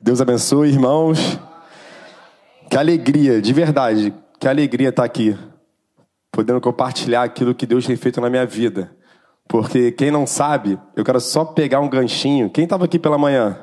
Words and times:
Deus 0.00 0.20
abençoe, 0.20 0.68
irmãos. 0.68 1.38
Que 2.70 2.76
alegria, 2.76 3.40
de 3.40 3.52
verdade, 3.52 4.14
que 4.38 4.46
alegria 4.46 4.90
estar 4.90 5.04
aqui, 5.04 5.36
podendo 6.30 6.60
compartilhar 6.60 7.22
aquilo 7.22 7.54
que 7.54 7.66
Deus 7.66 7.86
tem 7.86 7.96
feito 7.96 8.20
na 8.20 8.28
minha 8.28 8.44
vida. 8.44 8.94
Porque 9.48 9.90
quem 9.90 10.10
não 10.10 10.26
sabe, 10.26 10.78
eu 10.94 11.04
quero 11.04 11.20
só 11.20 11.44
pegar 11.44 11.80
um 11.80 11.88
ganchinho. 11.88 12.50
Quem 12.50 12.64
estava 12.64 12.84
aqui 12.84 12.98
pela 12.98 13.16
manhã? 13.16 13.58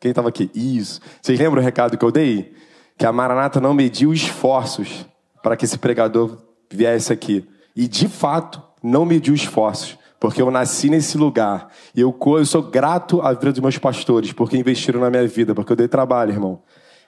Quem 0.00 0.10
estava 0.10 0.28
aqui? 0.28 0.50
Isso. 0.54 1.00
Vocês 1.20 1.38
lembram 1.38 1.60
o 1.60 1.64
recado 1.64 1.98
que 1.98 2.04
eu 2.04 2.12
dei? 2.12 2.54
Que 2.96 3.04
a 3.04 3.12
Maranata 3.12 3.60
não 3.60 3.74
mediu 3.74 4.12
esforços 4.12 5.04
para 5.42 5.56
que 5.56 5.64
esse 5.64 5.76
pregador 5.76 6.38
viesse 6.70 7.12
aqui. 7.12 7.44
E 7.74 7.88
de 7.88 8.06
fato, 8.06 8.62
não 8.80 9.04
mediu 9.04 9.34
esforços 9.34 9.98
porque 10.24 10.40
eu 10.40 10.50
nasci 10.50 10.88
nesse 10.88 11.18
lugar. 11.18 11.68
E 11.94 12.00
eu, 12.00 12.18
eu 12.18 12.46
sou 12.46 12.62
grato 12.62 13.20
à 13.20 13.34
vida 13.34 13.52
dos 13.52 13.60
meus 13.60 13.76
pastores, 13.76 14.32
porque 14.32 14.56
investiram 14.56 14.98
na 14.98 15.10
minha 15.10 15.28
vida, 15.28 15.54
porque 15.54 15.70
eu 15.70 15.76
dei 15.76 15.86
trabalho, 15.86 16.32
irmão. 16.32 16.62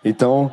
Então, 0.04 0.52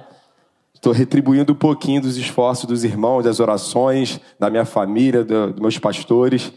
estou 0.74 0.94
retribuindo 0.94 1.52
um 1.52 1.58
pouquinho 1.58 2.02
dos 2.02 2.16
esforços 2.16 2.64
dos 2.64 2.86
irmãos, 2.86 3.24
das 3.24 3.42
orações, 3.42 4.18
da 4.40 4.50
minha 4.50 4.64
família, 4.64 5.26
do, 5.26 5.52
dos 5.52 5.60
meus 5.60 5.78
pastores. 5.78 6.54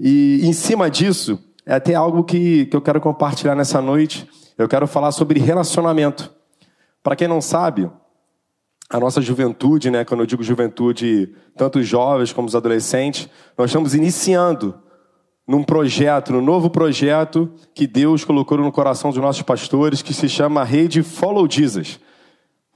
E 0.00 0.40
em 0.44 0.54
cima 0.54 0.90
disso, 0.90 1.38
é 1.66 1.74
até 1.74 1.94
algo 1.94 2.24
que, 2.24 2.64
que 2.64 2.74
eu 2.74 2.80
quero 2.80 2.98
compartilhar 2.98 3.54
nessa 3.54 3.82
noite. 3.82 4.26
Eu 4.56 4.66
quero 4.66 4.86
falar 4.86 5.12
sobre 5.12 5.38
relacionamento. 5.38 6.32
Para 7.02 7.16
quem 7.16 7.28
não 7.28 7.42
sabe, 7.42 7.90
a 8.88 8.98
nossa 8.98 9.20
juventude, 9.20 9.90
né, 9.90 10.06
quando 10.06 10.20
eu 10.20 10.26
digo 10.26 10.42
juventude, 10.42 11.34
tanto 11.54 11.80
os 11.80 11.86
jovens 11.86 12.32
como 12.32 12.48
os 12.48 12.56
adolescentes, 12.56 13.28
nós 13.58 13.68
estamos 13.68 13.94
iniciando 13.94 14.82
num 15.46 15.62
projeto, 15.62 16.32
num 16.32 16.40
novo 16.40 16.70
projeto 16.70 17.50
que 17.74 17.86
Deus 17.86 18.24
colocou 18.24 18.56
no 18.58 18.72
coração 18.72 19.10
dos 19.10 19.20
nossos 19.20 19.42
pastores, 19.42 20.02
que 20.02 20.14
se 20.14 20.28
chama 20.28 20.64
Rede 20.64 21.02
Follow 21.02 21.46
Jesus. 21.50 22.00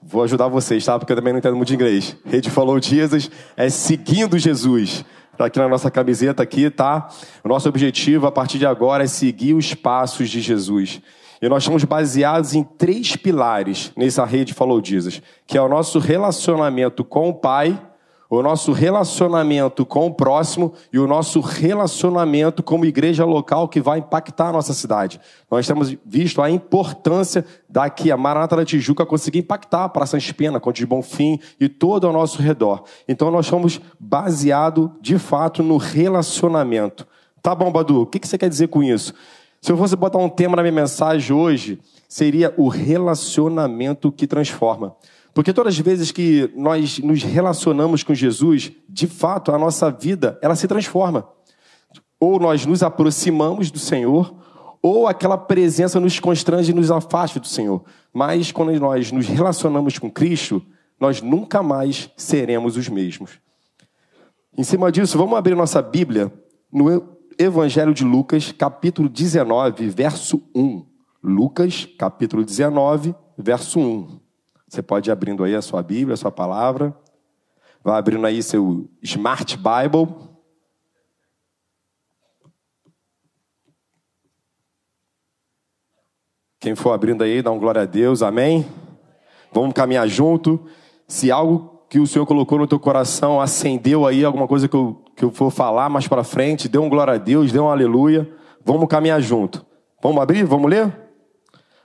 Vou 0.02 0.22
ajudar 0.22 0.48
vocês, 0.48 0.84
tá? 0.84 0.98
Porque 0.98 1.12
eu 1.12 1.16
também 1.16 1.32
não 1.32 1.38
entendo 1.38 1.56
muito 1.56 1.68
de 1.68 1.74
inglês. 1.74 2.16
Rede 2.24 2.50
Follow 2.50 2.80
Jesus 2.80 3.30
é 3.56 3.68
seguindo 3.68 4.38
Jesus. 4.38 5.04
Tá 5.36 5.46
aqui 5.46 5.58
na 5.58 5.68
nossa 5.68 5.90
camiseta 5.90 6.42
aqui, 6.42 6.68
tá? 6.70 7.08
O 7.44 7.48
nosso 7.48 7.68
objetivo 7.68 8.26
a 8.26 8.32
partir 8.32 8.58
de 8.58 8.66
agora 8.66 9.04
é 9.04 9.06
seguir 9.06 9.54
os 9.54 9.74
passos 9.74 10.28
de 10.28 10.40
Jesus. 10.40 11.00
E 11.40 11.48
nós 11.48 11.62
estamos 11.62 11.84
baseados 11.84 12.54
em 12.54 12.64
três 12.64 13.14
pilares 13.14 13.92
nessa 13.96 14.24
rede 14.24 14.52
Follow 14.52 14.84
Jesus, 14.84 15.22
que 15.46 15.56
é 15.56 15.62
o 15.62 15.68
nosso 15.68 16.00
relacionamento 16.00 17.04
com 17.04 17.28
o 17.28 17.34
Pai, 17.34 17.80
o 18.30 18.42
nosso 18.42 18.72
relacionamento 18.72 19.86
com 19.86 20.06
o 20.06 20.14
próximo 20.14 20.74
e 20.92 20.98
o 20.98 21.06
nosso 21.06 21.40
relacionamento 21.40 22.62
como 22.62 22.84
igreja 22.84 23.24
local 23.24 23.68
que 23.68 23.80
vai 23.80 24.00
impactar 24.00 24.48
a 24.48 24.52
nossa 24.52 24.74
cidade. 24.74 25.18
Nós 25.50 25.66
temos 25.66 25.96
visto 26.04 26.42
a 26.42 26.50
importância 26.50 27.44
daqui, 27.68 28.12
a 28.12 28.16
Maranata 28.16 28.56
da 28.56 28.64
Tijuca, 28.64 29.06
conseguir 29.06 29.38
impactar 29.38 29.84
a 29.84 29.88
Praça 29.88 30.18
Espena, 30.18 30.60
Conde 30.60 30.80
de 30.80 30.86
Bonfim 30.86 31.40
e 31.58 31.68
todo 31.68 32.06
ao 32.06 32.12
nosso 32.12 32.42
redor. 32.42 32.84
Então 33.08 33.30
nós 33.30 33.46
somos 33.46 33.80
baseados, 33.98 34.90
de 35.00 35.18
fato, 35.18 35.62
no 35.62 35.78
relacionamento. 35.78 37.06
Tá 37.40 37.54
bom, 37.54 37.72
Badu, 37.72 38.02
o 38.02 38.06
que 38.06 38.26
você 38.26 38.36
quer 38.36 38.50
dizer 38.50 38.68
com 38.68 38.82
isso? 38.82 39.14
Se 39.60 39.72
eu 39.72 39.76
fosse 39.76 39.96
botar 39.96 40.18
um 40.18 40.28
tema 40.28 40.54
na 40.54 40.62
minha 40.62 40.72
mensagem 40.72 41.34
hoje, 41.34 41.80
seria 42.08 42.52
o 42.56 42.68
relacionamento 42.68 44.12
que 44.12 44.26
transforma. 44.26 44.94
Porque 45.38 45.52
todas 45.52 45.74
as 45.74 45.78
vezes 45.78 46.10
que 46.10 46.52
nós 46.56 46.98
nos 46.98 47.22
relacionamos 47.22 48.02
com 48.02 48.12
Jesus, 48.12 48.72
de 48.88 49.06
fato, 49.06 49.52
a 49.52 49.56
nossa 49.56 49.88
vida, 49.88 50.36
ela 50.42 50.56
se 50.56 50.66
transforma. 50.66 51.28
Ou 52.18 52.40
nós 52.40 52.66
nos 52.66 52.82
aproximamos 52.82 53.70
do 53.70 53.78
Senhor, 53.78 54.34
ou 54.82 55.06
aquela 55.06 55.38
presença 55.38 56.00
nos 56.00 56.18
constrange 56.18 56.72
e 56.72 56.74
nos 56.74 56.90
afasta 56.90 57.38
do 57.38 57.46
Senhor. 57.46 57.84
Mas 58.12 58.50
quando 58.50 58.76
nós 58.80 59.12
nos 59.12 59.28
relacionamos 59.28 59.96
com 59.96 60.10
Cristo, 60.10 60.60
nós 60.98 61.22
nunca 61.22 61.62
mais 61.62 62.10
seremos 62.16 62.76
os 62.76 62.88
mesmos. 62.88 63.38
Em 64.56 64.64
cima 64.64 64.90
disso, 64.90 65.16
vamos 65.16 65.38
abrir 65.38 65.54
nossa 65.54 65.80
Bíblia 65.80 66.32
no 66.72 67.16
Evangelho 67.38 67.94
de 67.94 68.02
Lucas, 68.02 68.50
capítulo 68.50 69.08
19, 69.08 69.88
verso 69.88 70.42
1. 70.52 70.84
Lucas, 71.22 71.86
capítulo 71.96 72.44
19, 72.44 73.14
verso 73.38 73.78
1. 73.78 74.27
Você 74.68 74.82
pode 74.82 75.08
ir 75.08 75.12
abrindo 75.12 75.42
aí 75.44 75.54
a 75.54 75.62
sua 75.62 75.82
Bíblia, 75.82 76.14
a 76.14 76.16
sua 76.16 76.30
palavra. 76.30 76.94
Vai 77.82 77.98
abrindo 77.98 78.26
aí 78.26 78.42
seu 78.42 78.86
Smart 79.02 79.56
Bible. 79.56 80.14
Quem 86.60 86.74
for 86.74 86.92
abrindo 86.92 87.24
aí, 87.24 87.40
dá 87.40 87.50
um 87.50 87.58
glória 87.58 87.82
a 87.82 87.86
Deus, 87.86 88.20
amém? 88.20 88.66
Vamos 89.52 89.72
caminhar 89.72 90.06
junto. 90.06 90.66
Se 91.06 91.30
algo 91.30 91.86
que 91.88 91.98
o 91.98 92.06
Senhor 92.06 92.26
colocou 92.26 92.58
no 92.58 92.66
teu 92.66 92.78
coração 92.78 93.40
acendeu 93.40 94.06
aí, 94.06 94.22
alguma 94.22 94.46
coisa 94.46 94.68
que 94.68 94.76
eu, 94.76 95.02
que 95.16 95.24
eu 95.24 95.30
for 95.30 95.50
falar 95.50 95.88
mais 95.88 96.06
para 96.06 96.22
frente, 96.22 96.68
dê 96.68 96.76
um 96.76 96.90
glória 96.90 97.14
a 97.14 97.18
Deus, 97.18 97.50
dê 97.52 97.58
um 97.58 97.70
aleluia. 97.70 98.30
Vamos 98.62 98.86
caminhar 98.88 99.22
junto. 99.22 99.64
Vamos 100.02 100.20
abrir? 100.20 100.44
Vamos 100.44 100.68
ler? 100.68 101.07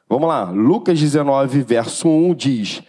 Vamos 0.10 0.28
lá, 0.28 0.50
Lucas 0.50 1.00
19, 1.00 1.62
verso 1.62 2.08
1 2.08 2.36
diz: 2.36 2.84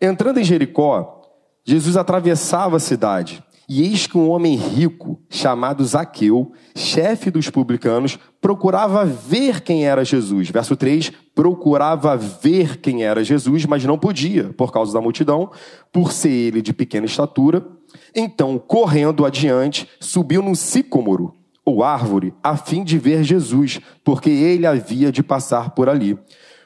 Entrando 0.00 0.40
em 0.40 0.44
Jericó, 0.44 1.22
Jesus 1.64 1.96
atravessava 1.96 2.76
a 2.76 2.80
cidade, 2.80 3.42
e 3.68 3.82
eis 3.82 4.06
que 4.06 4.18
um 4.18 4.28
homem 4.28 4.56
rico, 4.56 5.20
chamado 5.30 5.84
Zaqueu, 5.84 6.52
chefe 6.76 7.30
dos 7.30 7.48
publicanos, 7.48 8.18
procurava 8.40 9.04
ver 9.04 9.62
quem 9.62 9.86
era 9.86 10.04
Jesus. 10.04 10.50
Verso 10.50 10.76
3: 10.76 11.10
procurava 11.34 12.16
ver 12.16 12.78
quem 12.80 13.04
era 13.04 13.24
Jesus, 13.24 13.64
mas 13.64 13.84
não 13.84 13.98
podia, 13.98 14.52
por 14.56 14.72
causa 14.72 14.92
da 14.92 15.00
multidão, 15.00 15.50
por 15.92 16.12
ser 16.12 16.30
ele 16.30 16.62
de 16.62 16.72
pequena 16.72 17.06
estatura. 17.06 17.66
Então, 18.14 18.58
correndo 18.58 19.24
adiante, 19.24 19.88
subiu 19.98 20.42
num 20.42 20.54
sicômoro, 20.54 21.34
ou 21.64 21.82
árvore, 21.82 22.34
a 22.42 22.56
fim 22.56 22.84
de 22.84 22.98
ver 22.98 23.24
Jesus, 23.24 23.80
porque 24.04 24.28
ele 24.28 24.66
havia 24.66 25.10
de 25.10 25.22
passar 25.22 25.70
por 25.70 25.88
ali. 25.88 26.18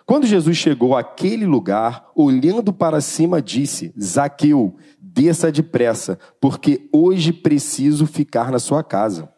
Quando 0.09 0.27
Jesus 0.27 0.57
chegou 0.57 0.97
àquele 0.97 1.45
lugar, 1.45 2.11
olhando 2.17 2.73
para 2.73 2.99
cima, 2.99 3.43
disse: 3.43 3.93
Zaqueu, 4.03 4.75
desça 4.99 5.53
depressa, 5.53 6.19
porque 6.41 6.89
hoje 6.91 7.31
preciso 7.31 8.07
ficar 8.07 8.51
na 8.51 8.59
sua 8.59 8.83
casa. 8.83 9.31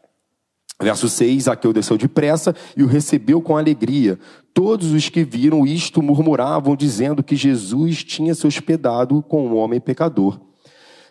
Verso 0.80 1.08
6: 1.08 1.42
Zaqueu 1.42 1.72
desceu 1.72 1.98
depressa 1.98 2.54
e 2.76 2.84
o 2.84 2.86
recebeu 2.86 3.42
com 3.42 3.56
alegria. 3.56 4.16
Todos 4.54 4.92
os 4.92 5.08
que 5.08 5.24
viram 5.24 5.66
isto 5.66 6.00
murmuravam, 6.00 6.76
dizendo 6.76 7.20
que 7.20 7.34
Jesus 7.34 8.04
tinha 8.04 8.32
se 8.32 8.46
hospedado 8.46 9.24
com 9.24 9.48
um 9.48 9.56
homem 9.56 9.80
pecador. 9.80 10.40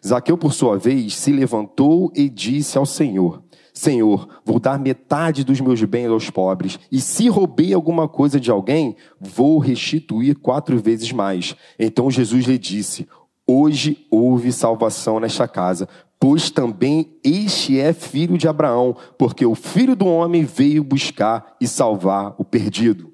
Zaqueu, 0.07 0.37
por 0.37 0.53
sua 0.53 0.77
vez, 0.77 1.17
se 1.17 1.33
levantou 1.33 2.13
e 2.15 2.29
disse 2.29 2.77
ao 2.77 2.85
Senhor: 2.85 3.43
Senhor, 3.79 4.27
vou 4.43 4.59
dar 4.59 4.77
metade 4.77 5.41
dos 5.41 5.61
meus 5.61 5.81
bens 5.85 6.09
aos 6.09 6.29
pobres, 6.29 6.77
e 6.91 6.99
se 6.99 7.29
roubei 7.29 7.73
alguma 7.73 8.09
coisa 8.09 8.37
de 8.37 8.51
alguém, 8.51 8.97
vou 9.17 9.57
restituir 9.57 10.35
quatro 10.35 10.77
vezes 10.77 11.13
mais. 11.13 11.55
Então 11.79 12.11
Jesus 12.11 12.43
lhe 12.45 12.57
disse: 12.57 13.07
Hoje 13.47 14.05
houve 14.11 14.51
salvação 14.51 15.17
nesta 15.17 15.47
casa, 15.47 15.87
pois 16.19 16.51
também 16.51 17.17
este 17.23 17.79
é 17.79 17.93
filho 17.93 18.37
de 18.37 18.49
Abraão, 18.49 18.97
porque 19.17 19.45
o 19.45 19.55
filho 19.55 19.95
do 19.95 20.07
homem 20.07 20.43
veio 20.43 20.83
buscar 20.83 21.55
e 21.61 21.65
salvar 21.65 22.35
o 22.37 22.43
perdido. 22.43 23.13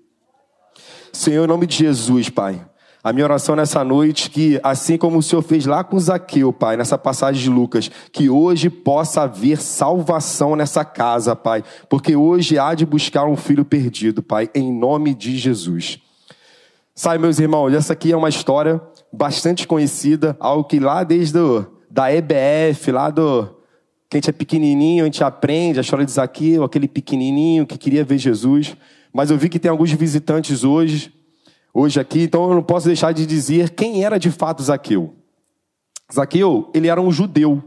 Senhor, 1.13 1.43
em 1.43 1.47
nome 1.47 1.67
de 1.67 1.77
Jesus, 1.77 2.27
Pai. 2.27 2.59
A 3.05 3.13
minha 3.13 3.23
oração 3.23 3.55
nessa 3.55 3.83
noite 3.83 4.31
que, 4.31 4.59
assim 4.63 4.97
como 4.97 5.19
o 5.19 5.21
Senhor 5.21 5.43
fez 5.43 5.67
lá 5.67 5.83
com 5.83 5.99
Zaqueu, 5.99 6.51
Pai, 6.51 6.75
nessa 6.75 6.97
passagem 6.97 7.43
de 7.43 7.51
Lucas, 7.51 7.87
que 8.11 8.31
hoje 8.31 8.67
possa 8.67 9.21
haver 9.21 9.61
salvação 9.61 10.55
nessa 10.55 10.83
casa, 10.83 11.35
Pai, 11.35 11.63
porque 11.87 12.15
hoje 12.15 12.57
há 12.57 12.73
de 12.73 12.83
buscar 12.83 13.27
um 13.27 13.35
filho 13.35 13.63
perdido, 13.63 14.23
Pai, 14.23 14.49
em 14.55 14.73
nome 14.73 15.13
de 15.13 15.37
Jesus. 15.37 15.99
Sabe, 16.95 17.19
meus 17.19 17.37
irmãos, 17.37 17.75
essa 17.75 17.93
aqui 17.93 18.11
é 18.11 18.17
uma 18.17 18.27
história 18.27 18.81
bastante 19.13 19.67
conhecida, 19.67 20.35
algo 20.39 20.63
que 20.63 20.79
lá 20.79 21.03
desde 21.03 21.37
o, 21.37 21.63
da 21.87 22.11
EBF, 22.11 22.91
lá 22.91 23.11
do 23.11 23.47
que 24.09 24.17
a 24.17 24.19
gente 24.19 24.31
é 24.31 24.33
pequenininho, 24.33 25.03
a 25.03 25.05
gente 25.05 25.23
aprende 25.23 25.77
a 25.77 25.81
história 25.83 26.07
de 26.07 26.11
Zaqueu, 26.11 26.63
aquele 26.63 26.87
pequenininho 26.87 27.67
que 27.67 27.77
queria 27.77 28.03
ver 28.03 28.17
Jesus. 28.17 28.75
Mas 29.13 29.29
eu 29.29 29.37
vi 29.37 29.47
que 29.47 29.59
tem 29.59 29.69
alguns 29.69 29.91
visitantes 29.91 30.63
hoje 30.63 31.13
hoje 31.75 31.99
aqui, 31.99 32.23
então 32.23 32.47
eu 32.47 32.55
não 32.55 32.63
posso 32.63 32.87
deixar 32.87 33.11
de 33.11 33.25
dizer 33.25 33.71
quem 33.71 34.05
era 34.05 34.17
de 34.17 34.31
fato 34.31 34.63
Zaqueu. 34.63 35.13
Zaqueu, 36.11 36.71
ele 36.73 36.87
era 36.87 37.01
um 37.01 37.11
judeu. 37.11 37.61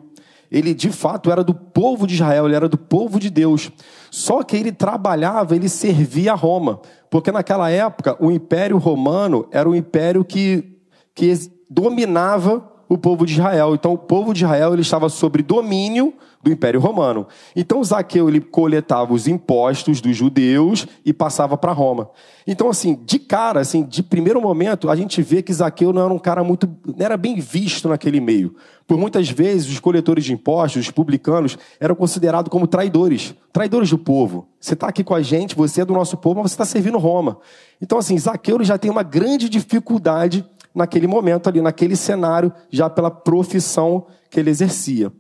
Ele 0.50 0.72
de 0.72 0.90
fato 0.90 1.30
era 1.30 1.44
do 1.44 1.54
povo 1.54 2.06
de 2.06 2.14
Israel, 2.14 2.46
ele 2.46 2.56
era 2.56 2.70
do 2.70 2.78
povo 2.78 3.20
de 3.20 3.28
Deus. 3.28 3.70
Só 4.10 4.42
que 4.42 4.56
ele 4.56 4.72
trabalhava, 4.72 5.54
ele 5.54 5.68
servia 5.68 6.32
a 6.32 6.34
Roma. 6.34 6.80
Porque 7.10 7.30
naquela 7.30 7.70
época, 7.70 8.16
o 8.18 8.30
Império 8.30 8.78
Romano 8.78 9.46
era 9.50 9.68
um 9.68 9.74
império 9.74 10.24
que, 10.24 10.78
que 11.14 11.34
dominava 11.68 12.66
o 12.88 12.96
povo 12.96 13.26
de 13.26 13.34
Israel. 13.34 13.74
Então, 13.74 13.92
o 13.92 13.98
povo 13.98 14.32
de 14.32 14.44
Israel 14.44 14.72
ele 14.72 14.82
estava 14.82 15.08
sob 15.08 15.42
domínio 15.42 16.14
do 16.42 16.52
Império 16.52 16.80
Romano. 16.80 17.26
Então, 17.54 17.82
Zaqueu 17.82 18.28
ele 18.28 18.40
coletava 18.40 19.12
os 19.12 19.26
impostos 19.26 20.00
dos 20.00 20.16
judeus 20.16 20.86
e 21.04 21.12
passava 21.12 21.56
para 21.56 21.72
Roma. 21.72 22.10
Então, 22.46 22.70
assim, 22.70 22.98
de 23.04 23.18
cara, 23.18 23.60
assim, 23.60 23.82
de 23.82 24.02
primeiro 24.02 24.40
momento, 24.40 24.88
a 24.88 24.96
gente 24.96 25.20
vê 25.20 25.42
que 25.42 25.52
Zaqueu 25.52 25.92
não 25.92 26.04
era 26.04 26.14
um 26.14 26.18
cara 26.18 26.42
muito, 26.44 26.68
não 26.86 27.04
era 27.04 27.16
bem 27.16 27.38
visto 27.40 27.88
naquele 27.88 28.20
meio. 28.20 28.54
Por 28.86 28.96
muitas 28.96 29.28
vezes, 29.28 29.70
os 29.70 29.80
coletores 29.80 30.24
de 30.24 30.32
impostos, 30.32 30.86
os 30.86 30.90
publicanos, 30.90 31.58
eram 31.78 31.94
considerados 31.94 32.50
como 32.50 32.66
traidores, 32.66 33.34
traidores 33.52 33.90
do 33.90 33.98
povo. 33.98 34.48
Você 34.58 34.74
está 34.74 34.88
aqui 34.88 35.04
com 35.04 35.14
a 35.14 35.20
gente, 35.20 35.54
você 35.54 35.82
é 35.82 35.84
do 35.84 35.92
nosso 35.92 36.16
povo, 36.16 36.40
mas 36.40 36.52
você 36.52 36.54
está 36.54 36.64
servindo 36.64 36.96
Roma. 36.96 37.38
Então, 37.82 37.98
assim, 37.98 38.16
Zaqueu 38.16 38.62
já 38.64 38.78
tem 38.78 38.90
uma 38.90 39.02
grande 39.02 39.48
dificuldade 39.48 40.44
naquele 40.78 41.06
momento 41.06 41.48
ali, 41.48 41.60
naquele 41.60 41.96
cenário, 41.96 42.52
já 42.70 42.88
pela 42.88 43.10
profissão 43.10 44.06
que 44.30 44.38
ele 44.38 44.48
exercia. 44.48 45.12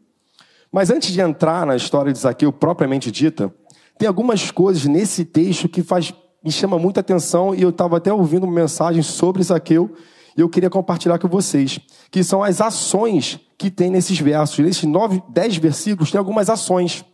Mas 0.72 0.90
antes 0.90 1.10
de 1.12 1.20
entrar 1.20 1.66
na 1.66 1.74
história 1.74 2.12
de 2.12 2.18
Zaqueu 2.18 2.52
propriamente 2.52 3.10
dita, 3.10 3.52
tem 3.98 4.06
algumas 4.06 4.50
coisas 4.50 4.84
nesse 4.84 5.24
texto 5.24 5.68
que 5.68 5.82
faz, 5.82 6.14
me 6.44 6.52
chama 6.52 6.78
muita 6.78 7.00
atenção 7.00 7.54
e 7.54 7.62
eu 7.62 7.70
estava 7.70 7.96
até 7.96 8.12
ouvindo 8.12 8.44
uma 8.44 8.52
mensagem 8.52 9.02
sobre 9.02 9.42
Zaqueu 9.42 9.92
e 10.36 10.40
eu 10.40 10.48
queria 10.48 10.70
compartilhar 10.70 11.18
com 11.18 11.26
vocês, 11.26 11.80
que 12.10 12.22
são 12.22 12.44
as 12.44 12.60
ações 12.60 13.40
que 13.58 13.70
tem 13.70 13.90
nesses 13.90 14.20
versos. 14.20 14.60
Nesses 14.60 14.84
nove, 14.84 15.20
dez 15.28 15.56
versículos 15.56 16.12
tem 16.12 16.18
algumas 16.18 16.48
ações. 16.48 17.04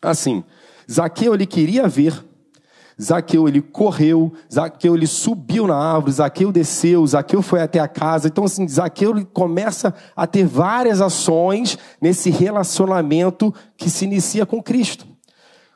Assim, 0.00 0.42
Zaqueu 0.90 1.34
ele 1.34 1.44
queria 1.44 1.86
ver 1.86 2.24
Zaqueu 3.00 3.48
ele 3.48 3.62
correu, 3.62 4.32
Zaqueu 4.52 4.94
ele 4.94 5.06
subiu 5.06 5.66
na 5.66 5.76
árvore, 5.76 6.12
Zaqueu 6.12 6.52
desceu, 6.52 7.06
Zaqueu 7.06 7.40
foi 7.40 7.62
até 7.62 7.78
a 7.80 7.88
casa. 7.88 8.28
Então 8.28 8.44
assim, 8.44 8.66
Zaqueu 8.68 9.26
começa 9.32 9.94
a 10.14 10.26
ter 10.26 10.44
várias 10.46 11.00
ações 11.00 11.78
nesse 12.00 12.30
relacionamento 12.30 13.54
que 13.76 13.88
se 13.88 14.04
inicia 14.04 14.44
com 14.44 14.62
Cristo. 14.62 15.06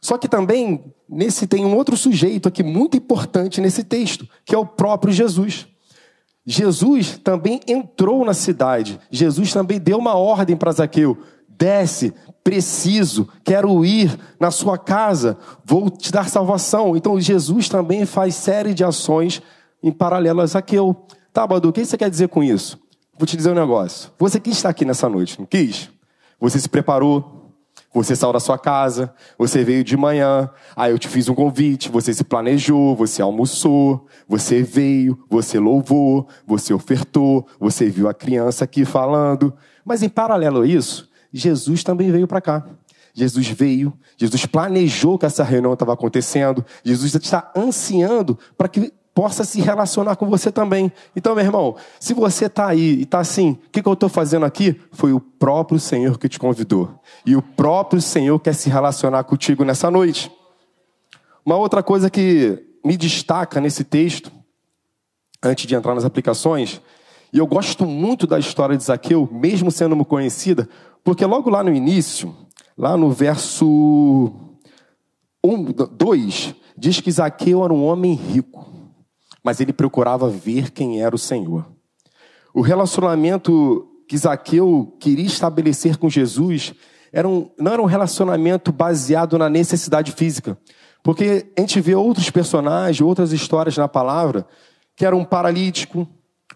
Só 0.00 0.19
que 0.19 0.29
também 0.29 0.85
nesse 1.09 1.47
tem 1.47 1.65
um 1.65 1.75
outro 1.75 1.97
sujeito 1.97 2.47
aqui 2.47 2.62
muito 2.62 2.97
importante 2.97 3.61
nesse 3.61 3.82
texto, 3.82 4.29
que 4.44 4.55
é 4.55 4.59
o 4.59 4.67
próprio 4.67 5.12
Jesus. 5.12 5.67
Jesus 6.47 7.19
também 7.25 7.61
entrou 7.67 8.23
na 8.25 8.35
cidade. 8.35 9.00
Jesus 9.11 9.53
também 9.53 9.81
deu 9.81 9.97
uma 9.97 10.15
ordem 10.15 10.56
para 10.56 10.73
Zaqueu: 10.73 11.17
desce, 11.59 12.12
preciso, 12.43 13.29
quero 13.43 13.85
ir 13.85 14.19
na 14.39 14.51
sua 14.51 14.77
casa, 14.77 15.39
vou 15.65 15.89
te 15.91 16.12
dar 16.12 16.29
salvação. 16.29 16.97
Então 16.97 17.19
Jesus 17.21 17.69
também 17.69 18.05
faz 18.05 18.35
série 18.35 18.75
de 18.75 18.85
ações 18.85 19.43
em 19.83 19.91
paralelo 19.91 20.41
a 20.41 20.47
Zaqueu. 20.47 21.06
Tá, 21.33 21.47
Badu, 21.47 21.71
o 21.71 21.73
que 21.73 21.85
você 21.85 21.97
quer 21.97 22.11
dizer 22.11 22.29
com 22.29 22.43
isso? 22.43 22.79
Vou 23.19 23.27
te 23.27 23.37
dizer 23.37 23.51
um 23.51 23.55
negócio. 23.55 24.11
Você 24.19 24.39
quis 24.39 24.56
estar 24.56 24.69
aqui 24.69 24.85
nessa 24.85 25.09
noite, 25.09 25.39
não 25.39 25.47
quis? 25.47 25.91
Você 26.41 26.59
se 26.59 26.69
preparou, 26.69 27.53
você 27.95 28.17
saiu 28.17 28.33
da 28.33 28.41
sua 28.41 28.59
casa, 28.59 29.15
você 29.39 29.62
veio 29.62 29.85
de 29.85 29.97
manhã, 29.97 30.51
aí 30.75 30.91
eu 30.91 30.99
te 30.99 31.06
fiz 31.06 31.29
um 31.29 31.35
convite, 31.35 31.89
você 31.89 32.12
se 32.12 32.25
planejou, 32.25 32.97
você 32.97 33.23
almoçou, 33.23 34.06
você 34.29 34.62
veio, 34.62 35.17
você 35.31 35.61
louvou, 35.61 36.27
você 36.45 36.75
ofertou, 36.75 37.47
você 37.59 37.89
viu 37.89 38.09
a 38.09 38.15
criança 38.15 38.65
aqui 38.65 38.85
falando. 38.85 39.55
Mas 39.85 40.03
em 40.03 40.09
paralelo 40.09 40.62
a 40.62 40.67
isso, 40.67 41.09
Jesus 41.36 41.82
também 41.82 42.12
veio 42.12 42.28
para 42.28 42.40
cá. 42.40 42.64
Jesus 43.12 43.48
veio, 43.48 43.92
Jesus 44.16 44.46
planejou 44.46 45.19
que 45.19 45.26
essa 45.26 45.42
reunião 45.42 45.72
estava 45.72 45.92
acontecendo, 45.92 46.64
Jesus 46.84 47.14
está 47.14 47.52
ansiando 47.56 48.38
para 48.56 48.69
que 48.69 48.92
possa 49.14 49.44
se 49.44 49.60
relacionar 49.60 50.16
com 50.16 50.28
você 50.28 50.50
também. 50.50 50.92
Então, 51.14 51.34
meu 51.34 51.44
irmão, 51.44 51.76
se 52.00 52.14
você 52.14 52.46
está 52.46 52.69
aí 52.69 52.94
e 52.96 53.02
está 53.02 53.20
assim, 53.20 53.50
o 53.52 53.70
que, 53.70 53.82
que 53.82 53.88
eu 53.88 53.92
estou 53.92 54.08
fazendo 54.08 54.44
aqui? 54.44 54.81
Foi 54.90 55.12
o 55.12 55.20
próprio 55.20 55.78
Senhor 55.78 56.19
que 56.19 56.28
te 56.28 56.38
convidou. 56.38 57.00
E 57.25 57.36
o 57.36 57.42
próprio 57.42 58.00
Senhor 58.00 58.38
quer 58.40 58.54
se 58.54 58.69
relacionar 58.69 59.22
contigo 59.25 59.64
nessa 59.64 59.90
noite. 59.90 60.31
Uma 61.46 61.56
outra 61.56 61.82
coisa 61.82 62.10
que 62.10 62.64
me 62.84 62.96
destaca 62.96 63.60
nesse 63.60 63.84
texto, 63.84 64.32
antes 65.42 65.66
de 65.66 65.75
entrar 65.75 65.94
nas 65.94 66.04
aplicações, 66.04 66.81
e 67.32 67.38
eu 67.38 67.46
gosto 67.48 67.84
muito 67.84 68.26
da 68.28 68.38
história 68.38 68.76
de 68.76 68.84
Zaqueu, 68.84 69.28
mesmo 69.32 69.69
sendo 69.70 70.04
conhecida, 70.04 70.69
porque 71.05 71.25
logo 71.27 71.51
lá 71.51 71.62
no 71.62 71.73
início, 71.73 72.35
lá 72.77 72.97
no 72.97 73.11
verso 73.11 74.33
1, 75.45 75.65
2, 75.93 76.55
diz 76.77 77.01
que 77.01 77.12
Zaqueu 77.12 77.62
era 77.62 77.73
um 77.73 77.85
homem 77.85 78.15
rico, 78.15 78.67
mas 79.43 79.61
ele 79.61 79.73
procurava 79.73 80.31
ver 80.31 80.71
quem 80.71 81.03
era 81.03 81.15
o 81.15 81.19
Senhor. 81.19 81.71
O 82.55 82.62
relacionamento 82.62 83.87
que 84.09 84.17
Zaqueu 84.17 84.97
queria 84.99 85.27
estabelecer 85.27 85.99
com 85.99 86.09
Jesus 86.09 86.73
era 87.12 87.29
um, 87.29 87.51
não 87.59 87.73
era 87.73 87.83
um 87.83 87.87
relacionamento 87.87 88.73
baseado 88.73 89.39
na 89.39 89.49
necessidade 89.49 90.11
física. 90.12 90.59
Porque 91.03 91.47
a 91.56 91.61
gente 91.61 91.81
vê 91.81 91.95
outros 91.95 92.31
personagens, 92.31 93.01
outras 93.03 93.31
histórias 93.33 93.77
na 93.77 93.87
palavra, 93.87 94.47
que 94.97 95.05
era 95.05 95.15
um 95.15 95.25
paralítico, 95.25 96.09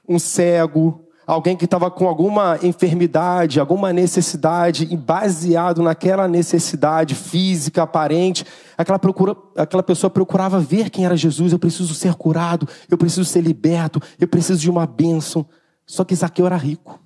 um 0.09 0.19
cego, 0.19 1.07
alguém 1.29 1.55
que 1.55 1.67
estava 1.67 1.91
com 1.91 2.09
alguma 2.09 2.59
enfermidade, 2.63 3.61
alguma 3.61 3.93
necessidade, 3.93 4.89
e 4.91 4.97
baseado 4.97 5.83
naquela 5.83 6.27
necessidade 6.27 7.15
física 7.15 7.83
aparente, 7.83 8.47
aquela, 8.79 8.99
procura, 8.99 9.37
aquela 9.55 9.83
pessoa 9.83 10.09
procurava 10.09 10.59
ver 10.59 10.89
quem 10.89 11.05
era 11.05 11.15
Jesus. 11.15 11.53
Eu 11.53 11.59
preciso 11.59 11.93
ser 11.93 12.15
curado, 12.15 12.67
eu 12.91 12.97
preciso 12.97 13.27
ser 13.27 13.43
liberto, 13.43 14.01
eu 14.19 14.27
preciso 14.27 14.59
de 14.59 14.71
uma 14.71 14.87
bênção. 14.87 15.45
Só 15.87 16.03
que 16.03 16.15
Zaqueu 16.15 16.47
era 16.47 16.57
rico. 16.57 16.99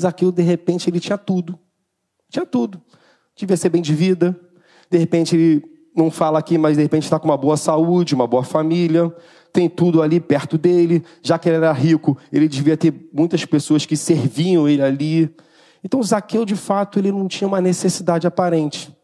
Zaqueu, 0.00 0.32
de 0.32 0.42
repente, 0.42 0.90
ele 0.90 0.98
tinha 0.98 1.16
tudo. 1.16 1.56
Tinha 2.28 2.44
tudo. 2.44 2.82
Devia 3.36 3.56
ser 3.56 3.68
bem 3.68 3.80
de 3.80 3.94
vida. 3.94 4.36
De 4.90 4.98
repente, 4.98 5.36
ele 5.36 5.62
não 5.96 6.10
fala 6.10 6.40
aqui, 6.40 6.58
mas 6.58 6.76
de 6.76 6.82
repente 6.82 7.04
está 7.04 7.20
com 7.20 7.28
uma 7.28 7.36
boa 7.36 7.56
saúde, 7.56 8.16
uma 8.16 8.26
boa 8.26 8.42
família 8.42 9.14
tem 9.54 9.68
tudo 9.68 10.02
ali 10.02 10.18
perto 10.18 10.58
dele. 10.58 11.02
Já 11.22 11.38
que 11.38 11.48
ele 11.48 11.56
era 11.56 11.72
rico, 11.72 12.18
ele 12.32 12.48
devia 12.48 12.76
ter 12.76 12.92
muitas 13.12 13.44
pessoas 13.44 13.86
que 13.86 13.96
serviam 13.96 14.68
ele 14.68 14.82
ali. 14.82 15.34
Então 15.82 16.02
Zaqueu, 16.02 16.44
de 16.44 16.56
fato, 16.56 16.98
ele 16.98 17.12
não 17.12 17.28
tinha 17.28 17.46
uma 17.46 17.60
necessidade 17.60 18.26
aparente. 18.26 18.94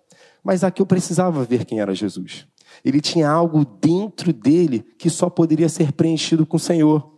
Mas 0.42 0.60
Zaqueu 0.60 0.84
precisava 0.84 1.44
ver 1.44 1.64
quem 1.64 1.78
era 1.78 1.94
Jesus. 1.94 2.48
Ele 2.84 3.00
tinha 3.00 3.30
algo 3.30 3.64
dentro 3.64 4.32
dele 4.32 4.84
que 4.98 5.08
só 5.08 5.30
poderia 5.30 5.68
ser 5.68 5.92
preenchido 5.92 6.44
com 6.44 6.56
o 6.56 6.60
Senhor. 6.60 7.08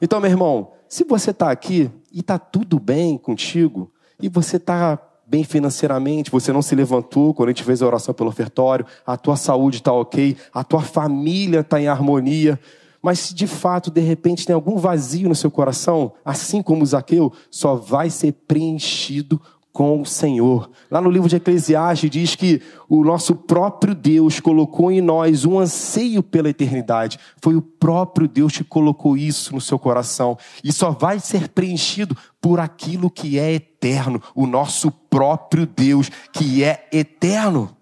Então, 0.00 0.20
meu 0.20 0.30
irmão, 0.30 0.72
se 0.86 1.04
você 1.04 1.30
está 1.30 1.50
aqui 1.50 1.90
e 2.12 2.20
está 2.20 2.38
tudo 2.38 2.78
bem 2.78 3.16
contigo, 3.16 3.90
e 4.20 4.28
você 4.28 4.56
está 4.56 4.98
bem 5.26 5.44
financeiramente, 5.44 6.30
você 6.30 6.52
não 6.52 6.62
se 6.62 6.74
levantou 6.74 7.34
quando 7.34 7.48
a 7.48 7.52
gente 7.52 7.64
fez 7.64 7.82
a 7.82 7.86
oração 7.86 8.14
pelo 8.14 8.28
ofertório, 8.28 8.86
a 9.06 9.16
tua 9.16 9.36
saúde 9.36 9.78
está 9.78 9.92
ok, 9.92 10.36
a 10.52 10.62
tua 10.62 10.82
família 10.82 11.60
está 11.60 11.80
em 11.80 11.88
harmonia. 11.88 12.58
Mas 13.02 13.18
se 13.18 13.34
de 13.34 13.46
fato, 13.46 13.90
de 13.90 14.00
repente, 14.00 14.46
tem 14.46 14.54
algum 14.54 14.78
vazio 14.78 15.28
no 15.28 15.34
seu 15.34 15.50
coração, 15.50 16.14
assim 16.24 16.62
como 16.62 16.86
Zaqueu, 16.86 17.32
só 17.50 17.74
vai 17.74 18.08
ser 18.08 18.32
preenchido 18.46 19.40
com 19.74 20.00
o 20.00 20.06
Senhor. 20.06 20.70
Lá 20.88 21.00
no 21.00 21.10
livro 21.10 21.28
de 21.28 21.34
Eclesiastes 21.34 22.08
diz 22.08 22.36
que 22.36 22.62
o 22.88 23.02
nosso 23.02 23.34
próprio 23.34 23.92
Deus 23.92 24.38
colocou 24.38 24.88
em 24.92 25.00
nós 25.00 25.44
um 25.44 25.58
anseio 25.58 26.22
pela 26.22 26.48
eternidade. 26.48 27.18
Foi 27.42 27.56
o 27.56 27.60
próprio 27.60 28.28
Deus 28.28 28.56
que 28.56 28.62
colocou 28.62 29.16
isso 29.16 29.52
no 29.52 29.60
seu 29.60 29.76
coração. 29.76 30.38
E 30.62 30.72
só 30.72 30.92
vai 30.92 31.18
ser 31.18 31.48
preenchido 31.48 32.16
por 32.40 32.60
aquilo 32.60 33.10
que 33.10 33.36
é 33.36 33.52
eterno, 33.52 34.22
o 34.32 34.46
nosso 34.46 34.92
próprio 34.92 35.66
Deus, 35.66 36.08
que 36.32 36.62
é 36.62 36.88
eterno. 36.92 37.76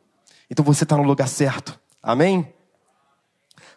Então 0.50 0.64
você 0.64 0.84
está 0.84 0.96
no 0.96 1.02
lugar 1.02 1.28
certo. 1.28 1.78
Amém? 2.02 2.48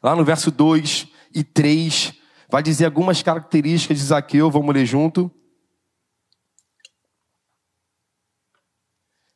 Lá 0.01 0.15
no 0.15 0.24
verso 0.24 0.50
2 0.51 1.05
e 1.34 1.43
3, 1.43 2.13
vai 2.50 2.63
dizer 2.63 2.86
algumas 2.86 3.22
características 3.22 3.98
de 3.98 4.05
Zaqueu, 4.05 4.50
vamos 4.50 4.74
ler 4.74 4.86
junto. 4.86 5.29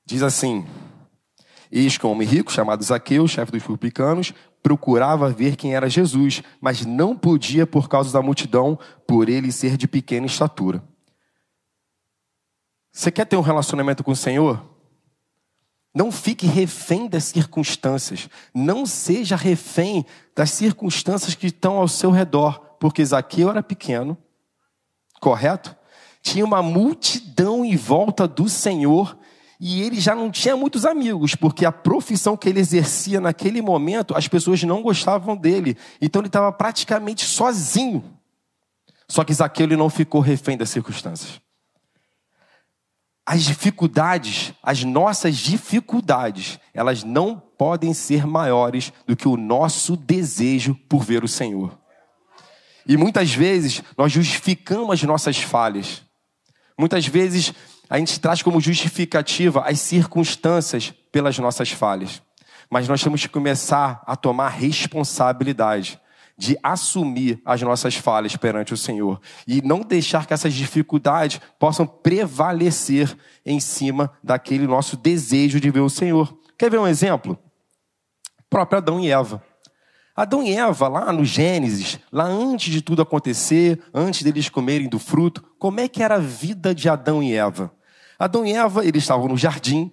Diz 0.10 0.24
assim: 0.24 0.66
Eis 1.72 1.96
que 1.96 2.08
um 2.08 2.10
homem 2.10 2.28
rico, 2.28 2.52
chamado 2.52 2.84
Zaqueu, 2.84 3.28
chefe 3.28 3.52
dos 3.52 3.62
publicanos, 3.62 4.34
procurava 4.64 5.30
ver 5.30 5.56
quem 5.56 5.76
era 5.76 5.88
Jesus, 5.88 6.42
mas 6.60 6.84
não 6.84 7.16
podia 7.16 7.68
por 7.68 7.88
causa 7.88 8.12
da 8.12 8.20
multidão, 8.20 8.80
por 9.06 9.30
ele 9.30 9.52
ser 9.52 9.78
de 9.78 9.88
pequena 9.88 10.26
estatura. 10.26 10.84
Você 12.92 13.12
quer 13.12 13.26
ter 13.26 13.38
um 13.38 13.42
relacionamento 13.42 14.04
com 14.04 14.10
o 14.10 14.16
Senhor? 14.16 14.66
Não 15.94 16.12
fique 16.12 16.48
refém 16.48 17.08
das 17.08 17.26
circunstâncias. 17.26 18.28
Não 18.52 18.88
seja 18.88 19.36
refém 19.36 20.04
das 20.36 20.50
circunstâncias 20.50 21.36
que 21.36 21.46
estão 21.46 21.78
ao 21.78 21.88
seu 21.88 22.10
redor. 22.10 22.60
Porque 22.80 23.06
Zaqueu 23.06 23.52
era 23.52 23.62
pequeno, 23.62 24.18
correto? 25.22 25.76
Tinha 26.24 26.44
uma 26.44 26.64
multidão 26.64 27.64
em 27.64 27.76
volta 27.76 28.28
do 28.28 28.50
Senhor 28.50 29.16
e 29.60 29.82
ele 29.82 30.00
já 30.00 30.16
não 30.16 30.32
tinha 30.32 30.56
muitos 30.56 30.86
amigos, 30.86 31.36
porque 31.36 31.66
a 31.66 31.72
profissão 31.72 32.38
que 32.38 32.48
ele 32.48 32.62
exercia 32.62 33.20
naquele 33.20 33.62
momento, 33.62 34.16
as 34.16 34.26
pessoas 34.26 34.64
não 34.64 34.82
gostavam 34.82 35.36
dele. 35.36 35.76
Então 36.02 36.22
ele 36.22 36.28
estava 36.28 36.50
praticamente 36.52 37.26
sozinho. 37.26 38.04
Só 39.08 39.24
que 39.24 39.34
Zaqueu 39.34 39.66
ele 39.66 39.76
não 39.76 39.90
ficou 39.90 40.22
refém 40.22 40.56
das 40.56 40.70
circunstâncias. 40.70 41.42
as 43.26 43.44
dificuldades, 43.44 44.54
as 44.64 44.84
nossas 44.84 45.36
dificuldades, 45.38 46.60
elas 46.74 47.04
não 47.04 47.38
podem 47.38 47.94
ser 47.94 48.26
maiores 48.26 48.92
do 49.06 49.16
que 49.16 49.28
o 49.28 49.38
nosso 49.38 49.96
desejo 49.96 50.74
por 50.90 51.04
ver 51.04 51.24
o 51.24 51.28
Senhor. 51.28 51.78
E 52.88 52.98
muitas 52.98 53.32
vezes 53.32 53.84
nós 53.96 54.12
justificamos 54.12 54.94
as 54.94 55.04
nossas 55.04 55.38
falhas. 55.38 56.02
Muitas 56.76 57.06
vezes 57.06 57.54
a 57.90 57.98
gente 57.98 58.20
traz 58.20 58.44
como 58.44 58.62
justificativa 58.62 59.62
as 59.62 59.80
circunstâncias 59.80 60.94
pelas 61.12 61.38
nossas 61.40 61.72
falhas. 61.72 62.22
Mas 62.70 62.88
nós 62.88 63.02
temos 63.02 63.22
que 63.22 63.30
começar 63.30 64.04
a 64.06 64.16
tomar 64.16 64.50
responsabilidade 64.50 66.00
de 66.38 66.58
assumir 66.64 67.42
as 67.44 67.62
nossas 67.62 67.96
falhas 67.96 68.36
perante 68.38 68.74
o 68.74 68.78
Senhor 68.78 69.20
e 69.46 69.62
não 69.62 69.82
deixar 69.82 70.26
que 70.26 70.34
essas 70.34 70.54
dificuldades 70.54 71.42
possam 71.60 71.86
prevalecer 71.86 73.14
em 73.46 73.60
cima 73.60 74.14
daquele 74.24 74.66
nosso 74.66 74.96
desejo 74.96 75.60
de 75.60 75.70
ver 75.70 75.82
o 75.82 75.90
Senhor. 75.90 76.34
Quer 76.58 76.70
ver 76.70 76.80
um 76.80 76.88
exemplo? 76.88 77.38
O 78.40 78.44
próprio 78.50 78.78
Adão 78.78 79.00
e 79.02 79.12
Eva. 79.12 79.44
Adão 80.16 80.44
e 80.44 80.56
Eva, 80.56 80.88
lá 80.88 81.12
no 81.12 81.26
Gênesis, 81.26 82.00
lá 82.12 82.26
antes 82.26 82.72
de 82.72 82.82
tudo 82.82 83.02
acontecer, 83.02 83.82
antes 83.94 84.22
deles 84.22 84.50
comerem 84.50 84.88
do 84.88 85.00
fruto, 85.00 85.44
como 85.58 85.80
é 85.80 85.88
que 85.88 86.04
era 86.04 86.16
a 86.16 86.20
vida 86.20 86.76
de 86.76 86.88
Adão 86.88 87.24
e 87.24 87.34
Eva? 87.34 87.72
Adão 88.20 88.46
e 88.46 88.52
Eva, 88.52 88.86
eles 88.86 89.04
estavam 89.04 89.30
no 89.30 89.38
jardim, 89.38 89.90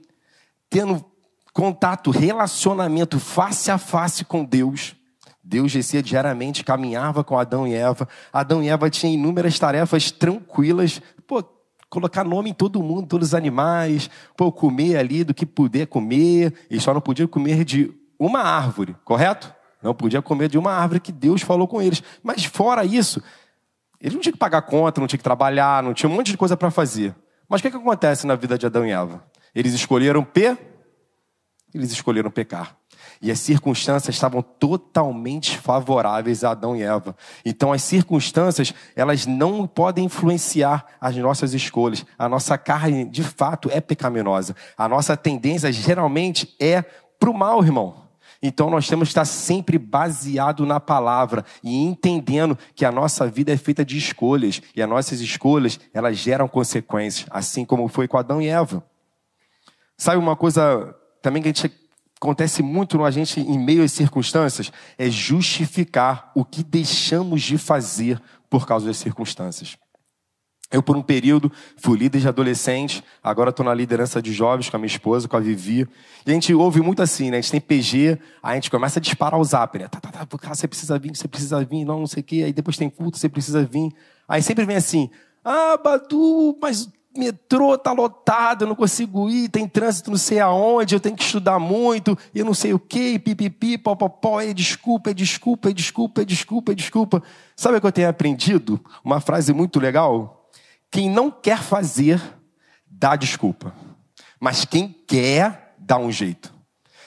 tendo 0.69 1.05
contato, 1.53 2.11
relacionamento 2.11 3.21
face 3.21 3.71
a 3.71 3.79
face 3.79 4.25
com 4.25 4.45
Deus. 4.45 4.97
Deus 5.43 5.73
descia 5.73 6.03
diariamente, 6.03 6.65
caminhava 6.65 7.23
com 7.23 7.39
Adão 7.39 7.69
e 7.69 7.73
Eva. 7.73 8.09
Adão 8.33 8.61
e 8.65 8.69
Eva 8.69 8.91
tinham 8.91 9.15
inúmeras 9.15 9.57
tarefas 9.61 10.11
tranquilas. 10.11 11.01
Pô, 11.25 11.43
colocar 11.89 12.25
nome 12.25 12.51
em 12.51 12.53
todo 12.53 12.83
mundo, 12.83 13.07
todos 13.07 13.29
os 13.29 13.35
animais. 13.35 14.11
Pô, 14.37 14.51
comer 14.51 14.97
ali 14.97 15.23
do 15.23 15.33
que 15.33 15.47
puder 15.47 15.87
comer. 15.87 16.53
E 16.69 16.81
só 16.81 16.93
não 16.93 17.01
podia 17.01 17.29
comer 17.29 17.65
de 17.65 17.95
uma 18.19 18.41
árvore, 18.41 18.97
correto? 19.05 19.55
Não 19.81 19.95
podia 19.95 20.21
comer 20.21 20.49
de 20.49 20.59
uma 20.59 20.73
árvore 20.73 20.99
que 20.99 21.13
Deus 21.13 21.43
falou 21.43 21.69
com 21.69 21.81
eles. 21.81 22.03
Mas 22.25 22.45
fora 22.45 22.85
isso, 22.85 23.23
eles 24.01 24.15
não 24.15 24.21
tinham 24.21 24.33
que 24.33 24.39
pagar 24.39 24.63
conta, 24.63 25.01
não 25.01 25.07
tinham 25.07 25.19
que 25.19 25.25
trabalhar, 25.25 25.81
não 25.81 25.95
tinha 25.95 26.11
um 26.11 26.13
monte 26.13 26.33
de 26.33 26.37
coisa 26.37 26.57
para 26.57 26.73
fazer. 26.73 27.15
Mas 27.49 27.61
o 27.61 27.63
que, 27.63 27.71
que 27.71 27.77
acontece 27.77 28.27
na 28.27 28.35
vida 28.35 28.59
de 28.59 28.67
Adão 28.67 28.87
e 28.87 28.91
Eva? 28.91 29.25
Eles 29.55 29.73
escolheram 29.73 30.25
P, 30.25 30.57
eles 31.75 31.93
escolheram 31.93 32.31
pecar. 32.31 32.77
E 33.21 33.31
as 33.31 33.41
circunstâncias 33.41 34.15
estavam 34.15 34.43
totalmente 34.43 35.59
favoráveis 35.59 36.45
a 36.45 36.51
Adão 36.51 36.77
e 36.77 36.83
Eva. 36.83 37.17
Então 37.45 37.73
as 37.73 37.83
circunstâncias, 37.83 38.75
elas 38.95 39.27
não 39.27 39.67
podem 39.67 40.05
influenciar 40.05 40.85
as 41.01 41.17
nossas 41.17 41.55
escolhas. 41.55 42.05
A 42.19 42.29
nossa 42.29 42.59
carne, 42.59 43.05
de 43.05 43.23
fato, 43.23 43.71
é 43.71 43.81
pecaminosa. 43.81 44.55
A 44.77 44.89
nossa 44.89 45.17
tendência 45.17 45.73
geralmente 45.73 46.55
é 46.61 46.83
para 47.19 47.31
o 47.31 47.35
mal, 47.35 47.65
irmão. 47.65 48.06
Então 48.43 48.71
nós 48.71 48.89
temos 48.89 49.09
que 49.09 49.13
estar 49.13 49.25
sempre 49.25 49.79
baseado 49.79 50.67
na 50.67 50.79
palavra 50.79 51.45
e 51.63 51.77
entendendo 51.77 52.59
que 52.75 52.85
a 52.85 52.93
nossa 52.93 53.27
vida 53.27 53.53
é 53.53 53.57
feita 53.57 53.85
de 53.85 53.97
escolhas 53.97 54.61
e 54.75 54.83
as 54.83 54.89
nossas 54.89 55.21
escolhas, 55.21 55.81
elas 55.93 56.17
geram 56.17 56.49
consequências, 56.49 57.27
assim 57.31 57.65
como 57.65 57.89
foi 57.89 58.07
com 58.07 58.19
Adão 58.19 58.41
e 58.41 58.49
Eva. 58.49 58.85
Sabe 59.97 60.19
uma 60.19 60.37
coisa 60.37 60.95
também 61.23 61.43
que 61.43 61.49
gente 61.49 61.73
acontece 62.21 62.63
muito 62.63 63.03
a 63.05 63.11
gente 63.11 63.41
em 63.41 63.59
meio 63.59 63.83
às 63.83 63.93
circunstâncias 63.93 64.73
é 64.97 65.11
justificar 65.11 66.31
o 66.35 66.45
que 66.45 66.63
deixamos 66.63 67.43
de 67.43 67.59
fazer 67.59 68.21
por 68.49 68.67
causa 68.67 68.87
das 68.87 68.97
circunstâncias. 68.97 69.77
Eu, 70.71 70.83
por 70.83 70.97
um 70.97 71.03
período, 71.03 71.51
fui 71.77 71.97
líder 71.97 72.21
de 72.21 72.29
adolescente, 72.29 73.03
agora 73.23 73.51
estou 73.51 73.65
na 73.65 73.73
liderança 73.73 74.21
de 74.21 74.33
jovens 74.33 74.69
com 74.69 74.77
a 74.77 74.81
minha 74.81 74.89
esposa, 74.89 75.29
com 75.29 75.37
a 75.37 75.41
Vivi. 75.41 75.87
E 76.27 76.31
a 76.31 76.35
gente 76.35 76.53
ouve 76.53 76.81
muito 76.81 77.01
assim, 77.03 77.31
né? 77.31 77.39
A 77.39 77.41
gente 77.41 77.53
tem 77.53 77.61
PG, 77.61 78.19
aí 78.43 78.53
a 78.53 78.55
gente 78.57 78.71
começa 78.71 78.99
a 78.99 79.03
disparar 79.03 79.39
o 79.39 79.45
zap, 79.45 79.79
né? 79.79 79.87
Tá, 79.87 80.01
tá, 80.01 80.27
tá, 80.27 80.39
cara, 80.39 80.55
você 80.57 80.67
precisa 80.67 80.99
vir, 80.99 81.17
você 81.17 81.29
precisa 81.29 81.65
vir, 81.65 81.85
não, 81.85 82.01
não 82.01 82.07
sei 82.07 82.21
o 82.21 82.25
quê. 82.25 82.43
Aí 82.47 82.53
depois 82.53 82.77
tem 82.77 82.91
culto, 82.91 83.17
você 83.17 83.29
precisa 83.29 83.65
vir. 83.65 83.93
Aí 84.29 84.43
sempre 84.43 84.65
vem 84.65 84.75
assim, 84.75 85.09
ah, 85.45 85.77
Badu, 85.77 86.59
mas 86.61 86.89
metrô 87.17 87.79
tá 87.79 87.93
lotado, 87.93 88.63
eu 88.63 88.69
não 88.69 88.75
consigo 88.75 89.31
ir, 89.31 89.49
tem 89.49 89.67
trânsito 89.67 90.11
não 90.11 90.19
sei 90.19 90.41
aonde, 90.41 90.95
eu 90.95 91.01
tenho 91.01 91.17
que 91.17 91.23
estudar 91.23 91.59
muito, 91.59 92.19
eu 92.35 92.45
não 92.45 92.53
sei 92.53 92.75
o 92.75 92.79
quê, 92.79 93.19
pipipi, 93.19 93.79
popopó, 93.79 94.41
é 94.41 94.53
desculpa, 94.53 95.11
é 95.11 95.15
desculpa, 95.15 95.71
é 95.71 95.73
desculpa, 95.73 96.23
é 96.23 96.25
desculpa, 96.25 96.73
é 96.73 96.75
desculpa. 96.75 97.23
Sabe 97.55 97.79
o 97.79 97.81
que 97.81 97.87
eu 97.87 97.93
tenho 97.93 98.09
aprendido? 98.09 98.81
Uma 99.05 99.21
frase 99.21 99.53
muito 99.53 99.81
legal. 99.81 100.36
Quem 100.97 101.11
não 101.11 101.31
quer 101.31 101.63
fazer, 101.63 102.19
dá 102.91 103.17
desculpa. 103.17 103.75
Mas 104.41 104.65
quem 104.65 104.89
quer, 105.07 105.75
dá 105.79 105.99
um 105.99 106.11
jeito. 106.11 106.51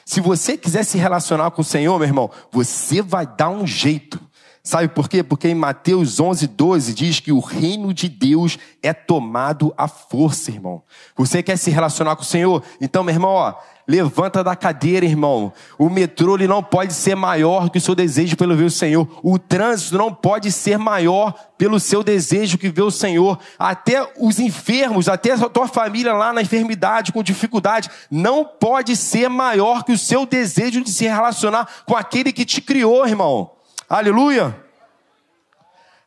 Se 0.05 0.22
você 0.22 0.55
quiser 0.55 0.84
se 0.84 1.00
relacionar 1.00 1.50
com 1.50 1.63
o 1.63 1.65
Senhor, 1.65 1.98
meu 1.98 2.08
irmão, 2.08 2.29
você 2.51 3.01
vai 3.01 3.25
dar 3.25 3.50
um 3.50 3.65
jeito. 3.65 4.22
Sabe 4.63 4.89
por 4.89 5.08
quê? 5.08 5.24
Porque 5.24 5.48
em 5.48 5.56
Mateus 5.56 6.20
11, 6.20 6.48
12 6.48 6.94
diz 6.94 7.20
que 7.20 7.32
o 7.32 7.39
reino 7.39 7.94
de 7.94 8.10
Deus 8.10 8.60
é 8.84 8.94
tomado 8.94 9.74
à 9.78 9.88
força, 9.88 10.51
irmão. 10.51 10.84
Você 11.16 11.42
quer 11.42 11.58
se 11.58 11.72
relacionar 11.72 12.16
com 12.16 12.22
o 12.22 12.25
Senhor? 12.25 12.62
Então, 12.82 13.04
meu 13.04 13.16
irmão, 13.16 13.32
ó, 13.32 13.56
levanta 13.88 14.44
da 14.44 14.56
cadeira, 14.56 15.06
irmão. 15.06 15.51
O 15.78 15.89
metrô 15.89 16.36
ele 16.36 16.48
não 16.48 16.62
pode 16.62 16.94
ser 16.94 17.16
maior 17.16 17.70
que 17.70 17.80
o 17.80 17.82
seu 17.82 17.96
desejo 17.96 18.38
pelo 18.38 18.56
ver 18.56 18.66
o 18.66 18.70
Senhor. 18.70 19.08
O 19.24 19.39
trânsito 19.39 19.98
não 19.98 20.13
pode 20.13 20.51
ser 20.51 20.78
maior 20.78 21.34
pelo 21.58 21.80
seu 21.80 22.04
desejo 22.04 22.58
que 22.58 22.70
ver 22.70 22.84
o 22.84 22.92
Senhor. 22.92 23.39
Até 23.58 24.08
os 24.20 24.39
enfermos, 24.39 25.10
até 25.10 25.32
a 25.32 25.50
tua 25.50 25.68
família 25.68 26.13
lá 26.13 26.32
na 26.34 26.42
enfermidade, 26.42 27.12
com 27.12 27.24
dificuldade, 27.24 27.89
não 28.12 28.46
pode 28.46 28.96
ser 28.96 29.30
maior 29.30 29.84
que 29.84 29.94
o 29.94 29.98
seu 29.98 30.25
desejo 30.25 30.84
de 30.84 30.92
se 30.92 31.06
relacionar 31.06 31.68
com 31.86 31.96
aquele 31.96 32.32
que 32.32 32.46
te 32.46 32.62
criou, 32.62 33.08
irmão. 33.08 33.51
Aleluia! 33.89 34.63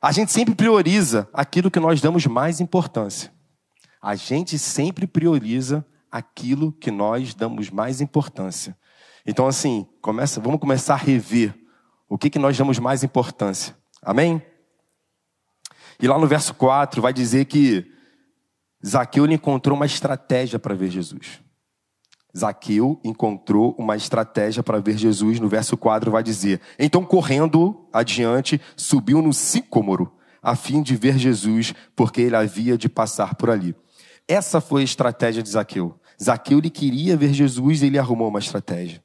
A 0.01 0.13
gente 0.13 0.31
sempre 0.31 0.55
prioriza 0.55 1.29
aquilo 1.33 1.69
que 1.69 1.81
nós 1.81 2.01
damos 2.01 2.25
mais 2.27 2.61
importância. 2.61 3.33
A 4.01 4.15
gente 4.15 4.57
sempre 4.57 5.05
prioriza 5.05 5.85
aquilo 6.09 6.71
que 6.71 6.93
nós 6.93 7.35
damos 7.35 7.71
mais 7.71 8.01
importância. 8.01 8.79
Então, 9.27 9.49
assim, 9.49 9.85
começa, 10.01 10.41
vamos 10.41 10.61
começar 10.61 10.95
a 10.95 10.97
rever 10.97 11.59
o 12.09 12.17
que, 12.17 12.31
que 12.31 12.39
nós 12.39 12.57
damos 12.57 12.79
mais 12.79 13.03
importância. 13.03 13.77
Amém? 14.01 14.41
E 16.01 16.07
lá 16.07 16.17
no 16.17 16.27
verso 16.29 16.55
4 16.55 17.03
vai 17.03 17.13
dizer 17.13 17.47
que 17.47 17.91
Zaqueu 18.87 19.27
encontrou 19.27 19.77
uma 19.77 19.87
estratégia 19.87 20.57
para 20.57 20.77
ver 20.77 20.89
Jesus. 20.89 21.41
Zaqueu 22.37 22.99
encontrou 23.05 23.75
uma 23.79 23.95
estratégia 23.95 24.63
para 24.63 24.81
ver 24.81 24.97
Jesus. 24.97 25.39
No 25.39 25.49
verso 25.49 25.77
4 25.77 26.11
vai 26.11 26.23
dizer: 26.23 26.61
Então, 26.79 27.05
correndo 27.05 27.87
adiante, 27.93 28.61
subiu 28.77 29.21
no 29.21 29.33
sicômoro, 29.33 30.11
a 30.43 30.57
fim 30.57 30.83
de 30.83 30.97
ver 30.97 31.19
Jesus, 31.19 31.75
porque 31.95 32.23
ele 32.23 32.37
havia 32.37 32.79
de 32.79 32.89
passar 32.89 33.35
por 33.35 33.51
ali. 33.51 33.75
Essa 34.27 34.61
foi 34.61 34.81
a 34.81 34.85
estratégia 34.85 35.43
de 35.43 35.51
Zaqueu. 35.51 35.99
Zaqueu 36.23 36.59
ele 36.59 36.71
queria 36.71 37.17
ver 37.17 37.33
Jesus 37.35 37.83
e 37.83 37.87
ele 37.87 37.99
arrumou 37.99 38.29
uma 38.29 38.39
estratégia. 38.39 39.03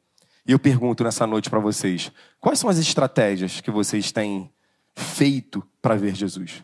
E 0.48 0.51
eu 0.53 0.60
pergunto 0.60 1.03
nessa 1.03 1.27
noite 1.27 1.50
para 1.50 1.60
vocês: 1.60 2.12
quais 2.39 2.60
são 2.60 2.69
as 2.69 2.77
estratégias 2.77 3.60
que 3.60 3.69
vocês 3.69 4.12
têm 4.12 4.50
feito 4.96 5.62
para 5.81 5.96
ver 5.96 6.15
Jesus? 6.15 6.63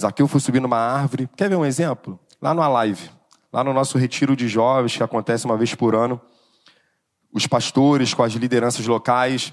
Zaqueu 0.00 0.28
foi 0.28 0.40
subir 0.40 0.60
numa 0.60 0.78
árvore. 0.78 1.28
Quer 1.36 1.48
ver 1.48 1.56
um 1.56 1.64
exemplo? 1.64 2.20
Lá 2.40 2.54
no 2.54 2.62
Alive. 2.62 3.10
Lá 3.52 3.64
no 3.64 3.72
nosso 3.72 3.96
retiro 3.96 4.36
de 4.36 4.46
jovens, 4.48 4.96
que 4.96 5.02
acontece 5.02 5.46
uma 5.46 5.56
vez 5.56 5.74
por 5.74 5.94
ano, 5.94 6.20
os 7.32 7.46
pastores 7.46 8.12
com 8.12 8.22
as 8.22 8.32
lideranças 8.32 8.86
locais, 8.86 9.52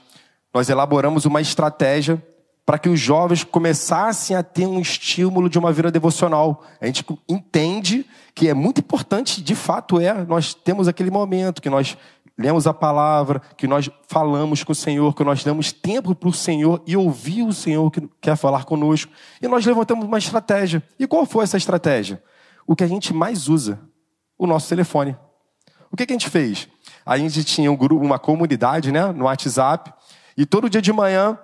nós 0.53 0.69
elaboramos 0.69 1.25
uma 1.25 1.41
estratégia 1.41 2.21
para 2.65 2.79
que 2.79 2.89
os 2.89 2.99
jovens 2.99 3.43
começassem 3.43 4.35
a 4.35 4.41
ter 4.41 4.65
um 4.65 4.79
estímulo 4.79 5.49
de 5.49 5.59
uma 5.59 5.71
vida 5.71 5.91
devocional. 5.91 6.63
A 6.81 6.87
gente 6.87 7.05
entende 7.29 8.05
que 8.33 8.49
é 8.49 8.53
muito 8.53 8.79
importante, 8.79 9.41
de 9.41 9.53
fato 9.53 9.99
é, 9.99 10.25
nós 10.25 10.53
temos 10.53 10.87
aquele 10.87 11.11
momento 11.11 11.61
que 11.61 11.69
nós 11.69 11.95
lemos 12.37 12.67
a 12.67 12.73
palavra, 12.73 13.41
que 13.55 13.67
nós 13.67 13.89
falamos 14.07 14.63
com 14.63 14.71
o 14.71 14.75
Senhor, 14.75 15.15
que 15.15 15.23
nós 15.23 15.43
damos 15.43 15.71
tempo 15.71 16.13
para 16.13 16.27
o 16.27 16.33
Senhor 16.33 16.81
e 16.85 16.97
ouvir 16.97 17.43
o 17.43 17.53
Senhor 17.53 17.89
que 17.91 18.01
quer 18.19 18.35
falar 18.35 18.65
conosco. 18.65 19.11
E 19.41 19.47
nós 19.47 19.65
levantamos 19.65 20.05
uma 20.05 20.17
estratégia. 20.17 20.83
E 20.99 21.07
qual 21.07 21.25
foi 21.25 21.43
essa 21.43 21.55
estratégia? 21.55 22.21
O 22.65 22.75
que 22.75 22.83
a 22.83 22.87
gente 22.87 23.13
mais 23.13 23.47
usa, 23.47 23.79
o 24.37 24.47
nosso 24.47 24.67
telefone. 24.69 25.15
O 25.91 25.97
que, 25.97 26.05
que 26.05 26.13
a 26.13 26.17
gente 26.17 26.29
fez? 26.29 26.67
A 27.05 27.17
gente 27.17 27.43
tinha 27.43 27.71
um 27.71 27.75
grupo, 27.75 28.03
uma 28.03 28.19
comunidade 28.19 28.91
né, 28.91 29.11
no 29.11 29.25
WhatsApp, 29.25 29.93
e 30.35 30.45
todo 30.45 30.69
dia 30.69 30.81
de 30.81 30.91
manhã 30.91 31.37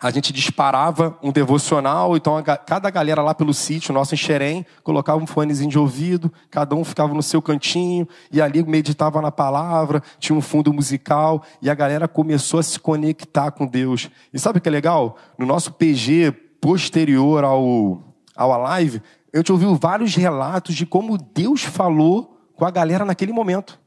a 0.00 0.10
gente 0.12 0.32
disparava 0.32 1.18
um 1.20 1.32
devocional, 1.32 2.16
então 2.16 2.36
a, 2.36 2.42
cada 2.42 2.88
galera 2.88 3.20
lá 3.20 3.34
pelo 3.34 3.52
sítio, 3.52 3.92
nosso 3.92 4.14
em 4.14 4.16
Xerém, 4.16 4.64
colocava 4.84 5.20
um 5.20 5.26
fonezinho 5.26 5.68
de 5.68 5.78
ouvido, 5.78 6.32
cada 6.50 6.76
um 6.76 6.84
ficava 6.84 7.12
no 7.12 7.22
seu 7.22 7.42
cantinho, 7.42 8.08
e 8.30 8.40
ali 8.40 8.62
meditava 8.62 9.20
na 9.20 9.32
palavra, 9.32 10.00
tinha 10.20 10.36
um 10.38 10.40
fundo 10.40 10.72
musical, 10.72 11.42
e 11.60 11.68
a 11.68 11.74
galera 11.74 12.06
começou 12.06 12.60
a 12.60 12.62
se 12.62 12.78
conectar 12.78 13.50
com 13.50 13.66
Deus. 13.66 14.08
E 14.32 14.38
sabe 14.38 14.58
o 14.58 14.60
que 14.60 14.68
é 14.68 14.72
legal? 14.72 15.16
No 15.36 15.44
nosso 15.44 15.72
PG 15.72 16.30
posterior 16.60 17.42
ao, 17.42 18.00
ao 18.36 18.62
live, 18.62 19.02
a 19.32 19.36
gente 19.38 19.52
ouviu 19.52 19.74
vários 19.76 20.14
relatos 20.14 20.74
de 20.74 20.86
como 20.86 21.18
Deus 21.18 21.62
falou 21.62 22.38
com 22.54 22.64
a 22.64 22.70
galera 22.70 23.04
naquele 23.04 23.32
momento. 23.32 23.78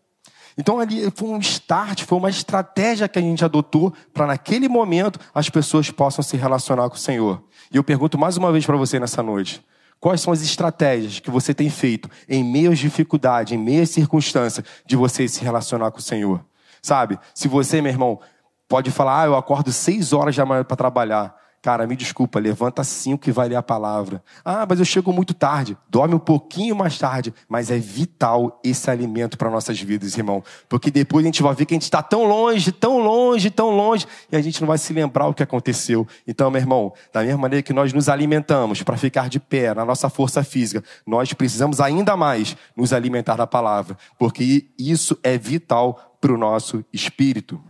Então 0.58 0.80
ali 0.80 1.10
foi 1.16 1.30
um 1.30 1.40
start, 1.40 2.04
foi 2.04 2.18
uma 2.18 2.30
estratégia 2.30 3.08
que 3.08 3.18
a 3.18 3.22
gente 3.22 3.44
adotou 3.44 3.94
para 4.14 4.28
naquele 4.28 4.68
momento 4.68 5.20
as 5.34 5.50
pessoas 5.50 5.90
possam 5.90 6.24
se 6.24 6.38
relacionar 6.38 6.90
com 6.90 6.96
o 6.96 7.00
Senhor. 7.00 7.42
E 7.72 7.78
eu 7.78 7.84
pergunto 7.84 8.18
mais 8.18 8.38
uma 8.38 8.52
vez 8.52 8.66
para 8.66 8.78
você 8.78 9.00
nessa 9.00 9.24
noite: 9.24 9.64
quais 10.00 10.22
são 10.22 10.34
as 10.34 10.42
estratégias 10.42 11.20
que 11.20 11.32
você 11.32 11.54
tem 11.54 11.70
feito 11.70 12.10
em 12.28 12.44
meio 12.44 12.72
às 12.72 12.80
dificuldades, 12.80 13.54
em 13.54 13.58
meio 13.58 13.84
às 13.84 13.90
circunstâncias 13.90 14.66
de 14.86 14.96
você 14.96 15.28
se 15.28 15.44
relacionar 15.44 15.92
com 15.92 16.00
o 16.00 16.02
Senhor? 16.02 16.44
Sabe? 16.82 17.18
Se 17.34 17.48
você, 17.48 17.82
meu 17.82 17.92
irmão, 17.92 18.20
pode 18.68 18.92
falar, 18.92 19.24
ah, 19.24 19.26
eu 19.26 19.36
acordo 19.36 19.72
seis 19.72 20.14
horas 20.14 20.36
da 20.36 20.46
manhã 20.46 20.64
para 20.64 20.78
trabalhar. 20.78 21.36
Cara, 21.62 21.86
me 21.86 21.96
desculpa, 21.96 22.40
levanta 22.40 22.84
cinco 22.84 23.30
e 23.30 23.32
vai 23.32 23.48
ler 23.48 23.56
a 23.56 23.62
palavra. 23.62 24.24
Ah, 24.44 24.66
mas 24.68 24.80
eu 24.80 24.86
chego 24.86 25.14
muito 25.14 25.32
tarde. 25.32 25.78
Dorme 25.88 26.16
um 26.16 26.20
pouquinho 26.20 26.76
mais 26.76 26.98
tarde. 26.98 27.32
Mas 27.48 27.70
é 27.70 27.78
vital 27.78 28.60
esse 28.64 28.90
alimento 28.90 29.38
para 29.38 29.48
nossas 29.48 29.80
vidas, 29.80 30.18
irmão. 30.18 30.44
Porque 30.68 30.90
depois 30.90 31.24
a 31.24 31.28
gente 31.28 31.44
vai 31.44 31.54
ver 31.54 31.66
que 31.68 31.76
a 31.76 31.76
gente 31.76 31.84
está 31.84 32.02
tão 32.02 32.26
longe, 32.26 32.72
tão 32.72 32.98
longe, 32.98 33.52
tão 33.52 33.70
longe, 33.70 34.08
e 34.32 34.36
a 34.36 34.42
gente 34.42 34.60
não 34.60 34.68
vai 34.68 34.80
se 34.80 34.92
lembrar 34.92 35.28
o 35.28 35.36
que 35.36 35.44
aconteceu. 35.44 36.08
Então, 36.28 36.50
meu 36.50 36.60
irmão, 36.60 36.94
da 37.14 37.22
mesma 37.22 37.38
maneira 37.38 37.62
que 37.62 37.74
nós 37.74 37.94
nos 37.94 38.10
alimentamos 38.10 38.82
para 38.82 38.98
ficar 38.98 39.30
de 39.30 39.40
pé 39.40 39.72
na 39.76 39.86
nossa 39.86 40.10
força 40.10 40.44
física, 40.44 40.84
nós 41.06 41.32
precisamos 41.32 41.80
ainda 41.80 42.18
mais 42.18 42.58
nos 42.76 42.92
alimentar 42.92 43.36
da 43.36 43.46
palavra. 43.46 43.96
Porque 44.18 44.66
isso 44.80 45.16
é 45.22 45.38
vital 45.38 46.18
para 46.20 46.34
o 46.34 46.38
nosso 46.38 46.84
espírito. 46.92 47.62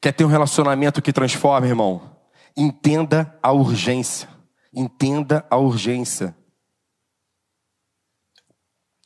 Quer 0.00 0.12
ter 0.12 0.24
um 0.24 0.28
relacionamento 0.28 1.02
que 1.02 1.12
transforma, 1.12 1.66
irmão? 1.66 2.16
Entenda 2.56 3.36
a 3.42 3.52
urgência. 3.52 4.28
Entenda 4.72 5.44
a 5.50 5.56
urgência. 5.56 6.36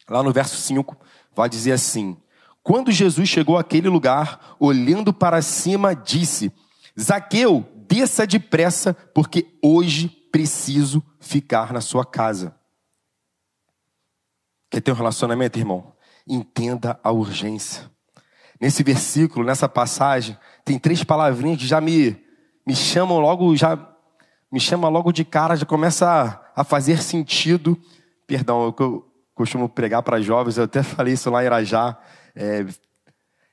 Lá 0.09 0.23
no 0.23 0.33
verso 0.33 0.57
5, 0.57 0.97
vai 1.35 1.49
dizer 1.49 1.73
assim: 1.73 2.17
Quando 2.63 2.93
Jesus 2.93 3.29
chegou 3.29 3.57
àquele 3.57 3.89
lugar, 3.89 4.57
olhando 4.59 5.13
para 5.13 5.41
cima, 5.41 5.95
disse: 5.95 6.53
Zaqueu, 7.01 7.67
desça 7.89 8.27
depressa, 8.27 8.93
porque 8.93 9.59
hoje 9.63 10.09
preciso 10.09 11.03
ficar 11.21 11.73
na 11.73 11.81
sua 11.81 12.05
casa. 12.05 12.55
Quer 14.71 14.81
ter 14.81 14.93
um 14.93 14.97
relacionamento, 14.97 15.59
irmão? 15.59 15.95
Entenda 16.27 16.99
a 17.03 17.11
urgência. 17.11 17.91
Nesse 18.61 18.83
versículo, 18.83 19.45
nessa 19.45 19.69
passagem, 19.69 20.39
tem 20.65 20.79
três 20.79 21.03
palavrinhas 21.03 21.59
que 21.59 21.67
já 21.67 21.81
me, 21.81 22.17
me 22.67 22.75
chamam 22.75 23.19
logo, 23.19 23.57
já 23.57 23.79
me 24.51 24.61
chama 24.61 24.89
logo 24.89 25.13
de 25.13 25.25
cara, 25.25 25.57
já 25.57 25.67
começa 25.67 26.09
a, 26.55 26.61
a 26.61 26.65
fazer 26.65 27.03
sentido. 27.03 27.79
Perdão, 28.27 28.63
eu, 28.65 28.75
eu 28.79 29.07
costumo 29.35 29.69
pregar 29.69 30.03
para 30.03 30.21
jovens, 30.21 30.59
eu 30.59 30.65
até 30.65 30.83
falei 30.85 31.15
isso 31.15 31.31
lá 31.31 31.43
em 31.43 31.47
Irajá. 31.47 31.99
É, 32.35 32.67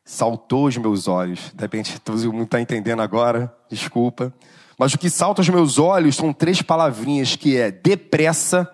saltou 0.03 0.65
os 0.65 0.77
meus 0.77 1.07
olhos. 1.07 1.51
De 1.53 1.61
repente, 1.61 1.99
todo 1.99 2.33
mundo 2.33 2.43
está 2.43 2.59
entendendo 2.59 3.01
agora, 3.01 3.55
desculpa. 3.69 4.33
Mas 4.77 4.93
o 4.93 4.97
que 4.97 5.09
salta 5.09 5.41
aos 5.41 5.49
meus 5.49 5.77
olhos 5.77 6.15
são 6.15 6.33
três 6.33 6.61
palavrinhas 6.61 7.35
que 7.35 7.57
é 7.57 7.69
depressa, 7.69 8.69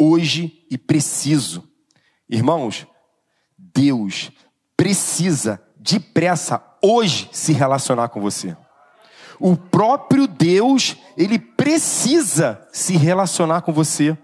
hoje 0.00 0.64
e 0.70 0.78
preciso. 0.78 1.68
Irmãos, 2.28 2.86
Deus 3.56 4.30
precisa 4.76 5.60
depressa 5.76 6.62
hoje 6.82 7.28
se 7.32 7.52
relacionar 7.52 8.08
com 8.08 8.20
você. 8.20 8.56
O 9.40 9.56
próprio 9.56 10.26
Deus, 10.26 10.96
ele 11.16 11.38
precisa 11.38 12.60
se 12.72 12.96
relacionar 12.96 13.62
com 13.62 13.72
você. 13.72 14.16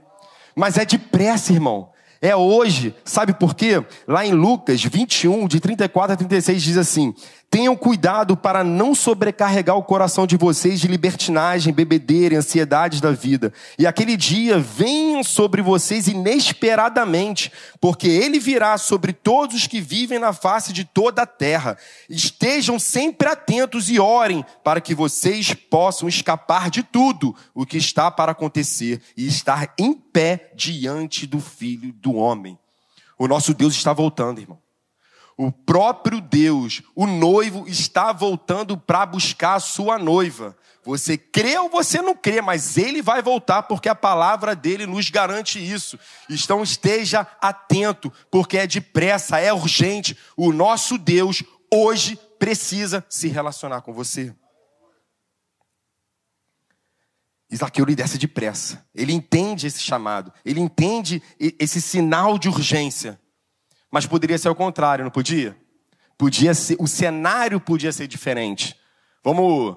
Mas 0.56 0.76
é 0.76 0.84
depressa, 0.84 1.52
irmão. 1.52 1.90
É 2.20 2.34
hoje. 2.34 2.94
Sabe 3.04 3.34
por 3.34 3.54
quê? 3.54 3.84
Lá 4.08 4.25
em 4.25 4.32
Lucas 4.32 4.82
21, 4.82 5.46
de 5.46 5.61
34 5.61 6.14
a 6.14 6.16
36, 6.16 6.62
diz 6.62 6.76
assim: 6.78 7.14
Tenham 7.54 7.76
cuidado 7.76 8.37
para 8.37 8.64
não 8.64 8.96
sobrecarregar 8.96 9.76
o 9.76 9.84
coração 9.84 10.26
de 10.26 10.37
vocês 10.37 10.80
de 10.80 10.88
libertinagem, 10.88 11.73
bebedeira 11.73 12.34
e 12.34 12.37
ansiedades 12.37 13.00
da 13.00 13.12
vida. 13.12 13.52
E 13.78 13.87
aquele 13.87 14.17
dia 14.17 14.58
venham 14.58 15.23
sobre 15.23 15.62
vocês 15.62 16.08
inesperadamente, 16.08 17.52
porque 17.80 18.08
ele 18.08 18.40
virá 18.40 18.76
sobre 18.76 19.12
todos 19.12 19.54
os 19.54 19.67
que 19.69 19.80
vivem 19.80 20.19
na 20.19 20.32
face 20.32 20.73
de 20.73 20.84
toda 20.84 21.23
a 21.23 21.26
terra. 21.26 21.78
Estejam 22.10 22.76
sempre 22.76 23.28
atentos 23.28 23.88
e 23.88 24.00
orem 24.00 24.45
para 24.64 24.80
que 24.80 24.93
vocês 24.93 25.54
possam 25.54 26.08
escapar 26.08 26.69
de 26.69 26.82
tudo 26.82 27.36
o 27.54 27.64
que 27.64 27.76
está 27.78 28.10
para 28.10 28.32
acontecer 28.32 29.00
e 29.17 29.28
estar 29.28 29.73
em 29.78 29.95
pé 29.95 30.50
diante 30.56 31.25
do 31.25 31.38
Filho 31.38 31.93
do 31.93 32.17
Homem. 32.17 32.58
O 33.17 33.28
nosso 33.28 33.54
Deus 33.54 33.75
está 33.75 33.93
voltando, 33.93 34.40
irmão. 34.40 34.63
O 35.36 35.50
próprio 35.50 36.20
Deus, 36.20 36.82
o 36.94 37.06
noivo, 37.06 37.66
está 37.66 38.12
voltando 38.12 38.76
para 38.76 39.04
buscar 39.04 39.54
a 39.54 39.60
sua 39.60 39.99
noiva. 39.99 40.56
Você 40.84 41.16
crê 41.16 41.58
ou 41.58 41.68
você 41.68 42.02
não 42.02 42.14
crê, 42.14 42.42
mas 42.42 42.76
ele 42.76 43.00
vai 43.00 43.23
voltar 43.23 43.62
porque 43.62 43.88
a 43.88 43.94
palavra 43.94 44.54
dele 44.54 44.86
nos 44.86 45.08
garante 45.08 45.58
isso. 45.58 45.99
Então 46.28 46.62
esteja 46.62 47.26
atento, 47.40 48.12
porque 48.30 48.58
é 48.58 48.66
depressa, 48.66 49.40
é 49.40 49.52
urgente. 49.52 50.16
O 50.36 50.52
nosso 50.52 50.99
Deus 50.99 51.42
hoje 51.73 52.18
precisa 52.38 53.04
se 53.08 53.28
relacionar 53.28 53.80
com 53.80 53.92
você. 53.92 54.34
Isaqueu 57.50 57.84
lhe 57.84 57.94
desce 57.94 58.18
depressa. 58.18 58.86
Ele 58.94 59.12
entende 59.12 59.66
esse 59.66 59.80
chamado, 59.80 60.32
ele 60.44 60.60
entende 60.60 61.23
esse 61.38 61.80
sinal 61.80 62.38
de 62.38 62.49
urgência. 62.49 63.18
Mas 63.95 64.07
poderia 64.07 64.37
ser 64.37 64.49
o 64.49 64.57
contrário, 64.57 65.04
não 65.04 65.11
podia? 65.13 65.57
Podia 66.19 66.52
ser, 66.52 66.75
o 66.80 66.87
cenário 66.89 67.61
podia 67.61 67.93
ser 67.93 68.09
diferente. 68.09 68.76
Vamos 69.23 69.76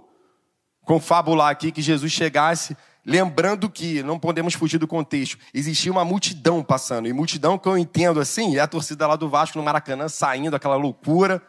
confabular 0.82 1.52
aqui 1.52 1.72
que 1.72 1.84
Jesus 1.84 2.12
chegasse, 2.12 2.76
lembrando 3.06 3.70
que 3.70 4.02
não 4.02 4.18
podemos 4.18 4.56
fugir 4.56 4.80
do 4.80 4.88
contexto. 4.88 5.38
Existia 5.54 5.92
uma 5.92 6.04
multidão 6.04 6.64
passando, 6.64 7.08
e 7.08 7.14
multidão 7.14 7.60
que 7.60 7.70
eu 7.70 7.78
entendo 7.78 8.20
assim, 8.20 8.58
é 8.58 8.60
a 8.60 8.66
torcida 8.68 9.06
lá 9.06 9.16
do 9.16 9.30
Vasco 9.30 9.56
no 9.56 9.64
Maracanã 9.64 10.10
saindo, 10.10 10.56
aquela 10.56 10.78
loucura. 10.78 11.40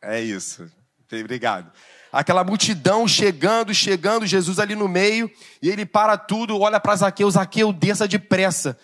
É 0.00 0.20
isso. 0.20 0.70
Obrigado. 1.12 1.72
Aquela 2.12 2.44
multidão 2.44 3.08
chegando, 3.08 3.74
chegando, 3.74 4.24
Jesus 4.26 4.60
ali 4.60 4.76
no 4.76 4.86
meio, 4.86 5.28
e 5.60 5.68
ele 5.68 5.84
para 5.84 6.16
tudo, 6.16 6.60
olha 6.60 6.78
para 6.78 6.94
Zaqueu, 6.94 7.28
Zaqueu, 7.28 7.72
desça 7.72 8.06
depressa. 8.06 8.78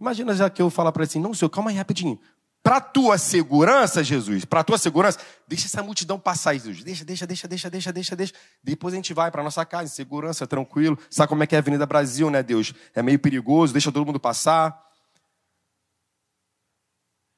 Imagina 0.00 0.34
já 0.34 0.48
que 0.48 0.62
eu 0.62 0.70
falar 0.70 0.90
para 0.92 1.02
ele 1.02 1.10
assim, 1.10 1.20
não, 1.20 1.34
senhor, 1.34 1.50
calma 1.50 1.70
aí 1.70 1.76
rapidinho. 1.76 2.18
Para 2.62 2.80
tua 2.80 3.16
segurança, 3.16 4.04
Jesus, 4.04 4.44
para 4.44 4.62
tua 4.62 4.76
segurança, 4.76 5.18
deixa 5.48 5.66
essa 5.66 5.82
multidão 5.82 6.18
passar, 6.18 6.52
Jesus. 6.54 6.84
Deixa, 6.84 7.04
deixa, 7.04 7.26
deixa, 7.26 7.48
deixa, 7.48 7.70
deixa, 7.70 7.92
deixa, 7.92 8.16
deixa. 8.16 8.34
Depois 8.62 8.92
a 8.92 8.96
gente 8.96 9.14
vai 9.14 9.30
para 9.30 9.42
nossa 9.42 9.64
casa, 9.64 9.84
em 9.84 9.88
segurança, 9.88 10.46
tranquilo. 10.46 10.98
Sabe 11.08 11.28
como 11.28 11.42
é 11.42 11.46
que 11.46 11.54
é 11.54 11.58
a 11.58 11.60
Avenida 11.60 11.86
Brasil, 11.86 12.30
né, 12.30 12.42
Deus? 12.42 12.74
É 12.94 13.02
meio 13.02 13.18
perigoso, 13.18 13.72
deixa 13.72 13.90
todo 13.90 14.04
mundo 14.04 14.20
passar. 14.20 14.78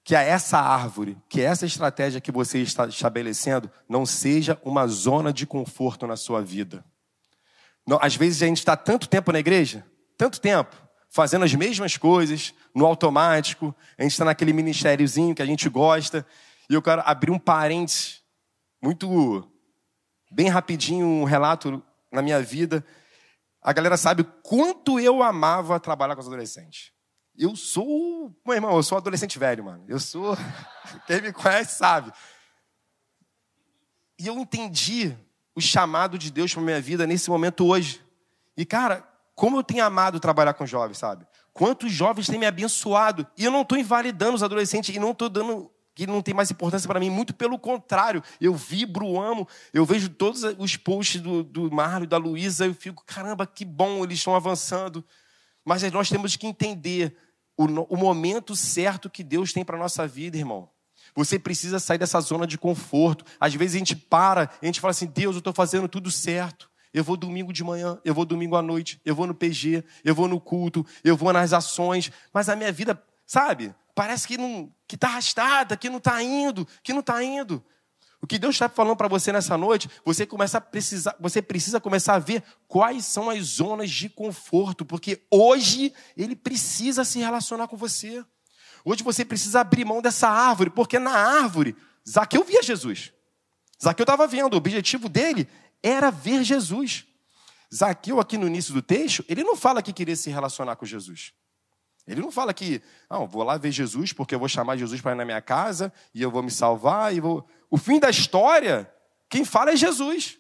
Que 0.05 0.17
é 0.17 0.29
essa 0.29 0.59
árvore, 0.59 1.17
que 1.29 1.41
é 1.41 1.45
essa 1.45 1.67
estratégia 1.67 2.21
que 2.21 2.33
você 2.33 2.59
está 2.59 2.87
estabelecendo, 2.89 3.71
não 3.89 4.05
seja 4.05 4.61
uma 4.65 4.89
zona 4.89 5.33
de 5.33 5.47
conforto 5.47 6.05
na 6.05 6.17
sua 6.17 6.43
vida. 6.43 6.85
às 8.01 8.17
vezes 8.17 8.43
a 8.43 8.47
gente 8.47 8.59
está 8.59 8.77
tanto 8.77 9.09
tempo 9.09 9.31
na 9.31 9.39
igreja, 9.39 9.87
tanto 10.19 10.41
tempo, 10.41 10.75
fazendo 11.13 11.45
as 11.45 11.55
mesmas 11.55 11.99
coisas, 11.99 12.55
no 12.75 12.87
automático. 12.87 13.75
A 13.99 14.03
gente 14.03 14.13
está 14.13 14.25
naquele 14.25 14.53
ministériozinho 14.53 15.35
que 15.35 15.43
a 15.43 15.47
gente 15.47 15.69
gosta. 15.69 16.27
E 16.71 16.75
eu 16.75 16.81
quero 16.81 17.03
abrir 17.05 17.31
um 17.31 17.39
parênteses, 17.39 18.23
muito, 18.83 19.47
bem 20.31 20.49
rapidinho, 20.49 21.07
um 21.07 21.25
relato 21.25 21.83
na 22.11 22.23
minha 22.23 22.41
vida. 22.43 22.85
A 23.61 23.75
galera 23.75 23.99
sabe 23.99 24.25
quanto 24.43 24.99
eu 24.99 25.23
amava 25.23 25.79
trabalhar 25.79 26.15
com 26.15 26.23
os 26.23 26.27
adolescentes. 26.27 26.91
Eu 27.37 27.55
sou, 27.57 28.35
meu 28.45 28.55
irmão, 28.55 28.75
eu 28.75 28.83
sou 28.83 28.97
adolescente 28.97 29.39
velho, 29.39 29.65
mano. 29.65 29.85
Eu 29.87 30.01
sou, 30.01 30.35
quem 31.07 31.21
me 31.21 31.33
conhece 31.33 31.77
sabe. 31.77 32.11
E 34.19 34.27
eu 34.27 34.39
entendi 34.39 35.15
o 35.55 35.61
chamado 35.61 36.17
de 36.17 36.33
Deus 36.33 36.55
para 36.55 36.63
minha 36.63 36.81
vida 36.81 37.07
nesse 37.07 37.29
momento 37.29 37.67
hoje. 37.67 38.03
E 38.57 38.65
cara, 38.65 39.07
como 39.35 39.59
eu 39.59 39.63
tenho 39.63 39.85
amado 39.85 40.21
trabalhar 40.21 40.55
com 40.55 40.67
jovens, 40.67 40.99
sabe? 40.99 41.27
Quantos 41.53 41.93
jovens 41.93 42.27
têm 42.27 42.39
me 42.39 42.47
abençoado. 42.47 43.27
E 43.37 43.45
eu 43.45 43.51
não 43.51 43.63
estou 43.63 43.79
invalidando 43.79 44.35
os 44.35 44.43
adolescentes 44.43 44.95
e 44.95 44.99
não 44.99 45.11
estou 45.11 45.29
dando 45.29 45.71
que 45.95 46.07
não 46.07 46.23
tem 46.23 46.35
mais 46.35 46.51
importância 46.51 46.89
para 46.89 46.99
mim, 46.99 47.11
muito 47.11 47.35
pelo 47.35 47.59
contrário, 47.59 48.23
eu 48.41 48.55
vibro, 48.55 49.21
amo, 49.21 49.47
eu 49.75 49.85
vejo 49.85 50.09
todos 50.09 50.43
os 50.59 50.77
posts 50.77 51.21
do, 51.21 51.43
do 51.43 51.71
Marlon 51.71 52.07
da 52.07 52.17
Luísa, 52.17 52.65
eu 52.65 52.75
fico, 52.75 53.05
caramba, 53.05 53.47
que 53.47 53.65
bom, 53.65 54.03
eles 54.03 54.19
estão 54.19 54.35
avançando. 54.35 55.05
Mas 55.65 55.83
nós 55.93 56.09
temos 56.09 56.35
que 56.35 56.47
entender 56.47 57.15
o, 57.57 57.65
o 57.65 57.97
momento 57.97 58.57
certo 58.57 59.11
que 59.11 59.23
Deus 59.23 59.53
tem 59.53 59.65
para 59.65 59.77
a 59.77 59.79
nossa 59.79 60.07
vida, 60.07 60.37
irmão. 60.37 60.71
Você 61.15 61.39
precisa 61.39 61.79
sair 61.79 61.99
dessa 61.99 62.21
zona 62.21 62.47
de 62.47 62.57
conforto. 62.57 63.25
Às 63.39 63.55
vezes 63.55 63.77
a 63.77 63.79
gente 63.79 63.95
para, 63.95 64.51
a 64.63 64.67
gente 64.67 64.81
fala 64.81 64.93
assim: 64.93 65.07
Deus, 65.07 65.37
eu 65.37 65.41
estou 65.41 65.53
fazendo 65.53 65.87
tudo 65.87 66.11
certo. 66.11 66.71
Eu 66.93 67.03
vou 67.03 67.17
domingo 67.17 67.53
de 67.53 67.65
manhã, 67.65 67.99
eu 68.05 68.15
vou 68.15 68.25
domingo 68.25 68.55
à 68.55 68.63
noite, 68.63 69.01
eu 69.05 69.15
vou 69.15 69.27
no 69.27 69.35
PG, 69.35 69.83
eu 70.05 70.15
vou 70.15 70.29
no 70.29 70.41
culto, 70.41 70.85
eu 71.03 71.17
vou 71.17 71.33
nas 71.33 71.53
ações, 71.53 72.13
mas 72.33 72.49
a 72.49 72.57
minha 72.57 72.71
vida, 72.71 73.03
sabe, 73.27 73.75
parece 73.95 74.29
que 74.29 74.37
não 74.37 74.73
que 74.87 74.95
está 74.95 75.09
arrastada, 75.09 75.77
que 75.77 75.89
não 75.89 75.97
está 75.97 76.23
indo, 76.23 76.69
que 76.83 76.93
não 76.93 77.01
está 77.01 77.23
indo. 77.25 77.65
O 78.21 78.27
que 78.27 78.39
Deus 78.39 78.55
está 78.55 78.69
falando 78.69 78.97
para 78.97 79.09
você 79.09 79.33
nessa 79.33 79.57
noite, 79.57 79.91
você 80.05 80.25
começa 80.27 80.59
a 80.59 80.61
precisar, 80.61 81.17
você 81.19 81.41
precisa 81.43 81.81
começar 81.81 82.15
a 82.15 82.19
ver 82.19 82.43
quais 82.69 83.07
são 83.07 83.31
as 83.31 83.43
zonas 83.45 83.91
de 83.91 84.09
conforto, 84.09 84.85
porque 84.85 85.23
hoje 85.31 85.93
ele 86.17 86.37
precisa 86.37 87.05
se 87.05 87.19
relacionar 87.19 87.67
com 87.69 87.77
você. 87.77 88.25
Hoje 88.85 89.03
você 89.03 89.25
precisa 89.25 89.61
abrir 89.61 89.85
mão 89.85 90.03
dessa 90.03 90.29
árvore, 90.29 90.71
porque 90.71 90.99
na 90.99 91.13
árvore 91.13 91.75
Zaqueu 92.09 92.45
via 92.45 92.63
Jesus. 92.63 93.13
Zaqueu 93.83 94.05
estava 94.05 94.27
vendo, 94.27 94.55
o 94.55 94.57
objetivo 94.57 95.09
dele 95.09 95.49
era 95.83 96.11
ver 96.11 96.45
Jesus. 96.45 97.07
Zaqueu, 97.75 98.21
aqui 98.21 98.37
no 98.37 98.47
início 98.47 98.75
do 98.75 98.83
texto, 98.83 99.25
ele 99.29 99.43
não 99.43 99.57
fala 99.57 99.83
que 99.83 99.93
queria 99.93 100.17
se 100.17 100.31
relacionar 100.31 100.77
com 100.77 100.85
Jesus. 100.85 101.33
Ele 102.07 102.21
não 102.21 102.31
fala 102.31 102.53
que, 102.53 102.83
não, 103.09 103.27
vou 103.27 103.43
lá 103.43 103.57
ver 103.57 103.71
Jesus 103.71 104.13
porque 104.13 104.35
eu 104.35 104.39
vou 104.39 104.49
chamar 104.49 104.77
Jesus 104.77 105.01
para 105.01 105.13
ir 105.13 105.17
na 105.17 105.25
minha 105.25 105.41
casa 105.41 105.93
e 106.15 106.21
eu 106.21 106.31
vou 106.31 106.43
me 106.43 106.51
salvar 106.51 107.15
e 107.15 107.21
vou. 107.21 107.47
O 107.71 107.79
fim 107.79 107.99
da 107.99 108.11
história, 108.11 108.93
quem 109.29 109.45
fala 109.45 109.71
é 109.71 109.77
Jesus. 109.77 110.39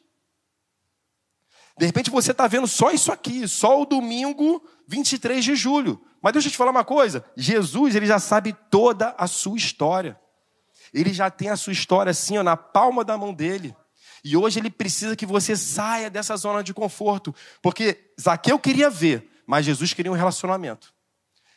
De 1.78 1.86
repente 1.86 2.10
você 2.10 2.32
está 2.32 2.46
vendo 2.46 2.66
só 2.66 2.90
isso 2.90 3.10
aqui, 3.10 3.48
só 3.48 3.80
o 3.80 3.86
domingo 3.86 4.62
23 4.86 5.42
de 5.42 5.56
julho. 5.56 6.04
Mas 6.20 6.32
deixa 6.32 6.48
eu 6.48 6.52
te 6.52 6.58
falar 6.58 6.70
uma 6.70 6.84
coisa: 6.84 7.24
Jesus 7.36 7.94
ele 7.94 8.06
já 8.06 8.18
sabe 8.18 8.52
toda 8.70 9.14
a 9.16 9.26
sua 9.26 9.56
história. 9.56 10.20
Ele 10.92 11.12
já 11.12 11.30
tem 11.30 11.48
a 11.48 11.56
sua 11.56 11.72
história 11.72 12.10
assim, 12.10 12.36
ó, 12.36 12.42
na 12.42 12.56
palma 12.56 13.02
da 13.02 13.16
mão 13.16 13.32
dele. 13.32 13.74
E 14.24 14.36
hoje 14.36 14.60
ele 14.60 14.70
precisa 14.70 15.16
que 15.16 15.26
você 15.26 15.56
saia 15.56 16.08
dessa 16.08 16.36
zona 16.36 16.62
de 16.62 16.72
conforto. 16.72 17.34
Porque 17.60 18.12
Zaqueu 18.20 18.58
queria 18.58 18.88
ver, 18.88 19.28
mas 19.46 19.66
Jesus 19.66 19.92
queria 19.92 20.12
um 20.12 20.16
relacionamento. 20.16 20.94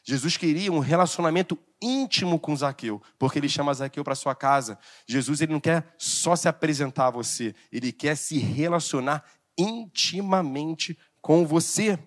Jesus 0.04 0.38
queria 0.38 0.72
um 0.72 0.80
relacionamento 0.80 1.58
íntimo 1.82 2.40
com 2.40 2.56
Zaqueu, 2.56 3.02
porque 3.18 3.40
ele 3.40 3.50
chama 3.50 3.74
Zaqueu 3.74 4.04
para 4.04 4.16
sua 4.16 4.36
casa. 4.36 4.78
Jesus 5.08 5.42
ele 5.42 5.54
não 5.54 5.60
quer 5.60 5.96
só 5.98 6.36
se 6.36 6.48
apresentar 6.48 7.08
a 7.08 7.12
você, 7.12 7.56
ele 7.72 7.92
quer 7.92 8.16
se 8.16 8.38
relacionar 8.38 9.24
intimamente 9.58 10.98
com 11.22 11.46
você. 11.46 12.00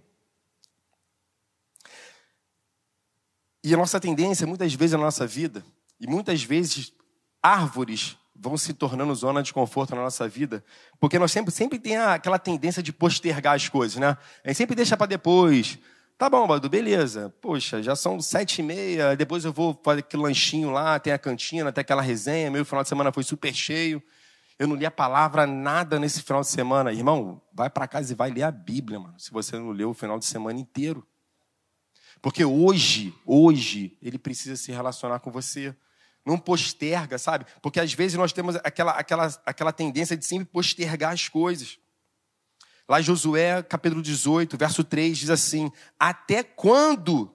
E 3.63 3.75
a 3.75 3.77
nossa 3.77 4.01
tendência, 4.01 4.47
muitas 4.47 4.73
vezes 4.75 4.93
na 4.93 5.05
nossa 5.05 5.27
vida, 5.27 5.65
e 6.01 6.07
muitas 6.07 6.43
vezes 6.43 6.93
árvores 7.43 8.17
vão 8.41 8.57
se 8.57 8.73
tornando 8.73 9.15
zona 9.15 9.43
de 9.43 9.53
conforto 9.53 9.95
na 9.95 10.03
nossa 10.03 10.29
vida, 10.29 10.65
porque 11.01 11.19
nós 11.19 11.33
sempre, 11.33 11.51
sempre 11.53 11.79
tem 11.79 11.97
aquela 11.97 12.39
tendência 12.39 12.83
de 12.83 12.93
postergar 12.93 13.55
as 13.55 13.69
coisas, 13.69 13.97
né? 13.97 14.17
A 14.45 14.49
gente 14.49 14.57
sempre 14.57 14.77
deixa 14.77 14.97
para 14.97 15.07
depois. 15.07 15.79
Tá 16.17 16.29
bom, 16.29 16.47
Badu, 16.47 16.69
beleza. 16.69 17.35
Poxa, 17.41 17.83
já 17.83 17.95
são 17.95 18.21
sete 18.21 18.61
e 18.61 18.63
meia, 18.63 19.17
depois 19.17 19.45
eu 19.45 19.53
vou 19.53 19.79
fazer 19.85 20.01
aquele 20.01 20.23
lanchinho 20.23 20.71
lá, 20.71 20.99
tem 20.99 21.13
a 21.13 21.19
cantina, 21.19 21.73
tem 21.73 21.83
aquela 21.83 22.03
resenha, 22.03 22.51
meu 22.51 22.65
final 22.65 22.83
de 22.83 22.89
semana 22.89 23.13
foi 23.13 23.23
super 23.23 23.55
cheio. 23.55 24.03
Eu 24.59 24.67
não 24.67 24.75
li 24.75 24.85
a 24.85 24.91
palavra 24.91 25.47
nada 25.47 26.01
nesse 26.01 26.21
final 26.23 26.41
de 26.41 26.49
semana. 26.49 26.93
Irmão, 26.93 27.41
vai 27.53 27.71
para 27.71 27.87
casa 27.87 28.13
e 28.13 28.17
vai 28.17 28.31
ler 28.31 28.43
a 28.43 28.51
Bíblia, 28.51 28.99
mano, 28.99 29.15
se 29.19 29.31
você 29.31 29.57
não 29.57 29.71
leu 29.71 29.91
o 29.91 29.95
final 29.95 30.19
de 30.19 30.25
semana 30.25 30.59
inteiro. 30.59 31.07
Porque 32.21 32.45
hoje, 32.45 33.15
hoje, 33.25 33.97
ele 34.03 34.19
precisa 34.19 34.57
se 34.57 34.73
relacionar 34.73 35.21
com 35.21 35.31
você. 35.31 35.75
Não 36.25 36.39
posterga, 36.39 37.19
sabe? 37.19 37.47
Porque 37.63 37.81
às 37.81 37.93
vezes 37.93 38.17
nós 38.17 38.33
temos 38.33 38.57
aquela, 38.57 38.93
aquela, 38.93 39.27
aquela 39.47 39.73
tendência 39.73 40.17
de 40.17 40.25
sempre 40.25 40.47
postergar 40.47 41.13
as 41.13 41.29
coisas. 41.29 41.79
Lá 42.89 43.01
Josué, 43.01 43.63
capítulo 43.63 44.03
18, 44.03 44.57
verso 44.57 44.83
3, 44.83 45.19
diz 45.19 45.31
assim: 45.31 45.71
Até 45.99 46.43
quando 46.43 47.35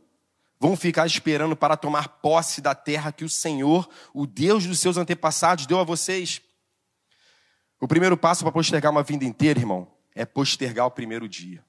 vão 0.59 0.75
ficar 0.75 1.05
esperando 1.05 1.55
para 1.55 1.75
tomar 1.75 2.07
posse 2.07 2.61
da 2.61 2.73
terra 2.73 3.11
que 3.11 3.25
o 3.25 3.29
Senhor, 3.29 3.89
o 4.13 4.25
Deus 4.25 4.65
dos 4.65 4.79
seus 4.79 4.97
antepassados, 4.97 5.65
deu 5.65 5.79
a 5.79 5.83
vocês? 5.83 6.41
O 7.79 7.87
primeiro 7.87 8.15
passo 8.15 8.43
para 8.43 8.51
postergar 8.51 8.91
uma 8.91 9.03
vida 9.03 9.25
inteira, 9.25 9.59
irmão, 9.59 9.91
é 10.15 10.25
postergar 10.25 10.85
o 10.85 10.91
primeiro 10.91 11.27
dia. 11.27 11.63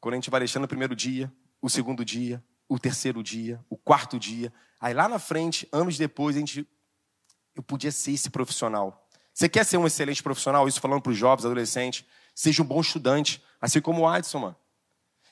Quando 0.00 0.14
a 0.14 0.16
gente 0.16 0.28
vai 0.28 0.40
deixando 0.40 0.64
o 0.64 0.68
primeiro 0.68 0.96
dia, 0.96 1.32
o 1.62 1.70
segundo 1.70 2.04
dia, 2.04 2.42
o 2.68 2.78
terceiro 2.78 3.22
dia, 3.22 3.64
o 3.70 3.76
quarto 3.76 4.18
dia. 4.18 4.52
Aí 4.80 4.92
lá 4.92 5.08
na 5.08 5.18
frente, 5.18 5.68
anos 5.72 5.96
depois, 5.96 6.36
a 6.36 6.40
gente. 6.40 6.66
Eu 7.54 7.62
podia 7.62 7.90
ser 7.90 8.12
esse 8.12 8.28
profissional. 8.28 9.06
Você 9.32 9.48
quer 9.48 9.64
ser 9.64 9.76
um 9.76 9.86
excelente 9.86 10.22
profissional? 10.22 10.68
Isso 10.68 10.80
falando 10.80 11.00
para 11.00 11.12
os 11.12 11.18
jovens, 11.18 11.44
adolescentes. 11.44 12.04
Seja 12.34 12.62
um 12.62 12.66
bom 12.66 12.80
estudante. 12.80 13.42
Assim 13.60 13.80
como 13.80 14.02
o 14.02 14.08
Adson, 14.08 14.38
mano. 14.38 14.56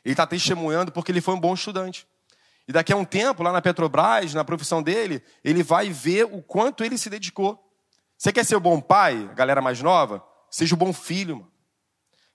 Ele 0.05 0.13
está 0.13 0.27
testemunhando 0.27 0.93
porque 0.93 1.11
ele 1.11 1.21
foi 1.21 1.35
um 1.35 1.41
bom 1.41 1.55
estudante. 1.55 2.07
E 2.67 2.73
daqui 2.73 2.93
a 2.93 2.97
um 2.97 3.05
tempo, 3.05 3.43
lá 3.43 3.53
na 3.53 3.61
Petrobras, 3.61 4.33
na 4.33 4.45
profissão 4.45 4.83
dele, 4.83 5.23
ele 5.43 5.63
vai 5.63 5.91
ver 5.91 6.25
o 6.25 6.43
quanto 6.43 6.83
ele 6.83 6.97
se 6.97 7.11
dedicou. 7.11 7.61
Você 8.17 8.33
quer 8.33 8.45
ser 8.45 8.57
um 8.57 8.61
bom 8.61 8.81
pai, 8.81 9.31
galera 9.35 9.61
mais 9.61 9.83
nova? 9.83 10.25
Seja 10.51 10.75
um 10.75 10.79
bom 10.79 10.93
filho, 10.93 11.37
mano. 11.37 11.53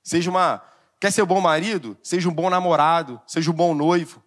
Seja 0.03 0.29
uma. 0.29 0.63
Quer 0.99 1.11
ser 1.11 1.23
um 1.23 1.27
bom 1.27 1.41
marido? 1.41 1.97
Seja 2.03 2.29
um 2.29 2.33
bom 2.33 2.49
namorado. 2.49 3.21
Seja 3.25 3.49
um 3.49 3.53
bom 3.53 3.73
noivo. 3.73 4.23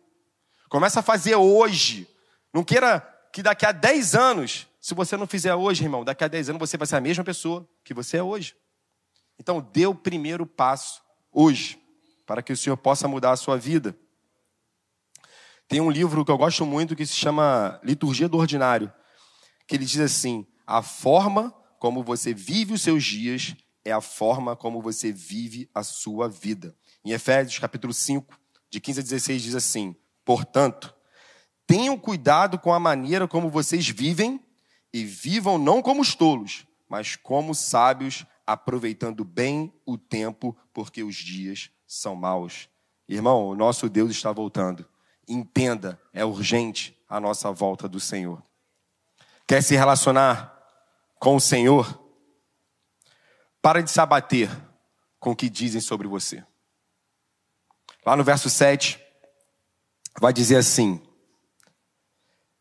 Começa 0.72 1.00
a 1.00 1.02
fazer 1.02 1.34
hoje. 1.34 2.08
Não 2.50 2.64
queira 2.64 3.00
que 3.30 3.42
daqui 3.42 3.66
a 3.66 3.72
10 3.72 4.14
anos, 4.14 4.66
se 4.80 4.94
você 4.94 5.18
não 5.18 5.26
fizer 5.26 5.54
hoje, 5.54 5.84
irmão, 5.84 6.02
daqui 6.02 6.24
a 6.24 6.28
10 6.28 6.48
anos 6.48 6.60
você 6.60 6.78
vai 6.78 6.86
ser 6.86 6.96
a 6.96 7.00
mesma 7.02 7.22
pessoa 7.22 7.68
que 7.84 7.92
você 7.92 8.16
é 8.16 8.22
hoje. 8.22 8.56
Então, 9.38 9.60
dê 9.60 9.84
o 9.86 9.94
primeiro 9.94 10.46
passo 10.46 11.02
hoje, 11.30 11.78
para 12.24 12.42
que 12.42 12.54
o 12.54 12.56
Senhor 12.56 12.78
possa 12.78 13.06
mudar 13.06 13.32
a 13.32 13.36
sua 13.36 13.58
vida. 13.58 13.94
Tem 15.68 15.78
um 15.78 15.90
livro 15.90 16.24
que 16.24 16.30
eu 16.30 16.38
gosto 16.38 16.64
muito 16.64 16.96
que 16.96 17.04
se 17.04 17.16
chama 17.16 17.78
Liturgia 17.84 18.26
do 18.26 18.38
Ordinário, 18.38 18.90
que 19.68 19.76
ele 19.76 19.84
diz 19.84 20.00
assim: 20.00 20.46
a 20.66 20.80
forma 20.80 21.50
como 21.78 22.02
você 22.02 22.32
vive 22.32 22.72
os 22.72 22.80
seus 22.80 23.04
dias 23.04 23.54
é 23.84 23.92
a 23.92 24.00
forma 24.00 24.56
como 24.56 24.80
você 24.80 25.12
vive 25.12 25.68
a 25.74 25.82
sua 25.82 26.30
vida. 26.30 26.74
Em 27.04 27.10
Efésios 27.10 27.58
capítulo 27.58 27.92
5, 27.92 28.40
de 28.70 28.80
15 28.80 29.00
a 29.00 29.02
16, 29.02 29.42
diz 29.42 29.54
assim: 29.54 29.94
Portanto, 30.24 30.94
tenham 31.66 31.98
cuidado 31.98 32.58
com 32.58 32.72
a 32.72 32.80
maneira 32.80 33.26
como 33.26 33.50
vocês 33.50 33.88
vivem 33.88 34.40
e 34.92 35.04
vivam 35.04 35.58
não 35.58 35.80
como 35.80 36.02
os 36.02 36.14
tolos, 36.14 36.66
mas 36.88 37.16
como 37.16 37.54
sábios, 37.54 38.26
aproveitando 38.46 39.24
bem 39.24 39.72
o 39.86 39.96
tempo, 39.96 40.56
porque 40.72 41.02
os 41.02 41.16
dias 41.16 41.70
são 41.86 42.14
maus. 42.14 42.68
Irmão, 43.08 43.46
o 43.46 43.54
nosso 43.54 43.88
Deus 43.88 44.10
está 44.10 44.32
voltando. 44.32 44.86
Entenda, 45.26 46.00
é 46.12 46.24
urgente 46.24 46.98
a 47.08 47.20
nossa 47.20 47.50
volta 47.52 47.88
do 47.88 48.00
Senhor. 48.00 48.42
Quer 49.46 49.62
se 49.62 49.76
relacionar 49.76 50.58
com 51.18 51.36
o 51.36 51.40
Senhor? 51.40 52.00
Para 53.60 53.82
de 53.82 53.90
se 53.90 54.00
abater 54.00 54.50
com 55.18 55.30
o 55.30 55.36
que 55.36 55.48
dizem 55.48 55.80
sobre 55.80 56.08
você. 56.08 56.44
Lá 58.04 58.16
no 58.16 58.24
verso 58.24 58.50
7, 58.50 59.01
vai 60.20 60.32
dizer 60.32 60.56
assim, 60.56 61.00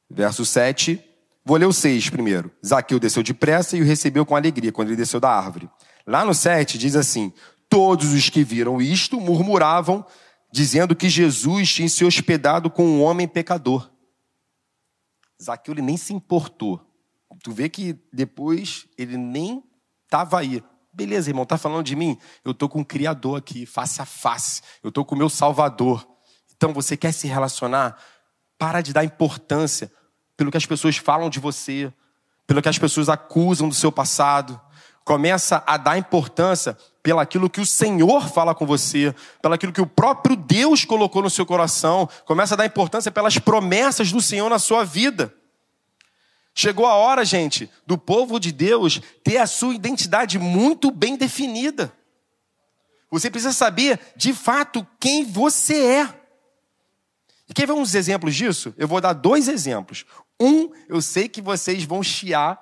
verso 0.10 0.46
7, 0.46 1.04
vou 1.44 1.58
ler 1.58 1.66
o 1.66 1.74
6 1.74 2.10
primeiro. 2.10 2.52
Zaqueu 2.66 3.00
desceu 3.00 3.24
depressa 3.24 3.78
e 3.78 3.82
o 3.82 3.86
recebeu 3.86 4.26
com 4.26 4.36
alegria 4.36 4.72
quando 4.72 4.90
ele 4.90 4.98
desceu 4.98 5.20
da 5.20 5.30
árvore. 5.30 5.70
Lá 6.06 6.26
no 6.26 6.34
7 6.34 6.78
diz 6.78 6.96
assim: 6.96 7.34
Todos 7.70 8.14
os 8.14 8.30
que 8.30 8.44
viram 8.44 8.82
isto 8.82 9.20
murmuravam, 9.20 10.06
dizendo 10.52 10.96
que 10.96 11.10
Jesus 11.10 11.74
tinha 11.74 11.90
se 11.90 12.04
hospedado 12.04 12.70
com 12.70 12.86
um 12.86 13.02
homem 13.02 13.28
pecador. 13.28 13.90
Zaqueu 15.42 15.74
ele 15.74 15.82
nem 15.82 15.98
se 15.98 16.14
importou. 16.14 16.86
Tu 17.44 17.52
vê 17.52 17.70
que 17.70 17.98
depois 18.12 18.88
ele 18.98 19.18
nem 19.18 19.64
estava 20.06 20.40
aí. 20.40 20.64
Beleza, 20.94 21.30
irmão, 21.30 21.46
tá 21.46 21.58
falando 21.58 21.86
de 21.86 21.96
mim? 21.96 22.18
Eu 22.44 22.54
tô 22.54 22.68
com 22.68 22.82
o 22.82 22.86
Criador 22.86 23.38
aqui, 23.38 23.66
face 23.66 24.02
a 24.02 24.06
face. 24.06 24.62
Eu 24.84 24.92
tô 24.92 25.06
com 25.06 25.16
o 25.16 25.18
meu 25.18 25.30
Salvador. 25.30 26.06
Então, 26.62 26.76
você 26.76 26.96
quer 26.96 27.12
se 27.12 27.28
relacionar? 27.28 27.98
Para 28.56 28.82
de 28.82 28.94
dar 28.94 29.04
importância 29.04 29.92
pelo 30.38 30.52
que 30.52 30.58
as 30.58 30.66
pessoas 30.68 30.96
falam 30.96 31.28
de 31.28 31.40
você, 31.40 31.92
pelo 32.46 32.62
que 32.62 32.70
as 32.70 32.78
pessoas 32.78 33.10
acusam 33.10 33.68
do 33.68 33.74
seu 33.74 33.92
passado. 33.92 34.62
Começa 35.04 35.64
a 35.66 35.76
dar 35.76 35.98
importância 35.98 36.78
pelaquilo 37.02 37.50
que 37.50 37.60
o 37.60 37.66
Senhor 37.66 38.30
fala 38.30 38.54
com 38.54 38.68
você, 38.68 39.16
pelaquilo 39.42 39.74
que 39.74 39.82
o 39.82 39.88
próprio 39.88 40.36
Deus 40.36 40.86
colocou 40.86 41.24
no 41.24 41.32
seu 41.32 41.48
coração. 41.48 42.08
Começa 42.26 42.54
a 42.54 42.58
dar 42.58 42.68
importância 42.68 43.12
pelas 43.12 43.40
promessas 43.40 44.12
do 44.12 44.22
Senhor 44.22 44.48
na 44.48 44.60
sua 44.60 44.86
vida. 44.86 45.34
Chegou 46.54 46.86
a 46.86 46.94
hora, 46.94 47.26
gente, 47.26 47.72
do 47.88 47.98
povo 47.98 48.40
de 48.40 48.52
Deus 48.52 49.02
ter 49.24 49.38
a 49.38 49.48
sua 49.48 49.74
identidade 49.74 50.38
muito 50.38 50.92
bem 50.92 51.18
definida. 51.18 51.92
Você 53.10 53.32
precisa 53.32 53.52
saber, 53.52 54.00
de 54.16 54.32
fato, 54.32 54.86
quem 55.00 55.26
você 55.26 55.84
é. 55.84 56.21
Quer 57.54 57.68
ver 57.68 57.74
uns 57.74 57.94
exemplos 57.96 58.36
disso? 58.36 58.74
Eu 58.78 58.88
vou 58.88 59.02
dar 59.02 59.14
dois 59.14 59.48
exemplos. 59.48 60.06
Um, 60.40 60.72
eu 60.88 61.02
sei 61.02 61.28
que 61.28 61.42
vocês 61.42 61.84
vão 61.84 62.02
chiar, 62.02 62.60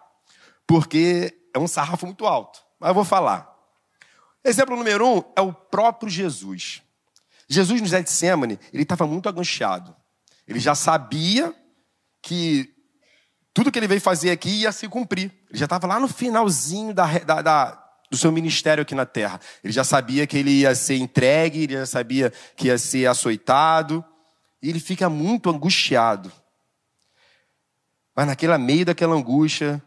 porque 0.65 1.33
é 1.53 1.59
um 1.59 1.67
sarrafo 1.67 2.05
muito 2.05 2.25
alto. 2.25 2.59
Mas 2.79 2.89
eu 2.89 2.93
vou 2.95 3.03
falar. 3.03 3.49
Exemplo 4.43 4.75
número 4.75 5.05
um 5.07 5.23
é 5.35 5.41
o 5.41 5.53
próprio 5.53 6.09
Jesus. 6.09 6.81
Jesus 7.47 7.81
no 7.81 7.87
Getsemane, 7.87 8.59
ele 8.71 8.83
estava 8.83 9.05
muito 9.05 9.27
angustiado. 9.27 9.95
Ele 10.47 10.59
já 10.59 10.75
sabia 10.75 11.53
que 12.21 12.73
tudo 13.53 13.71
que 13.71 13.79
ele 13.79 13.87
veio 13.87 14.01
fazer 14.01 14.31
aqui 14.31 14.61
ia 14.61 14.71
se 14.71 14.87
cumprir. 14.87 15.31
Ele 15.49 15.59
já 15.59 15.65
estava 15.65 15.87
lá 15.87 15.99
no 15.99 16.07
finalzinho 16.07 16.93
da, 16.93 17.05
da, 17.19 17.41
da, 17.41 17.89
do 18.09 18.17
seu 18.17 18.31
ministério 18.31 18.81
aqui 18.81 18.95
na 18.95 19.05
terra. 19.05 19.39
Ele 19.63 19.73
já 19.73 19.83
sabia 19.83 20.25
que 20.25 20.37
ele 20.37 20.51
ia 20.51 20.73
ser 20.75 20.97
entregue, 20.97 21.63
ele 21.63 21.73
já 21.73 21.85
sabia 21.85 22.31
que 22.55 22.67
ia 22.67 22.77
ser 22.77 23.07
açoitado. 23.07 24.05
E 24.61 24.69
ele 24.69 24.79
fica 24.79 25.09
muito 25.09 25.49
angustiado. 25.49 26.31
Mas 28.15 28.27
naquele 28.27 28.57
meio 28.57 28.85
daquela 28.85 29.15
angústia, 29.15 29.81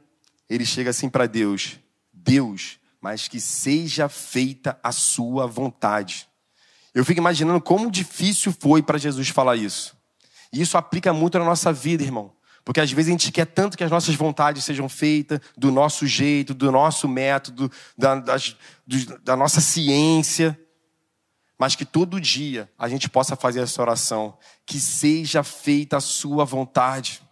ele 0.49 0.65
chega 0.65 0.91
assim 0.91 1.09
para 1.09 1.27
Deus: 1.27 1.79
Deus, 2.13 2.79
mas 3.01 3.29
que 3.29 3.41
seja 3.41 4.09
feita 4.09 4.79
a 4.83 4.93
sua 4.93 5.47
vontade. 5.47 6.29
Eu 6.95 7.05
fico 7.05 7.21
imaginando 7.21 7.61
como 7.61 7.91
difícil 7.91 8.55
foi 8.59 8.83
para 8.83 8.99
Jesus 8.99 9.29
falar 9.29 9.57
isso. 9.57 9.97
E 10.53 10.61
isso 10.61 10.77
aplica 10.77 11.13
muito 11.13 11.39
na 11.39 11.45
nossa 11.45 11.73
vida, 11.73 12.03
irmão. 12.03 12.33
Porque 12.65 12.81
às 12.81 12.93
vezes 12.93 13.09
a 13.09 13.13
gente 13.13 13.33
quer 13.33 13.47
tanto 13.47 13.77
que 13.77 13.83
as 13.83 13.91
nossas 13.91 14.15
vontades 14.15 14.65
sejam 14.65 14.89
feitas 14.89 15.41
do 15.57 15.73
nosso 15.73 16.07
jeito, 16.07 16.55
do 16.55 16.71
nosso 16.71 17.09
método, 17.09 17.71
da, 17.99 18.15
das, 18.17 18.57
do, 18.87 19.19
da 19.21 19.35
nossa 19.35 19.61
ciência. 19.61 20.59
Mas 21.63 21.77
que 21.77 21.85
todo 21.85 22.21
dia 22.21 22.69
a 22.77 22.89
gente 22.89 23.09
possa 23.09 23.37
fazer 23.37 23.61
essa 23.61 23.81
oração. 23.81 24.37
Que 24.67 24.81
seja 24.81 25.45
feita 25.45 25.99
a 25.99 26.01
sua 26.01 26.45
vontade. 26.45 27.23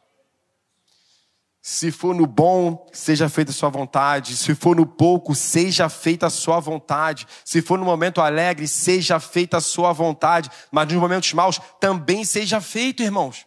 Se 1.61 1.91
for 1.91 2.15
no 2.15 2.29
bom, 2.29 2.89
seja 2.93 3.29
feita 3.29 3.51
a 3.51 3.53
sua 3.53 3.71
vontade. 3.71 4.37
Se 4.37 4.55
for 4.55 4.77
no 4.77 4.87
pouco, 4.87 5.35
seja 5.35 5.89
feita 5.89 6.29
a 6.29 6.31
sua 6.31 6.61
vontade. 6.61 7.27
Se 7.45 7.61
for 7.61 7.77
no 7.77 7.85
momento 7.85 8.21
alegre, 8.21 8.69
seja 8.69 9.19
feita 9.19 9.57
a 9.57 9.61
sua 9.61 9.93
vontade. 9.93 10.49
Mas 10.71 10.87
nos 10.87 11.03
momentos 11.03 11.33
maus, 11.33 11.61
também 11.81 12.25
seja 12.25 12.61
feito, 12.61 13.03
irmãos. 13.03 13.45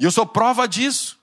E 0.00 0.04
eu 0.04 0.10
sou 0.10 0.24
prova 0.24 0.66
disso. 0.66 1.20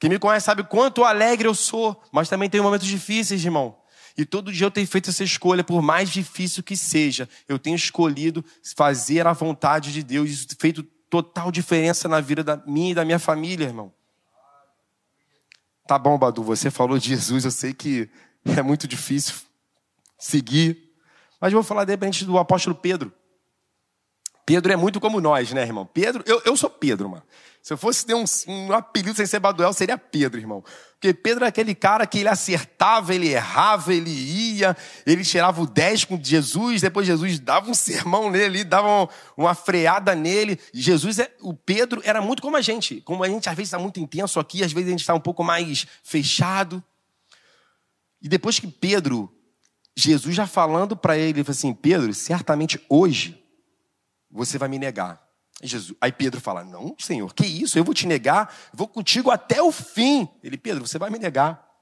Quem 0.00 0.10
me 0.10 0.18
conhece 0.18 0.46
sabe 0.46 0.64
quanto 0.64 1.04
alegre 1.04 1.46
eu 1.46 1.54
sou, 1.54 2.02
mas 2.10 2.28
também 2.28 2.50
tem 2.50 2.60
momentos 2.60 2.88
difíceis, 2.88 3.44
irmão. 3.44 3.81
E 4.16 4.24
todo 4.24 4.52
dia 4.52 4.66
eu 4.66 4.70
tenho 4.70 4.86
feito 4.86 5.10
essa 5.10 5.24
escolha, 5.24 5.64
por 5.64 5.82
mais 5.82 6.10
difícil 6.10 6.62
que 6.62 6.76
seja, 6.76 7.28
eu 7.48 7.58
tenho 7.58 7.76
escolhido 7.76 8.44
fazer 8.76 9.26
a 9.26 9.32
vontade 9.32 9.92
de 9.92 10.02
Deus. 10.02 10.30
Isso 10.30 10.48
tem 10.48 10.56
feito 10.58 10.82
total 11.08 11.52
diferença 11.52 12.08
na 12.08 12.20
vida 12.20 12.42
da 12.42 12.56
minha 12.66 12.92
e 12.92 12.94
da 12.94 13.04
minha 13.04 13.18
família, 13.18 13.66
irmão. 13.66 13.92
Tá 15.86 15.98
bom, 15.98 16.16
Badu, 16.18 16.42
você 16.42 16.70
falou 16.70 16.98
de 16.98 17.08
Jesus, 17.08 17.44
eu 17.44 17.50
sei 17.50 17.74
que 17.74 18.08
é 18.44 18.62
muito 18.62 18.86
difícil 18.86 19.34
seguir. 20.18 20.90
Mas 21.40 21.52
vou 21.52 21.62
falar 21.62 21.84
de 21.84 21.92
repente 21.92 22.24
do 22.24 22.38
apóstolo 22.38 22.74
Pedro. 22.74 23.12
Pedro 24.52 24.70
é 24.70 24.76
muito 24.76 25.00
como 25.00 25.18
nós, 25.18 25.50
né, 25.50 25.62
irmão? 25.62 25.86
Pedro, 25.86 26.22
eu, 26.26 26.42
eu 26.44 26.54
sou 26.58 26.68
Pedro, 26.68 27.08
mano. 27.08 27.22
Se 27.62 27.72
eu 27.72 27.78
fosse 27.78 28.04
ter 28.04 28.12
um, 28.12 28.24
um 28.48 28.70
apelido 28.74 29.16
sem 29.16 29.24
ser 29.24 29.40
Baduel, 29.40 29.72
seria 29.72 29.96
Pedro, 29.96 30.38
irmão. 30.38 30.62
Porque 30.92 31.14
Pedro 31.14 31.46
é 31.46 31.48
aquele 31.48 31.74
cara 31.74 32.06
que 32.06 32.18
ele 32.18 32.28
acertava, 32.28 33.14
ele 33.14 33.28
errava, 33.28 33.94
ele 33.94 34.10
ia, 34.10 34.76
ele 35.06 35.24
tirava 35.24 35.62
o 35.62 35.66
10 35.66 36.04
com 36.04 36.22
Jesus, 36.22 36.82
depois 36.82 37.06
Jesus 37.06 37.38
dava 37.38 37.70
um 37.70 37.72
sermão 37.72 38.30
nele, 38.30 38.62
dava 38.62 39.08
uma, 39.38 39.54
freada 39.54 40.14
nele. 40.14 40.60
Jesus, 40.74 41.18
é, 41.18 41.34
o 41.40 41.54
Pedro 41.54 42.02
era 42.04 42.20
muito 42.20 42.42
como 42.42 42.58
a 42.58 42.60
gente. 42.60 43.00
Como 43.00 43.24
a 43.24 43.28
gente 43.30 43.48
às 43.48 43.56
vezes 43.56 43.68
está 43.68 43.78
muito 43.78 44.00
intenso 44.00 44.38
aqui, 44.38 44.62
às 44.62 44.70
vezes 44.70 44.88
a 44.88 44.90
gente 44.90 45.00
está 45.00 45.14
um 45.14 45.20
pouco 45.20 45.42
mais 45.42 45.86
fechado. 46.04 46.84
E 48.20 48.28
depois 48.28 48.58
que 48.58 48.66
Pedro, 48.66 49.32
Jesus 49.96 50.36
já 50.36 50.46
falando 50.46 50.94
para 50.94 51.16
ele, 51.16 51.38
ele 51.38 51.44
falou 51.44 51.56
assim: 51.56 51.72
Pedro, 51.72 52.12
certamente 52.12 52.78
hoje 52.86 53.41
você 54.32 54.58
vai 54.58 54.68
me 54.68 54.78
negar. 54.78 55.22
Jesus, 55.62 55.96
aí 56.00 56.10
Pedro 56.10 56.40
fala: 56.40 56.64
Não, 56.64 56.96
Senhor, 56.98 57.32
que 57.34 57.46
isso? 57.46 57.78
Eu 57.78 57.84
vou 57.84 57.94
te 57.94 58.06
negar, 58.06 58.52
vou 58.72 58.88
contigo 58.88 59.30
até 59.30 59.62
o 59.62 59.70
fim. 59.70 60.28
Ele, 60.42 60.56
Pedro, 60.56 60.86
você 60.86 60.98
vai 60.98 61.10
me 61.10 61.18
negar. 61.18 61.72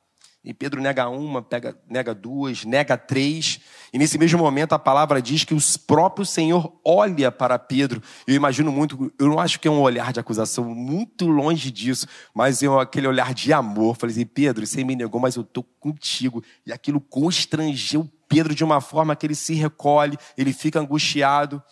E 0.42 0.54
Pedro 0.54 0.80
nega 0.80 1.06
uma, 1.06 1.42
pega, 1.42 1.78
nega 1.86 2.14
duas, 2.14 2.64
nega 2.64 2.96
três. 2.96 3.60
E 3.92 3.98
nesse 3.98 4.16
mesmo 4.16 4.38
momento 4.38 4.72
a 4.72 4.78
palavra 4.78 5.20
diz 5.20 5.44
que 5.44 5.52
o 5.52 5.58
próprio 5.86 6.24
Senhor 6.24 6.80
olha 6.82 7.30
para 7.30 7.58
Pedro. 7.58 8.02
Eu 8.26 8.34
imagino 8.34 8.72
muito, 8.72 9.12
eu 9.18 9.28
não 9.28 9.38
acho 9.38 9.60
que 9.60 9.68
é 9.68 9.70
um 9.70 9.82
olhar 9.82 10.14
de 10.14 10.20
acusação, 10.20 10.64
muito 10.64 11.26
longe 11.26 11.70
disso, 11.70 12.06
mas 12.34 12.62
é 12.62 12.68
aquele 12.68 13.06
olhar 13.06 13.34
de 13.34 13.52
amor. 13.52 13.96
Falei 13.96 14.14
assim, 14.14 14.24
Pedro, 14.24 14.66
você 14.66 14.82
me 14.82 14.96
negou, 14.96 15.20
mas 15.20 15.36
eu 15.36 15.42
estou 15.42 15.62
contigo. 15.78 16.42
E 16.64 16.72
aquilo 16.72 17.02
constrangeu 17.02 18.10
Pedro 18.26 18.54
de 18.54 18.64
uma 18.64 18.80
forma 18.80 19.14
que 19.14 19.26
ele 19.26 19.34
se 19.34 19.52
recolhe, 19.52 20.16
ele 20.38 20.54
fica 20.54 20.80
angustiado. 20.80 21.62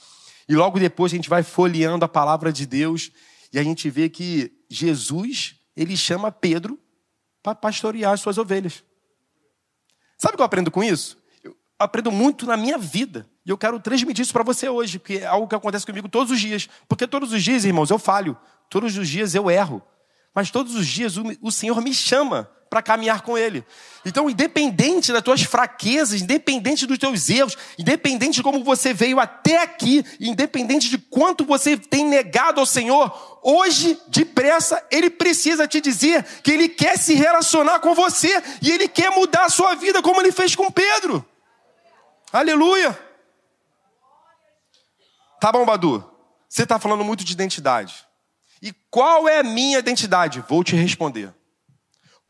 E 0.48 0.54
logo 0.54 0.78
depois 0.78 1.12
a 1.12 1.16
gente 1.16 1.28
vai 1.28 1.42
folheando 1.42 2.04
a 2.04 2.08
palavra 2.08 2.52
de 2.52 2.66
Deus 2.66 3.10
e 3.52 3.58
a 3.58 3.62
gente 3.62 3.90
vê 3.90 4.08
que 4.08 4.52
Jesus, 4.68 5.56
ele 5.76 5.96
chama 5.96 6.32
Pedro 6.32 6.78
para 7.42 7.54
pastorear 7.54 8.12
as 8.12 8.20
suas 8.20 8.38
ovelhas. 8.38 8.82
Sabe 10.16 10.34
o 10.34 10.36
que 10.36 10.42
eu 10.42 10.46
aprendo 10.46 10.70
com 10.70 10.82
isso? 10.82 11.16
Eu 11.42 11.56
aprendo 11.78 12.10
muito 12.10 12.46
na 12.46 12.56
minha 12.56 12.78
vida. 12.78 13.28
E 13.46 13.50
eu 13.50 13.56
quero 13.56 13.78
transmitir 13.78 14.22
isso 14.22 14.32
para 14.32 14.42
você 14.42 14.68
hoje, 14.68 14.98
porque 14.98 15.18
é 15.18 15.26
algo 15.26 15.46
que 15.46 15.54
acontece 15.54 15.86
comigo 15.86 16.08
todos 16.08 16.32
os 16.32 16.40
dias. 16.40 16.68
Porque 16.88 17.06
todos 17.06 17.32
os 17.32 17.42
dias, 17.42 17.64
irmãos, 17.64 17.90
eu 17.90 17.98
falho. 17.98 18.36
Todos 18.68 18.96
os 18.96 19.08
dias 19.08 19.34
eu 19.34 19.50
erro. 19.50 19.82
Mas 20.34 20.50
todos 20.50 20.74
os 20.74 20.86
dias 20.86 21.16
o, 21.16 21.22
o 21.40 21.52
Senhor 21.52 21.80
me 21.80 21.94
chama 21.94 22.50
para 22.68 22.82
caminhar 22.82 23.22
com 23.22 23.36
Ele. 23.36 23.64
Então, 24.04 24.28
independente 24.28 25.12
das 25.12 25.22
tuas 25.22 25.42
fraquezas, 25.42 26.20
independente 26.20 26.86
dos 26.86 26.98
teus 26.98 27.28
erros, 27.28 27.56
independente 27.78 28.36
de 28.36 28.42
como 28.42 28.62
você 28.62 28.92
veio 28.92 29.18
até 29.18 29.62
aqui, 29.62 30.04
independente 30.20 30.88
de 30.88 30.98
quanto 30.98 31.44
você 31.44 31.76
tem 31.76 32.04
negado 32.04 32.60
ao 32.60 32.66
Senhor, 32.66 33.40
hoje, 33.42 33.98
depressa, 34.08 34.84
Ele 34.90 35.10
precisa 35.10 35.66
te 35.66 35.80
dizer 35.80 36.24
que 36.42 36.50
Ele 36.50 36.68
quer 36.68 36.98
se 36.98 37.14
relacionar 37.14 37.80
com 37.80 37.94
você 37.94 38.42
e 38.62 38.70
Ele 38.70 38.88
quer 38.88 39.10
mudar 39.10 39.46
a 39.46 39.50
sua 39.50 39.74
vida, 39.74 40.02
como 40.02 40.20
Ele 40.20 40.32
fez 40.32 40.54
com 40.54 40.70
Pedro. 40.70 41.24
Aleluia! 42.32 42.98
Tá 45.40 45.52
bom, 45.52 45.64
Badu? 45.64 46.04
Você 46.48 46.62
está 46.62 46.78
falando 46.78 47.04
muito 47.04 47.24
de 47.24 47.32
identidade. 47.32 48.06
E 48.60 48.72
qual 48.90 49.28
é 49.28 49.38
a 49.38 49.44
minha 49.44 49.78
identidade? 49.78 50.44
Vou 50.48 50.64
te 50.64 50.74
responder. 50.74 51.32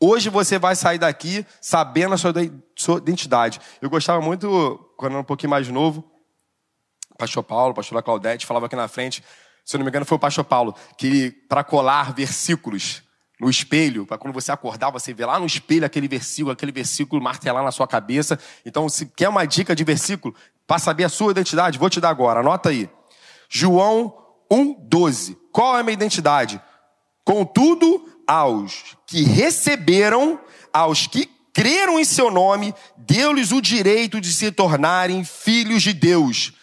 Hoje 0.01 0.29
você 0.29 0.57
vai 0.57 0.75
sair 0.75 0.97
daqui 0.97 1.45
sabendo 1.59 2.13
a 2.13 2.17
sua, 2.17 2.33
sua 2.75 2.97
identidade. 2.99 3.59
Eu 3.81 3.89
gostava 3.89 4.21
muito, 4.21 4.79
quando 4.95 5.11
era 5.13 5.21
um 5.21 5.25
pouquinho 5.25 5.49
mais 5.49 5.67
novo, 5.67 6.09
o 7.11 7.17
pastor 7.17 7.43
Paulo, 7.43 7.71
o 7.71 7.75
pastor 7.75 8.01
Claudete, 8.01 8.45
falava 8.45 8.67
aqui 8.67 8.77
na 8.77 8.87
frente, 8.87 9.21
se 9.65 9.75
eu 9.75 9.77
não 9.77 9.83
me 9.83 9.89
engano 9.89 10.05
foi 10.05 10.15
o 10.15 10.19
pastor 10.19 10.45
Paulo, 10.45 10.73
que 10.97 11.31
para 11.49 11.65
colar 11.65 12.13
versículos 12.13 13.03
no 13.39 13.49
espelho, 13.49 14.05
para 14.05 14.17
quando 14.17 14.33
você 14.33 14.51
acordar, 14.51 14.89
você 14.89 15.13
ver 15.13 15.25
lá 15.25 15.37
no 15.37 15.45
espelho 15.45 15.85
aquele 15.85 16.07
versículo, 16.07 16.51
aquele 16.51 16.71
versículo 16.71 17.21
martelar 17.21 17.63
na 17.63 17.71
sua 17.71 17.87
cabeça. 17.87 18.39
Então, 18.65 18.87
se 18.87 19.05
quer 19.05 19.29
uma 19.29 19.45
dica 19.45 19.75
de 19.75 19.83
versículo, 19.83 20.33
para 20.65 20.79
saber 20.79 21.05
a 21.05 21.09
sua 21.09 21.31
identidade, 21.31 21.77
vou 21.77 21.89
te 21.89 21.99
dar 21.99 22.09
agora, 22.09 22.39
anota 22.39 22.69
aí. 22.69 22.89
João 23.49 24.15
1,12. 24.51 25.37
Qual 25.51 25.77
é 25.77 25.81
a 25.81 25.83
minha 25.83 25.93
identidade? 25.93 26.61
Contudo, 27.23 28.18
aos 28.29 28.95
que 29.07 29.23
receberam, 29.23 30.39
aos 30.71 31.07
que 31.07 31.25
creram 31.51 31.99
em 31.99 32.05
seu 32.05 32.29
nome, 32.29 32.75
deu-lhes 32.95 33.51
o 33.51 33.59
direito 33.59 34.21
de 34.21 34.31
se 34.31 34.51
tornarem 34.51 35.23
filhos 35.23 35.81
de 35.81 35.93
Deus. 35.93 36.53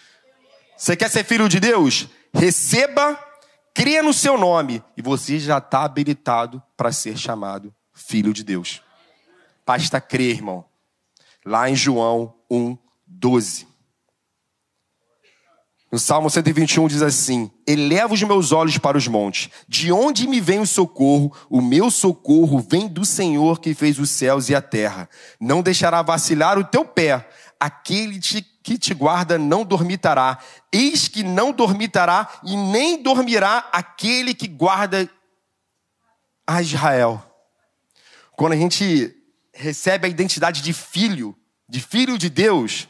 Você 0.77 0.95
quer 0.95 1.11
ser 1.11 1.25
filho 1.25 1.49
de 1.49 1.59
Deus? 1.59 2.07
Receba, 2.33 3.19
crê 3.75 4.01
no 4.01 4.15
seu 4.15 4.39
nome 4.39 4.81
e 4.97 5.03
você 5.03 5.41
já 5.41 5.59
está 5.59 5.83
habilitado 5.83 6.63
para 6.77 6.93
ser 6.93 7.19
chamado 7.19 7.75
filho 7.93 8.33
de 8.33 8.45
Deus. 8.45 8.81
Basta 9.67 10.01
crer, 10.01 10.37
irmão. 10.37 10.65
Lá 11.45 11.69
em 11.69 11.75
João 11.75 12.33
1, 12.49 12.79
12. 13.05 13.67
No 15.97 16.01
Salmo 16.01 16.29
121 16.29 16.89
diz 16.89 17.01
assim: 17.01 17.51
Eleva 17.67 18.13
os 18.13 18.23
meus 18.23 18.53
olhos 18.53 18.77
para 18.77 18.99
os 18.99 19.09
montes. 19.09 19.49
De 19.67 19.91
onde 19.91 20.29
me 20.29 20.43
vem 20.43 20.59
o 20.59 20.67
socorro? 20.67 21.35
O 21.49 21.63
meu 21.63 21.91
socorro 21.91 22.59
vem 22.59 22.87
do 22.87 23.03
Senhor 23.03 23.59
que 23.59 23.73
fez 23.73 23.99
os 23.99 24.11
céus 24.11 24.51
e 24.51 24.55
a 24.55 24.61
terra. 24.61 25.09
Não 25.41 25.63
deixará 25.63 26.03
vacilar 26.03 26.59
o 26.59 26.65
teu 26.65 26.85
pé. 26.85 27.27
Aquele 27.59 28.21
que 28.63 28.77
te 28.77 28.93
guarda 28.93 29.39
não 29.39 29.65
dormitará. 29.65 30.39
Eis 30.71 31.09
que 31.09 31.23
não 31.23 31.51
dormitará 31.51 32.29
e 32.45 32.55
nem 32.55 33.03
dormirá 33.03 33.67
aquele 33.73 34.35
que 34.35 34.49
guarda 34.49 35.09
a 36.47 36.61
Israel. 36.61 37.25
Quando 38.33 38.53
a 38.53 38.57
gente 38.57 39.17
recebe 39.51 40.07
a 40.07 40.11
identidade 40.11 40.61
de 40.61 40.75
filho, 40.75 41.35
de 41.67 41.81
filho 41.81 42.19
de 42.19 42.29
Deus, 42.29 42.87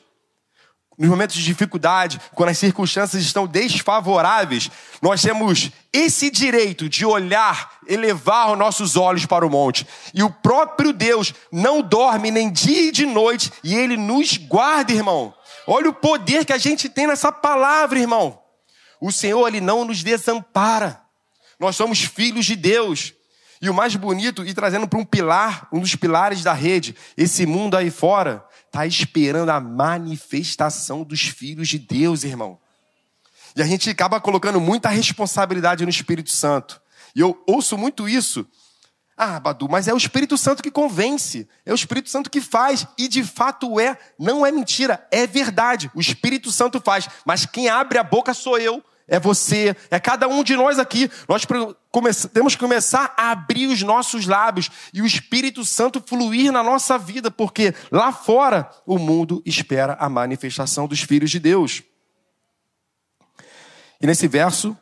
nos 0.98 1.10
momentos 1.10 1.36
de 1.36 1.44
dificuldade, 1.44 2.20
quando 2.34 2.48
as 2.48 2.58
circunstâncias 2.58 3.22
estão 3.22 3.46
desfavoráveis, 3.46 4.70
nós 5.02 5.20
temos 5.20 5.70
esse 5.92 6.30
direito 6.30 6.88
de 6.88 7.04
olhar, 7.04 7.72
elevar 7.86 8.52
os 8.52 8.58
nossos 8.58 8.96
olhos 8.96 9.26
para 9.26 9.46
o 9.46 9.50
monte. 9.50 9.86
E 10.14 10.22
o 10.22 10.30
próprio 10.30 10.92
Deus 10.92 11.34
não 11.52 11.82
dorme 11.82 12.30
nem 12.30 12.50
dia 12.50 12.88
e 12.88 12.92
de 12.92 13.04
noite, 13.04 13.52
e 13.62 13.74
ele 13.74 13.96
nos 13.96 14.38
guarda, 14.38 14.92
irmão. 14.92 15.34
Olha 15.66 15.90
o 15.90 15.94
poder 15.94 16.44
que 16.44 16.52
a 16.52 16.58
gente 16.58 16.88
tem 16.88 17.06
nessa 17.06 17.30
palavra, 17.30 17.98
irmão. 17.98 18.38
O 19.00 19.10
Senhor, 19.10 19.46
Ele 19.46 19.60
não 19.60 19.84
nos 19.84 20.02
desampara. 20.02 21.00
Nós 21.58 21.76
somos 21.76 22.00
filhos 22.00 22.46
de 22.46 22.54
Deus. 22.54 23.12
E 23.60 23.68
o 23.68 23.74
mais 23.74 23.96
bonito, 23.96 24.44
e 24.44 24.54
trazendo 24.54 24.86
para 24.86 24.98
um 24.98 25.04
pilar, 25.04 25.66
um 25.72 25.80
dos 25.80 25.94
pilares 25.96 26.42
da 26.42 26.52
rede, 26.52 26.94
esse 27.16 27.46
mundo 27.46 27.76
aí 27.76 27.90
fora 27.90 28.45
está 28.76 28.86
esperando 28.86 29.48
a 29.48 29.58
manifestação 29.58 31.02
dos 31.02 31.22
filhos 31.22 31.66
de 31.68 31.78
Deus, 31.78 32.24
irmão. 32.24 32.58
E 33.56 33.62
a 33.62 33.66
gente 33.66 33.88
acaba 33.88 34.20
colocando 34.20 34.60
muita 34.60 34.90
responsabilidade 34.90 35.82
no 35.82 35.90
Espírito 35.90 36.30
Santo. 36.30 36.80
E 37.14 37.20
eu 37.20 37.42
ouço 37.46 37.78
muito 37.78 38.06
isso. 38.06 38.46
Ah, 39.16 39.40
Badu, 39.40 39.66
mas 39.66 39.88
é 39.88 39.94
o 39.94 39.96
Espírito 39.96 40.36
Santo 40.36 40.62
que 40.62 40.70
convence, 40.70 41.48
é 41.64 41.72
o 41.72 41.74
Espírito 41.74 42.10
Santo 42.10 42.28
que 42.28 42.38
faz, 42.38 42.86
e 42.98 43.08
de 43.08 43.24
fato 43.24 43.80
é, 43.80 43.96
não 44.18 44.44
é 44.44 44.52
mentira, 44.52 45.08
é 45.10 45.26
verdade. 45.26 45.90
O 45.94 46.00
Espírito 46.02 46.52
Santo 46.52 46.78
faz, 46.78 47.08
mas 47.24 47.46
quem 47.46 47.70
abre 47.70 47.96
a 47.96 48.02
boca 48.02 48.34
sou 48.34 48.58
eu, 48.58 48.84
é 49.08 49.20
você, 49.20 49.76
é 49.90 50.00
cada 50.00 50.26
um 50.26 50.42
de 50.42 50.56
nós 50.56 50.78
aqui. 50.78 51.10
Nós 51.28 51.46
temos 52.32 52.54
que 52.54 52.60
começar 52.60 53.14
a 53.16 53.30
abrir 53.30 53.68
os 53.68 53.82
nossos 53.82 54.26
lábios 54.26 54.68
e 54.92 55.00
o 55.00 55.06
Espírito 55.06 55.64
Santo 55.64 56.02
fluir 56.04 56.50
na 56.50 56.62
nossa 56.62 56.98
vida, 56.98 57.30
porque 57.30 57.72
lá 57.90 58.12
fora 58.12 58.68
o 58.84 58.98
mundo 58.98 59.42
espera 59.46 59.96
a 60.00 60.08
manifestação 60.08 60.88
dos 60.88 61.00
filhos 61.00 61.30
de 61.30 61.38
Deus. 61.38 61.82
E 64.00 64.06
nesse 64.06 64.26
verso, 64.26 64.76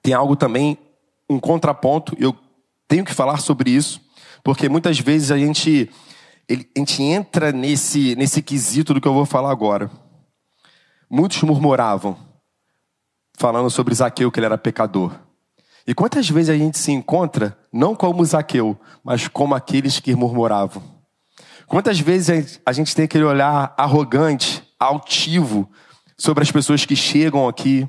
tem 0.00 0.14
algo 0.14 0.36
também, 0.36 0.78
um 1.28 1.40
contraponto, 1.40 2.16
eu 2.18 2.34
tenho 2.86 3.04
que 3.04 3.12
falar 3.12 3.38
sobre 3.38 3.70
isso, 3.70 4.00
porque 4.44 4.68
muitas 4.68 5.00
vezes 5.00 5.30
a 5.30 5.38
gente, 5.38 5.90
a 6.48 6.78
gente 6.78 7.02
entra 7.02 7.50
nesse, 7.50 8.14
nesse 8.14 8.40
quesito 8.40 8.94
do 8.94 9.00
que 9.00 9.08
eu 9.08 9.14
vou 9.14 9.26
falar 9.26 9.50
agora. 9.50 9.90
Muitos 11.16 11.40
murmuravam, 11.44 12.16
falando 13.38 13.70
sobre 13.70 13.94
Zaqueu, 13.94 14.32
que 14.32 14.40
ele 14.40 14.46
era 14.46 14.58
pecador. 14.58 15.14
E 15.86 15.94
quantas 15.94 16.28
vezes 16.28 16.50
a 16.50 16.58
gente 16.58 16.76
se 16.76 16.90
encontra, 16.90 17.56
não 17.72 17.94
como 17.94 18.24
Zaqueu, 18.24 18.76
mas 19.04 19.28
como 19.28 19.54
aqueles 19.54 20.00
que 20.00 20.12
murmuravam? 20.16 20.82
Quantas 21.68 22.00
vezes 22.00 22.60
a 22.66 22.72
gente 22.72 22.96
tem 22.96 23.04
aquele 23.04 23.22
olhar 23.22 23.72
arrogante, 23.78 24.60
altivo, 24.76 25.70
sobre 26.18 26.42
as 26.42 26.50
pessoas 26.50 26.84
que 26.84 26.96
chegam 26.96 27.46
aqui. 27.46 27.88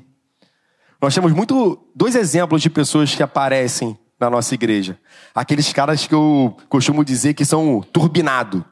Nós 1.02 1.12
temos 1.12 1.32
muito 1.32 1.84
dois 1.96 2.14
exemplos 2.14 2.62
de 2.62 2.70
pessoas 2.70 3.12
que 3.12 3.24
aparecem 3.24 3.98
na 4.20 4.30
nossa 4.30 4.54
igreja. 4.54 5.00
Aqueles 5.34 5.72
caras 5.72 6.06
que 6.06 6.14
eu 6.14 6.56
costumo 6.68 7.04
dizer 7.04 7.34
que 7.34 7.44
são 7.44 7.80
turbinado. 7.92 8.64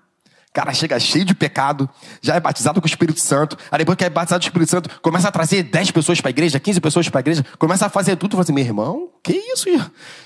Cara 0.55 0.73
chega 0.73 0.99
cheio 1.01 1.25
de 1.25 1.35
pecado, 1.35 1.91
já 2.23 2.37
é 2.37 2.41
batizado 2.41 2.81
com 2.81 2.87
o 2.87 2.89
Espírito 2.89 3.19
Santo, 3.19 3.59
aí 3.73 3.79
depois 3.79 3.99
que 3.99 4.05
é 4.05 4.09
batizado 4.09 4.41
com 4.41 4.47
o 4.47 4.49
Espírito 4.49 4.71
Santo, 4.71 5.01
começa 5.03 5.29
a 5.29 5.33
trazer 5.33 5.65
10 5.65 5.91
pessoas 5.91 6.21
para 6.21 6.29
a 6.29 6.31
igreja, 6.31 6.61
15 6.61 6.81
pessoas 6.81 7.09
para 7.09 7.19
a 7.19 7.23
igreja, 7.23 7.45
começa 7.59 7.87
a 7.87 7.89
fazer 7.89 8.15
tudo, 8.15 8.31
fala 8.31 8.45
assim, 8.45 8.53
meu 8.53 8.65
irmão, 8.65 9.09
que 9.21 9.33
isso? 9.33 9.69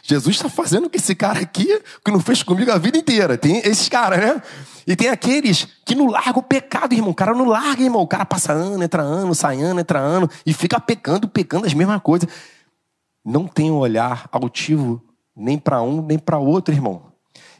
Jesus 0.02 0.36
está 0.36 0.50
fazendo 0.50 0.90
com 0.90 0.96
esse 0.96 1.14
cara 1.14 1.40
aqui 1.40 1.80
que 2.04 2.10
não 2.10 2.20
fez 2.20 2.42
comigo 2.42 2.70
a 2.70 2.76
vida 2.76 2.98
inteira. 2.98 3.38
Tem 3.38 3.58
esses 3.58 3.88
caras, 3.88 4.18
né? 4.20 4.42
E 4.86 4.96
tem 4.96 5.08
aqueles 5.08 5.66
que 5.86 5.94
não 5.94 6.08
largam 6.08 6.40
o 6.40 6.42
pecado, 6.42 6.92
irmão. 6.92 7.10
O 7.10 7.14
cara 7.14 7.32
não 7.32 7.46
larga, 7.46 7.82
irmão. 7.82 8.02
O 8.02 8.06
cara 8.08 8.26
passa 8.26 8.52
ano, 8.52 8.82
entra 8.82 9.00
ano, 9.00 9.34
sai 9.34 9.62
ano, 9.62 9.78
entra 9.78 10.00
ano, 10.00 10.28
e 10.44 10.52
fica 10.52 10.80
pecando, 10.80 11.28
pecando 11.28 11.64
as 11.64 11.74
mesmas 11.74 12.02
coisas. 12.02 12.28
Não 13.24 13.46
tem 13.46 13.70
um 13.70 13.76
olhar 13.76 14.28
altivo 14.32 15.00
nem 15.36 15.56
para 15.56 15.80
um, 15.80 16.02
nem 16.02 16.18
para 16.18 16.38
outro, 16.38 16.74
irmão. 16.74 17.12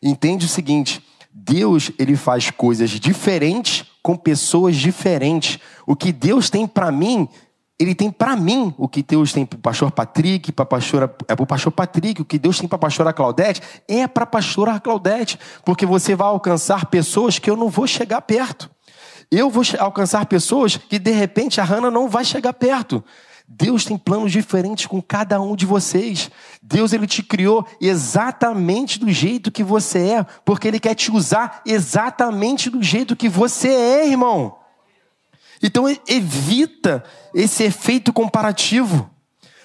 Entende 0.02 0.44
o 0.44 0.48
seguinte: 0.48 1.02
Deus, 1.40 1.92
ele 1.98 2.16
faz 2.16 2.50
coisas 2.50 2.90
diferentes 2.90 3.84
com 4.02 4.16
pessoas 4.16 4.76
diferentes. 4.76 5.58
O 5.86 5.94
que 5.94 6.12
Deus 6.12 6.50
tem 6.50 6.66
para 6.66 6.90
mim, 6.90 7.28
ele 7.78 7.94
tem 7.94 8.10
para 8.10 8.34
mim 8.34 8.74
o 8.76 8.88
que 8.88 9.02
Deus 9.02 9.32
tem 9.32 9.46
para 9.46 9.56
o 9.56 9.60
pastor 9.60 9.90
Patrick, 9.92 10.50
para 10.50 10.66
pastora, 10.66 11.14
é 11.28 11.36
para 11.36 11.42
o 11.42 11.46
pastor 11.46 11.72
Patrick, 11.72 12.20
o 12.20 12.24
que 12.24 12.38
Deus 12.38 12.58
tem 12.58 12.68
para 12.68 12.76
a 12.76 12.80
pastora 12.80 13.12
Claudete, 13.12 13.62
é 13.86 14.06
para 14.08 14.24
a 14.24 14.26
pastora 14.26 14.80
Claudete, 14.80 15.38
porque 15.64 15.86
você 15.86 16.16
vai 16.16 16.26
alcançar 16.26 16.86
pessoas 16.86 17.38
que 17.38 17.48
eu 17.48 17.56
não 17.56 17.68
vou 17.68 17.86
chegar 17.86 18.20
perto. 18.22 18.68
Eu 19.30 19.48
vou 19.48 19.62
alcançar 19.78 20.26
pessoas 20.26 20.76
que 20.76 20.98
de 20.98 21.12
repente 21.12 21.60
a 21.60 21.64
Hannah 21.64 21.90
não 21.90 22.08
vai 22.08 22.24
chegar 22.24 22.52
perto. 22.52 23.04
Deus 23.50 23.86
tem 23.86 23.96
planos 23.96 24.30
diferentes 24.30 24.84
com 24.84 25.00
cada 25.00 25.40
um 25.40 25.56
de 25.56 25.64
vocês. 25.64 26.30
Deus 26.62 26.92
ele 26.92 27.06
te 27.06 27.22
criou 27.22 27.66
exatamente 27.80 29.00
do 29.00 29.10
jeito 29.10 29.50
que 29.50 29.64
você 29.64 30.10
é, 30.10 30.26
porque 30.44 30.68
ele 30.68 30.78
quer 30.78 30.94
te 30.94 31.10
usar 31.10 31.62
exatamente 31.64 32.68
do 32.68 32.82
jeito 32.82 33.16
que 33.16 33.26
você 33.26 33.68
é, 33.68 34.06
irmão. 34.06 34.58
Então 35.62 35.86
evita 36.06 37.02
esse 37.34 37.64
efeito 37.64 38.12
comparativo. 38.12 39.08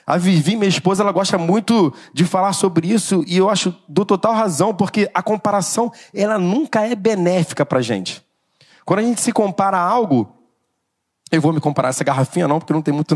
A 0.08 0.17
Vivi, 0.17 0.56
minha 0.56 0.69
esposa, 0.69 1.04
ela 1.04 1.12
gosta 1.12 1.38
muito 1.38 1.93
de 2.13 2.26
falar 2.26 2.54
sobre 2.54 2.88
isso 2.88 3.24
e 3.28 3.38
eu 3.38 3.50
acho 3.50 3.76
do 3.88 4.06
total 4.06 4.34
razão, 4.34 4.74
porque 4.74 5.10
a 5.13 5.22
comparação 5.22 5.91
ela 6.13 6.38
nunca 6.38 6.88
é 6.88 6.96
benéfica 6.96 7.65
para 7.65 7.82
gente. 7.82 8.24
Quando 8.86 9.00
a 9.00 9.04
gente 9.04 9.22
se 9.22 9.32
compara 9.32 9.78
a 9.78 9.82
algo, 9.82 10.34
eu 11.36 11.41
vou 11.41 11.52
me 11.52 11.60
comparar 11.60 11.89
essa 11.89 12.04
garrafinha 12.04 12.48
não, 12.48 12.60
porque 12.60 12.74
não 12.74 12.82
tem 12.82 12.93
muito, 12.93 13.15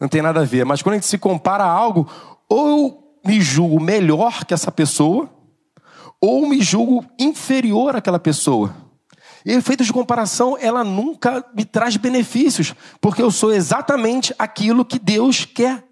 não 0.00 0.08
tem 0.08 0.22
nada 0.22 0.40
a 0.40 0.44
ver. 0.44 0.64
Mas 0.64 0.80
quando 0.80 0.94
a 0.94 0.96
gente 0.96 1.06
se 1.06 1.18
compara 1.18 1.62
a 1.62 1.70
algo, 1.70 2.08
ou 2.48 2.68
eu 2.68 3.02
me 3.24 3.38
julgo 3.40 3.78
melhor 3.78 4.46
que 4.46 4.54
essa 4.54 4.72
pessoa, 4.72 5.28
ou 6.18 6.48
me 6.48 6.62
julgo 6.62 7.04
inferior 7.18 7.94
àquela 7.94 8.18
pessoa. 8.18 8.74
E 9.44 9.52
efeitos 9.52 9.86
de 9.86 9.92
comparação, 9.92 10.56
ela 10.58 10.82
nunca 10.82 11.44
me 11.54 11.64
traz 11.64 11.98
benefícios, 11.98 12.74
porque 12.98 13.20
eu 13.20 13.30
sou 13.30 13.52
exatamente 13.52 14.34
aquilo 14.38 14.84
que 14.84 14.98
Deus 14.98 15.44
quer 15.44 15.84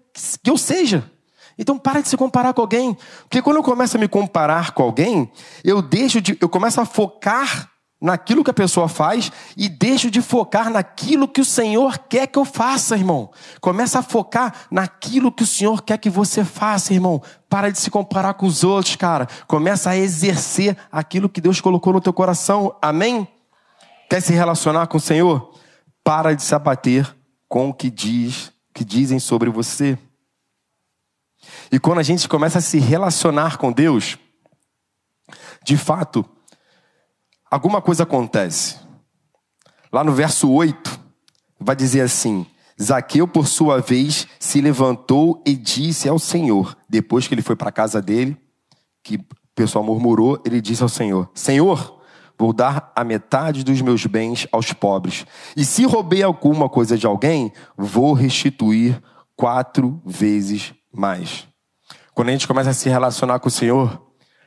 que 0.43 0.49
eu 0.49 0.57
seja. 0.57 1.09
Então 1.57 1.77
para 1.77 2.01
de 2.01 2.07
se 2.07 2.17
comparar 2.17 2.53
com 2.53 2.61
alguém, 2.61 2.97
porque 3.23 3.41
quando 3.43 3.57
eu 3.57 3.63
começo 3.63 3.95
a 3.95 3.99
me 3.99 4.07
comparar 4.07 4.71
com 4.71 4.81
alguém, 4.81 5.31
eu 5.63 5.81
deixo 5.83 6.19
de, 6.19 6.35
eu 6.41 6.49
começo 6.49 6.81
a 6.81 6.85
focar 6.85 7.68
naquilo 8.01 8.43
que 8.43 8.51
a 8.51 8.53
pessoa 8.53 8.87
faz 8.87 9.31
e 9.57 9.67
deixo 9.67 10.09
de 10.09 10.21
focar 10.21 10.69
naquilo 10.69 11.27
que 11.27 11.41
o 11.41 11.45
Senhor 11.45 11.97
quer 11.97 12.27
que 12.27 12.39
eu 12.39 12.45
faça, 12.45 12.95
irmão. 12.95 13.29
Começa 13.59 13.99
a 13.99 14.03
focar 14.03 14.67
naquilo 14.71 15.31
que 15.31 15.43
o 15.43 15.47
Senhor 15.47 15.81
quer 15.81 15.97
que 15.97 16.09
você 16.09 16.45
faça, 16.45 16.93
irmão. 16.93 17.21
Para 17.49 17.71
de 17.71 17.79
se 17.79 17.91
comparar 17.91 18.35
com 18.35 18.45
os 18.45 18.63
outros, 18.63 18.95
cara. 18.95 19.27
Começa 19.47 19.89
a 19.89 19.97
exercer 19.97 20.77
aquilo 20.91 21.27
que 21.27 21.41
Deus 21.41 21.59
colocou 21.59 21.91
no 21.91 22.01
teu 22.01 22.13
coração. 22.13 22.75
Amém? 22.81 23.27
Quer 24.09 24.21
se 24.21 24.33
relacionar 24.33 24.87
com 24.87 24.97
o 24.97 25.01
Senhor? 25.01 25.53
Para 26.03 26.33
de 26.33 26.41
se 26.41 26.55
abater 26.55 27.15
com 27.47 27.69
o 27.69 27.73
que 27.73 27.89
diz, 27.89 28.51
que 28.73 28.85
dizem 28.85 29.19
sobre 29.19 29.49
você. 29.49 29.97
E 31.71 31.79
quando 31.79 31.99
a 31.99 32.03
gente 32.03 32.27
começa 32.27 32.59
a 32.59 32.61
se 32.61 32.79
relacionar 32.79 33.57
com 33.57 33.71
Deus, 33.71 34.17
de 35.63 35.77
fato, 35.77 36.25
alguma 37.49 37.81
coisa 37.81 38.03
acontece. 38.03 38.77
Lá 39.91 40.03
no 40.03 40.11
verso 40.11 40.49
8, 40.51 40.99
vai 41.59 41.75
dizer 41.75 42.01
assim: 42.01 42.45
Zaqueu, 42.81 43.27
por 43.27 43.47
sua 43.47 43.81
vez, 43.81 44.27
se 44.39 44.61
levantou 44.61 45.41
e 45.45 45.55
disse 45.55 46.07
ao 46.07 46.19
Senhor, 46.19 46.77
depois 46.87 47.27
que 47.27 47.33
ele 47.33 47.41
foi 47.41 47.55
para 47.55 47.69
a 47.69 47.73
casa 47.73 48.01
dele, 48.01 48.37
que 49.03 49.15
o 49.15 49.25
pessoal 49.55 49.83
murmurou, 49.83 50.41
ele 50.45 50.61
disse 50.61 50.83
ao 50.83 50.89
Senhor: 50.89 51.29
Senhor, 51.33 51.99
Vou 52.39 52.53
dar 52.53 52.93
a 52.95 53.03
metade 53.03 53.65
dos 53.65 53.81
meus 53.81 54.05
bens 54.05 54.47
aos 54.49 54.71
pobres. 54.71 55.25
E 55.57 55.65
se 55.65 55.83
roubei 55.83 56.23
alguma 56.23 56.69
coisa 56.69 56.97
de 56.97 57.05
alguém, 57.05 57.51
vou 57.77 58.13
restituir 58.13 59.03
quatro 59.35 60.01
vezes 60.05 60.73
mais. 60.89 61.45
Quando 62.13 62.29
a 62.29 62.31
gente 62.31 62.47
começa 62.47 62.69
a 62.69 62.73
se 62.73 62.87
relacionar 62.87 63.39
com 63.39 63.49
o 63.49 63.51
Senhor, 63.51 64.01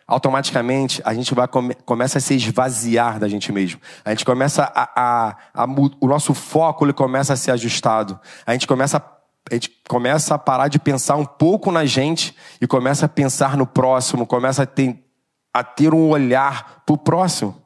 automaticamente 0.07 1.01
a 1.05 1.15
gente 1.15 1.35
vai 1.35 1.47
come, 1.49 1.75
começa 1.85 2.19
a 2.19 2.21
se 2.21 2.35
esvaziar 2.35 3.19
da 3.19 3.29
gente 3.29 3.53
mesmo. 3.53 3.81
A 4.05 4.11
gente 4.11 4.25
começa 4.25 4.65
a, 4.75 4.91
a, 4.95 5.37
a, 5.55 5.67
o 6.01 6.07
nosso 6.07 6.35
foco 6.35 6.85
ele 6.85 6.93
começa 6.93 7.33
a 7.33 7.37
ser 7.37 7.51
ajustado. 7.51 8.19
A 8.47 8.53
gente 8.53 8.67
começa 8.67 9.03
a 9.51 9.55
gente 9.55 9.73
começa 9.89 10.35
a 10.35 10.39
parar 10.39 10.69
de 10.69 10.79
pensar 10.79 11.17
um 11.17 11.25
pouco 11.25 11.73
na 11.73 11.85
gente 11.85 12.35
e 12.61 12.67
começa 12.67 13.07
a 13.07 13.09
pensar 13.09 13.57
no 13.57 13.67
próximo, 13.67 14.25
começa 14.25 14.63
a 14.63 14.67
ter, 14.67 15.05
a 15.53 15.65
ter 15.65 15.93
um 15.93 16.11
olhar 16.11 16.83
para 16.87 16.95
o 16.95 16.99
próximo. 16.99 17.61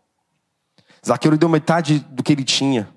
Zaqueu 1.07 1.37
deu 1.37 1.49
metade 1.49 1.99
do 1.99 2.23
que 2.23 2.33
ele 2.33 2.45
tinha. 2.45 2.89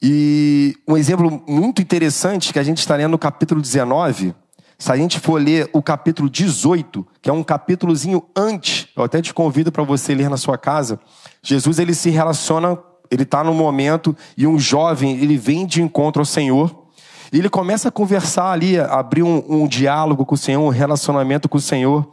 E 0.00 0.76
um 0.86 0.96
exemplo 0.96 1.42
muito 1.48 1.80
interessante 1.80 2.52
que 2.52 2.58
a 2.58 2.62
gente 2.62 2.78
está 2.78 2.94
lendo 2.94 3.12
no 3.12 3.18
capítulo 3.18 3.60
19, 3.60 4.34
se 4.78 4.90
a 4.90 4.96
gente 4.96 5.18
for 5.20 5.40
ler 5.40 5.68
o 5.72 5.82
capítulo 5.82 6.28
18, 6.28 7.06
que 7.22 7.30
é 7.30 7.32
um 7.32 7.42
capítulozinho 7.42 8.24
antes, 8.36 8.88
eu 8.96 9.04
até 9.04 9.22
te 9.22 9.32
convido 9.32 9.70
para 9.70 9.82
você 9.82 10.14
ler 10.14 10.28
na 10.28 10.36
sua 10.36 10.58
casa. 10.58 10.98
Jesus 11.42 11.78
ele 11.78 11.94
se 11.94 12.10
relaciona, 12.10 12.78
ele 13.10 13.22
está 13.22 13.42
no 13.44 13.54
momento 13.54 14.16
e 14.36 14.46
um 14.46 14.58
jovem 14.58 15.18
ele 15.18 15.36
vem 15.36 15.66
de 15.66 15.82
encontro 15.82 16.20
ao 16.20 16.26
Senhor. 16.26 16.84
E 17.32 17.38
ele 17.38 17.48
começa 17.48 17.88
a 17.88 17.92
conversar 17.92 18.50
ali, 18.50 18.78
a 18.78 18.86
abrir 19.00 19.22
um, 19.22 19.44
um 19.48 19.66
diálogo 19.66 20.24
com 20.24 20.34
o 20.34 20.38
Senhor, 20.38 20.62
um 20.62 20.68
relacionamento 20.68 21.48
com 21.48 21.58
o 21.58 21.60
Senhor. 21.60 22.08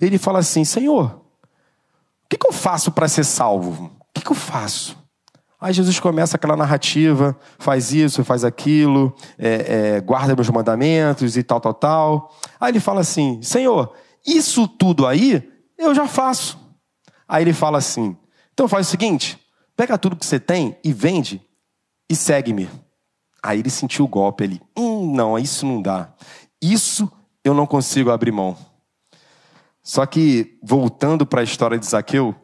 Ele 0.00 0.16
fala 0.16 0.38
assim: 0.38 0.64
Senhor, 0.64 1.20
que, 2.32 2.38
que 2.38 2.46
eu 2.46 2.52
faço 2.52 2.90
para 2.90 3.06
ser 3.08 3.24
salvo? 3.24 3.90
que, 4.14 4.22
que 4.22 4.30
eu 4.30 4.36
faço? 4.36 4.96
Aí 5.62 5.72
Jesus 5.72 6.00
começa 6.00 6.36
aquela 6.36 6.56
narrativa, 6.56 7.38
faz 7.56 7.92
isso, 7.92 8.24
faz 8.24 8.44
aquilo, 8.44 9.14
é, 9.38 9.94
é, 9.94 10.00
guarda 10.00 10.34
meus 10.34 10.50
mandamentos 10.50 11.36
e 11.36 11.42
tal, 11.44 11.60
tal, 11.60 11.72
tal. 11.72 12.34
Aí 12.60 12.72
ele 12.72 12.80
fala 12.80 13.00
assim: 13.00 13.40
Senhor, 13.40 13.94
isso 14.26 14.66
tudo 14.66 15.06
aí 15.06 15.48
eu 15.78 15.94
já 15.94 16.08
faço. 16.08 16.58
Aí 17.28 17.44
ele 17.44 17.52
fala 17.52 17.78
assim: 17.78 18.16
então 18.52 18.66
faz 18.66 18.88
o 18.88 18.90
seguinte, 18.90 19.38
pega 19.76 19.96
tudo 19.96 20.16
que 20.16 20.26
você 20.26 20.40
tem 20.40 20.76
e 20.82 20.92
vende 20.92 21.40
e 22.10 22.16
segue-me. 22.16 22.68
Aí 23.40 23.60
ele 23.60 23.70
sentiu 23.70 24.04
o 24.04 24.08
golpe 24.08 24.42
ali. 24.42 24.60
Hum, 24.76 25.14
não, 25.14 25.38
isso 25.38 25.64
não 25.64 25.80
dá. 25.80 26.12
Isso 26.60 27.08
eu 27.44 27.54
não 27.54 27.68
consigo 27.68 28.10
abrir 28.10 28.32
mão. 28.32 28.56
Só 29.80 30.06
que, 30.06 30.58
voltando 30.60 31.24
para 31.24 31.40
a 31.40 31.44
história 31.44 31.78
de 31.78 31.86
Zaqueu, 31.86 32.34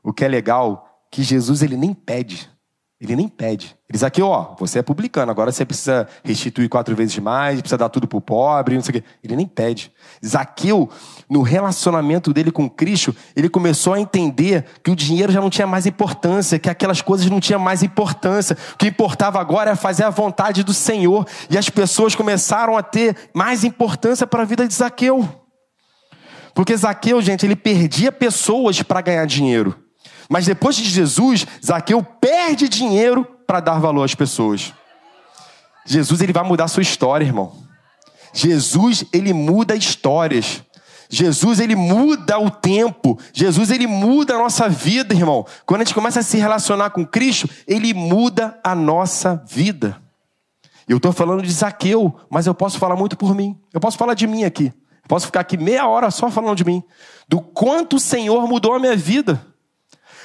o 0.00 0.12
que 0.12 0.24
é 0.24 0.28
legal, 0.28 1.04
que 1.10 1.24
Jesus 1.24 1.60
ele 1.60 1.76
nem 1.76 1.92
pede. 1.92 2.48
Ele 3.00 3.14
nem 3.14 3.28
pede. 3.28 3.76
Ele 3.88 3.92
diz 3.92 4.02
aqui, 4.02 4.20
ó, 4.20 4.56
você 4.58 4.80
é 4.80 4.82
publicano, 4.82 5.30
agora 5.30 5.52
você 5.52 5.64
precisa 5.64 6.08
restituir 6.24 6.68
quatro 6.68 6.96
vezes 6.96 7.16
mais, 7.20 7.60
precisa 7.60 7.78
dar 7.78 7.88
tudo 7.88 8.08
pro 8.08 8.20
pobre, 8.20 8.74
não 8.74 8.82
sei 8.82 8.98
o 8.98 9.00
quê. 9.00 9.08
Ele 9.22 9.36
nem 9.36 9.46
pede. 9.46 9.92
Zaqueu, 10.24 10.90
no 11.30 11.42
relacionamento 11.42 12.32
dele 12.32 12.50
com 12.50 12.68
Cristo, 12.68 13.14
ele 13.36 13.48
começou 13.48 13.94
a 13.94 14.00
entender 14.00 14.64
que 14.82 14.90
o 14.90 14.96
dinheiro 14.96 15.30
já 15.30 15.40
não 15.40 15.48
tinha 15.48 15.66
mais 15.66 15.86
importância, 15.86 16.58
que 16.58 16.68
aquelas 16.68 17.00
coisas 17.00 17.30
não 17.30 17.38
tinham 17.38 17.60
mais 17.60 17.84
importância. 17.84 18.56
O 18.74 18.76
que 18.76 18.88
importava 18.88 19.40
agora 19.40 19.70
é 19.70 19.76
fazer 19.76 20.02
a 20.02 20.10
vontade 20.10 20.64
do 20.64 20.74
Senhor. 20.74 21.24
E 21.48 21.56
as 21.56 21.70
pessoas 21.70 22.16
começaram 22.16 22.76
a 22.76 22.82
ter 22.82 23.16
mais 23.32 23.62
importância 23.62 24.26
para 24.26 24.42
a 24.42 24.46
vida 24.46 24.66
de 24.66 24.74
Zaqueu. 24.74 25.28
Porque 26.52 26.76
Zaqueu, 26.76 27.22
gente, 27.22 27.46
ele 27.46 27.54
perdia 27.54 28.10
pessoas 28.10 28.82
para 28.82 29.00
ganhar 29.00 29.24
dinheiro. 29.24 29.87
Mas 30.28 30.46
depois 30.46 30.76
de 30.76 30.84
Jesus, 30.84 31.46
Zaqueu 31.64 32.02
perde 32.02 32.68
dinheiro 32.68 33.24
para 33.46 33.60
dar 33.60 33.78
valor 33.78 34.04
às 34.04 34.14
pessoas. 34.14 34.74
Jesus 35.86 36.20
ele 36.20 36.32
vai 36.32 36.44
mudar 36.44 36.64
a 36.64 36.68
sua 36.68 36.82
história, 36.82 37.24
irmão. 37.24 37.56
Jesus 38.32 39.04
ele 39.12 39.32
muda 39.32 39.74
histórias. 39.74 40.62
Jesus 41.08 41.58
ele 41.60 41.74
muda 41.74 42.38
o 42.38 42.50
tempo. 42.50 43.18
Jesus 43.32 43.70
ele 43.70 43.86
muda 43.86 44.34
a 44.34 44.38
nossa 44.38 44.68
vida, 44.68 45.14
irmão. 45.14 45.46
Quando 45.64 45.80
a 45.80 45.84
gente 45.84 45.94
começa 45.94 46.20
a 46.20 46.22
se 46.22 46.36
relacionar 46.36 46.90
com 46.90 47.06
Cristo, 47.06 47.48
ele 47.66 47.94
muda 47.94 48.60
a 48.62 48.74
nossa 48.74 49.42
vida. 49.48 49.96
Eu 50.86 50.98
estou 50.98 51.12
falando 51.12 51.42
de 51.42 51.52
Zaqueu, 51.52 52.14
mas 52.30 52.46
eu 52.46 52.54
posso 52.54 52.78
falar 52.78 52.96
muito 52.96 53.16
por 53.16 53.34
mim. 53.34 53.58
Eu 53.72 53.80
posso 53.80 53.96
falar 53.96 54.14
de 54.14 54.26
mim 54.26 54.44
aqui. 54.44 54.72
Posso 55.06 55.26
ficar 55.26 55.40
aqui 55.40 55.56
meia 55.56 55.86
hora 55.86 56.10
só 56.10 56.30
falando 56.30 56.56
de 56.56 56.64
mim. 56.64 56.82
Do 57.26 57.40
quanto 57.40 57.96
o 57.96 58.00
Senhor 58.00 58.46
mudou 58.46 58.74
a 58.74 58.78
minha 58.78 58.96
vida. 58.96 59.42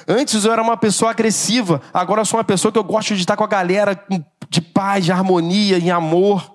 Antes 0.06 0.44
eu 0.44 0.52
era 0.52 0.62
uma 0.62 0.76
pessoa 0.76 1.10
agressiva, 1.10 1.80
agora 1.92 2.20
eu 2.20 2.24
sou 2.24 2.38
uma 2.38 2.44
pessoa 2.44 2.70
que 2.70 2.78
eu 2.78 2.84
gosto 2.84 3.14
de 3.14 3.20
estar 3.20 3.36
com 3.36 3.44
a 3.44 3.48
galera 3.48 3.98
de 4.48 4.60
paz, 4.60 5.04
de 5.04 5.12
harmonia, 5.12 5.78
em 5.78 5.90
amor. 5.90 6.52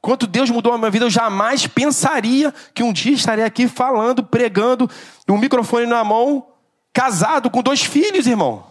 Quanto 0.00 0.26
Deus 0.26 0.48
mudou 0.48 0.72
a 0.72 0.78
minha 0.78 0.90
vida, 0.90 1.04
eu 1.04 1.10
jamais 1.10 1.66
pensaria 1.66 2.54
que 2.72 2.82
um 2.82 2.92
dia 2.92 3.12
estaria 3.12 3.44
aqui 3.44 3.66
falando, 3.66 4.22
pregando, 4.22 4.88
um 5.28 5.36
microfone 5.36 5.86
na 5.86 6.04
mão, 6.04 6.46
casado 6.92 7.50
com 7.50 7.62
dois 7.62 7.82
filhos, 7.82 8.26
irmão. 8.26 8.64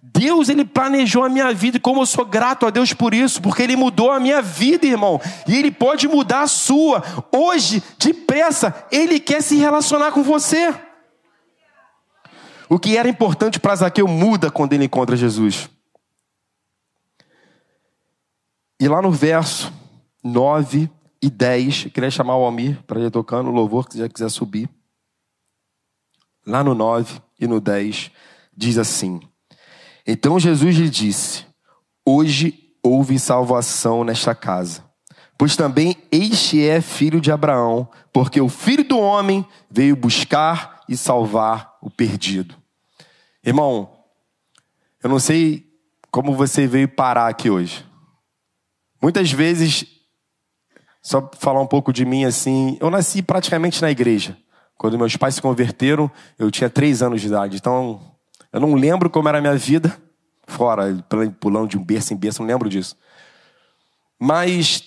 Deus, 0.00 0.50
ele 0.50 0.64
planejou 0.64 1.24
a 1.24 1.30
minha 1.30 1.52
vida 1.54 1.78
e 1.78 1.80
como 1.80 2.02
eu 2.02 2.06
sou 2.06 2.26
grato 2.26 2.66
a 2.66 2.70
Deus 2.70 2.92
por 2.92 3.14
isso, 3.14 3.40
porque 3.40 3.62
ele 3.62 3.74
mudou 3.74 4.12
a 4.12 4.20
minha 4.20 4.42
vida, 4.42 4.86
irmão. 4.86 5.20
E 5.48 5.56
ele 5.56 5.70
pode 5.70 6.06
mudar 6.06 6.42
a 6.42 6.46
sua. 6.46 7.02
Hoje, 7.32 7.82
depressa, 7.98 8.86
ele 8.92 9.18
quer 9.18 9.42
se 9.42 9.56
relacionar 9.56 10.12
com 10.12 10.22
você. 10.22 10.74
O 12.68 12.78
que 12.78 12.96
era 12.96 13.08
importante 13.08 13.60
para 13.60 13.76
Zaqueu 13.76 14.08
muda 14.08 14.50
quando 14.50 14.72
ele 14.72 14.84
encontra 14.84 15.16
Jesus. 15.16 15.68
E 18.80 18.88
lá 18.88 19.00
no 19.00 19.10
verso 19.10 19.72
9 20.22 20.90
e 21.22 21.30
10, 21.30 21.84
queria 21.84 22.10
chamar 22.10 22.36
o 22.36 22.44
Almir 22.44 22.82
para 22.86 23.00
ir 23.00 23.10
tocando 23.10 23.48
o 23.48 23.52
louvor, 23.52 23.86
se 23.90 23.98
já 23.98 24.08
quiser 24.08 24.28
subir. 24.30 24.68
Lá 26.46 26.62
no 26.62 26.74
9 26.74 27.20
e 27.40 27.46
no 27.46 27.60
10, 27.60 28.10
diz 28.54 28.76
assim: 28.76 29.20
Então 30.06 30.38
Jesus 30.38 30.76
lhe 30.76 30.90
disse: 30.90 31.46
Hoje 32.04 32.72
houve 32.82 33.18
salvação 33.18 34.04
nesta 34.04 34.34
casa, 34.34 34.84
pois 35.38 35.56
também 35.56 35.96
este 36.12 36.66
é 36.66 36.80
filho 36.80 37.20
de 37.20 37.32
Abraão, 37.32 37.88
porque 38.12 38.40
o 38.40 38.48
filho 38.48 38.84
do 38.84 38.98
homem 38.98 39.46
veio 39.70 39.96
buscar 39.96 40.73
e 40.88 40.96
salvar 40.96 41.76
o 41.80 41.90
perdido. 41.90 42.54
Irmão, 43.44 43.90
eu 45.02 45.10
não 45.10 45.18
sei 45.18 45.66
como 46.10 46.34
você 46.34 46.66
veio 46.66 46.88
parar 46.88 47.28
aqui 47.28 47.50
hoje. 47.50 47.84
Muitas 49.02 49.30
vezes, 49.30 49.86
só 51.02 51.30
falar 51.38 51.60
um 51.60 51.66
pouco 51.66 51.92
de 51.92 52.04
mim 52.04 52.24
assim, 52.24 52.78
eu 52.80 52.90
nasci 52.90 53.22
praticamente 53.22 53.82
na 53.82 53.90
igreja. 53.90 54.36
Quando 54.78 54.98
meus 54.98 55.16
pais 55.16 55.34
se 55.34 55.42
converteram, 55.42 56.10
eu 56.38 56.50
tinha 56.50 56.70
três 56.70 57.02
anos 57.02 57.20
de 57.20 57.26
idade. 57.26 57.56
Então, 57.56 58.00
eu 58.52 58.60
não 58.60 58.74
lembro 58.74 59.10
como 59.10 59.28
era 59.28 59.38
a 59.38 59.40
minha 59.40 59.56
vida, 59.56 59.96
fora, 60.46 61.04
pulando 61.40 61.68
de 61.68 61.78
um 61.78 61.84
berço 61.84 62.14
em 62.14 62.16
berço, 62.16 62.40
não 62.40 62.48
lembro 62.48 62.68
disso. 62.68 62.96
Mas 64.18 64.84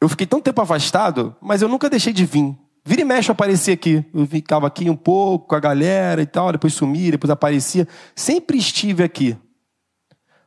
eu 0.00 0.08
fiquei 0.08 0.26
tão 0.26 0.40
tempo 0.40 0.60
afastado, 0.60 1.36
mas 1.40 1.62
eu 1.62 1.68
nunca 1.68 1.88
deixei 1.88 2.12
de 2.12 2.24
vir. 2.24 2.56
Vira 2.84 3.02
e 3.02 3.04
mexe 3.04 3.30
eu 3.30 3.32
aparecia 3.32 3.74
aqui. 3.74 4.04
Eu 4.12 4.26
ficava 4.26 4.66
aqui 4.66 4.90
um 4.90 4.96
pouco 4.96 5.48
com 5.48 5.54
a 5.54 5.60
galera 5.60 6.20
e 6.20 6.26
tal, 6.26 6.50
depois 6.50 6.74
sumia, 6.74 7.12
depois 7.12 7.30
aparecia. 7.30 7.86
Sempre 8.14 8.58
estive 8.58 9.04
aqui. 9.04 9.36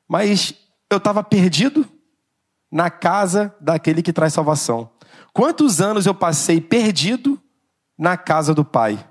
Mas 0.08 0.54
eu 0.90 0.98
estava 0.98 1.24
perdido 1.24 1.88
na 2.72 2.90
casa 2.90 3.56
daquele 3.60 4.02
que 4.02 4.12
traz 4.12 4.34
salvação. 4.34 4.90
Quantos 5.34 5.80
anos 5.80 6.06
eu 6.06 6.14
passei 6.14 6.60
perdido 6.60 7.42
na 7.98 8.18
casa 8.18 8.54
do 8.54 8.66
Pai? 8.66 9.04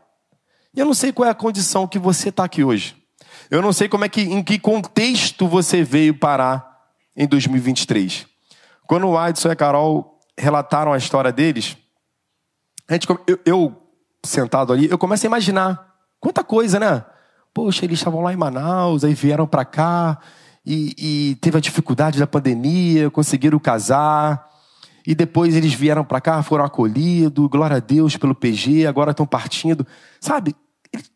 E 0.75 0.81
eu 0.81 0.87
não 0.87 0.95
sei 0.95 1.13
qual 1.13 1.27
é 1.27 1.31
a 1.31 1.35
condição 1.35 1.87
que 1.87 1.99
você 1.99 2.29
está 2.29 2.45
aqui 2.45 2.63
hoje. 2.63 2.97
Eu 3.51 3.63
não 3.63 3.73
sei 3.73 3.89
como 3.89 4.05
é 4.05 4.09
que, 4.09 4.23
em 4.23 4.43
que 4.43 4.59
contexto 4.59 5.47
você 5.47 5.83
veio 5.83 6.19
parar 6.19 6.79
em 7.17 7.27
2023. 7.27 8.27
Quando 8.87 9.09
o 9.09 9.17
Adson 9.17 9.49
e 9.49 9.53
a 9.53 9.57
Carol 9.57 10.19
relataram 10.37 10.93
a 10.93 10.99
história 10.99 11.33
deles, 11.33 11.77
a 12.89 12.93
gente, 12.93 13.09
eu, 13.27 13.39
eu, 13.45 13.77
sentado 14.25 14.73
ali, 14.73 14.89
eu 14.91 14.99
começo 14.99 15.27
a 15.27 15.29
imaginar 15.29 15.95
quanta 16.21 16.45
coisa, 16.45 16.79
né? 16.79 17.05
Poxa, 17.53 17.85
eles 17.85 17.99
estavam 17.99 18.21
lá 18.21 18.33
em 18.33 18.37
Manaus, 18.37 19.05
aí 19.05 19.15
vieram 19.15 19.47
para 19.47 19.65
cá 19.65 20.19
e, 20.67 20.95
e, 20.99 21.35
teve 21.37 21.57
a 21.57 21.61
dificuldade 21.61 22.19
da 22.19 22.27
pandemia, 22.27 23.11
conseguiram 23.11 23.59
casar 23.59 24.49
e 25.07 25.15
depois 25.15 25.55
eles 25.55 25.73
vieram 25.73 26.05
para 26.05 26.21
cá, 26.21 26.43
foram 26.43 26.65
acolhidos, 26.65 27.49
glória 27.49 27.77
a 27.77 27.81
Deus 27.81 28.17
pelo 28.17 28.35
PG, 28.35 28.87
agora 28.87 29.13
estão 29.13 29.27
partindo, 29.27 29.87
sabe? 30.21 30.55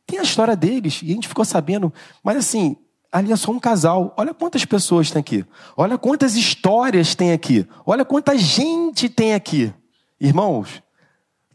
Tem 0.07 0.19
a 0.19 0.23
história 0.23 0.55
deles 0.55 1.01
e 1.03 1.11
a 1.11 1.15
gente 1.15 1.29
ficou 1.29 1.45
sabendo, 1.45 1.93
mas 2.23 2.37
assim, 2.37 2.77
ali 3.13 3.33
é 3.33 3.37
só 3.37 3.51
um 3.51 3.59
casal. 3.59 4.15
Olha 4.17 4.35
quantas 4.35 4.65
pessoas 4.65 5.11
tem 5.11 5.21
aqui. 5.21 5.45
Olha 5.77 5.97
quantas 5.99 6.35
histórias 6.35 7.15
tem 7.15 7.33
aqui. 7.33 7.67
Olha 7.87 8.05
quanta 8.05 8.37
gente 8.37 9.09
tem 9.09 9.35
aqui. 9.35 9.73
Irmãos, 10.21 10.83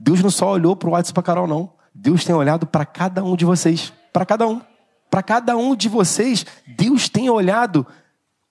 Deus 0.03 0.21
não 0.21 0.29
só 0.29 0.51
olhou 0.51 0.75
para 0.75 0.89
o 0.89 0.91
WhatsApp 0.91 1.13
para 1.13 1.23
Carol, 1.23 1.47
não. 1.47 1.71
Deus 1.95 2.25
tem 2.25 2.35
olhado 2.35 2.67
para 2.67 2.85
cada 2.85 3.23
um 3.23 3.37
de 3.37 3.45
vocês. 3.45 3.93
Para 4.11 4.25
cada 4.25 4.45
um. 4.45 4.61
Para 5.09 5.23
cada 5.23 5.55
um 5.55 5.73
de 5.77 5.87
vocês, 5.87 6.45
Deus 6.67 7.07
tem 7.07 7.29
olhado 7.29 7.87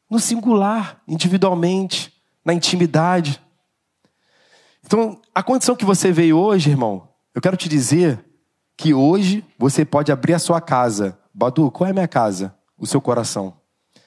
no 0.08 0.18
singular, 0.18 1.02
individualmente, 1.06 2.10
na 2.42 2.54
intimidade. 2.54 3.38
Então, 4.82 5.20
a 5.34 5.42
condição 5.42 5.76
que 5.76 5.84
você 5.84 6.10
veio 6.10 6.38
hoje, 6.38 6.70
irmão, 6.70 7.06
eu 7.34 7.42
quero 7.42 7.56
te 7.56 7.68
dizer 7.68 8.24
que 8.74 8.94
hoje 8.94 9.44
você 9.58 9.84
pode 9.84 10.10
abrir 10.10 10.32
a 10.32 10.38
sua 10.38 10.58
casa. 10.58 11.18
Badu, 11.34 11.70
qual 11.70 11.86
é 11.86 11.90
a 11.90 11.94
minha 11.94 12.08
casa? 12.08 12.54
O 12.78 12.86
seu 12.86 13.00
coração. 13.00 13.54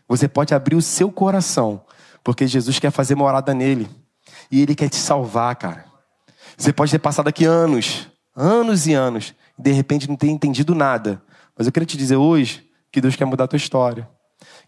Você 0.07 0.27
pode 0.27 0.55
abrir 0.55 0.75
o 0.75 0.81
seu 0.81 1.11
coração, 1.11 1.85
porque 2.23 2.47
Jesus 2.47 2.79
quer 2.79 2.89
fazer 2.89 3.13
morada 3.13 3.53
nele. 3.53 3.87
E 4.49 4.63
ele 4.63 4.73
quer 4.73 4.89
te 4.89 4.95
salvar, 4.95 5.55
cara. 5.57 5.94
Você 6.57 6.71
pode 6.71 6.91
ter 6.91 6.99
passado 6.99 7.27
aqui 7.27 7.45
anos, 7.45 8.07
anos 8.35 8.87
e 8.87 8.93
anos, 8.93 9.33
e 9.59 9.61
de 9.61 9.71
repente 9.71 10.07
não 10.07 10.15
ter 10.15 10.27
entendido 10.27 10.73
nada. 10.73 11.21
Mas 11.57 11.67
eu 11.67 11.73
queria 11.73 11.85
te 11.85 11.97
dizer 11.97 12.15
hoje 12.15 12.65
que 12.91 13.01
Deus 13.01 13.15
quer 13.15 13.25
mudar 13.25 13.43
a 13.43 13.47
tua 13.47 13.57
história, 13.57 14.07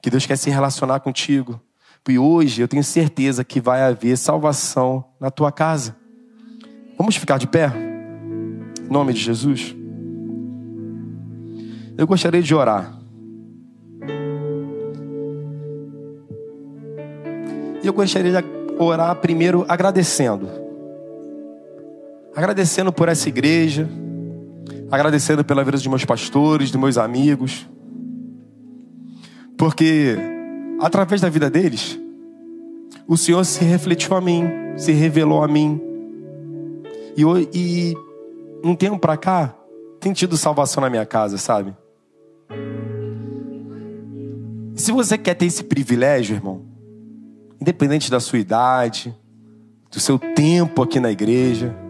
que 0.01 0.09
Deus 0.09 0.25
quer 0.25 0.37
se 0.37 0.49
relacionar 0.49 0.99
contigo. 0.99 1.59
E 2.09 2.17
hoje 2.17 2.61
eu 2.61 2.67
tenho 2.67 2.83
certeza 2.83 3.43
que 3.43 3.59
vai 3.59 3.81
haver 3.81 4.17
salvação 4.17 5.03
na 5.19 5.29
tua 5.29 5.51
casa. 5.51 5.95
Vamos 6.97 7.17
ficar 7.17 7.37
de 7.37 7.47
pé? 7.47 7.71
Em 8.79 8.91
nome 8.91 9.13
de 9.13 9.19
Jesus. 9.19 9.75
Eu 11.97 12.07
gostaria 12.07 12.41
de 12.41 12.55
orar. 12.55 12.97
E 17.83 17.87
eu 17.87 17.93
gostaria 17.93 18.41
de 18.41 18.47
orar 18.79 19.15
primeiro 19.17 19.65
agradecendo 19.67 20.66
agradecendo 22.37 22.93
por 22.93 23.09
essa 23.09 23.27
igreja, 23.27 23.89
agradecendo 24.91 25.43
pela 25.43 25.63
vida 25.63 25.75
dos 25.75 25.87
meus 25.87 26.05
pastores, 26.05 26.69
dos 26.69 26.79
meus 26.79 26.95
amigos. 26.95 27.67
Porque 29.57 30.15
através 30.79 31.19
da 31.19 31.29
vida 31.29 31.49
deles, 31.49 31.99
o 33.07 33.17
Senhor 33.17 33.43
se 33.43 33.65
refletiu 33.65 34.15
a 34.15 34.21
mim, 34.21 34.43
se 34.77 34.91
revelou 34.91 35.43
a 35.43 35.47
mim. 35.47 35.81
E, 37.17 37.23
e 37.55 37.97
um 38.63 38.75
tempo 38.75 38.99
para 38.99 39.17
cá, 39.17 39.55
tem 39.99 40.13
tido 40.13 40.37
salvação 40.37 40.81
na 40.81 40.91
minha 40.91 41.07
casa, 41.07 41.39
sabe? 41.39 41.75
Se 44.75 44.91
você 44.91 45.17
quer 45.17 45.33
ter 45.33 45.47
esse 45.47 45.63
privilégio, 45.63 46.35
irmão, 46.35 46.61
independente 47.59 48.11
da 48.11 48.19
sua 48.19 48.37
idade, 48.37 49.11
do 49.89 49.99
seu 49.99 50.19
tempo 50.19 50.83
aqui 50.83 50.99
na 50.99 51.09
igreja, 51.09 51.86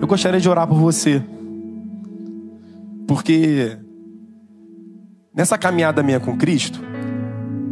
eu 0.00 0.06
gostaria 0.06 0.40
de 0.40 0.48
orar 0.48 0.66
por 0.66 0.78
você. 0.78 1.22
Porque 3.06 3.78
nessa 5.34 5.56
caminhada 5.58 6.02
minha 6.02 6.20
com 6.20 6.36
Cristo, 6.36 6.80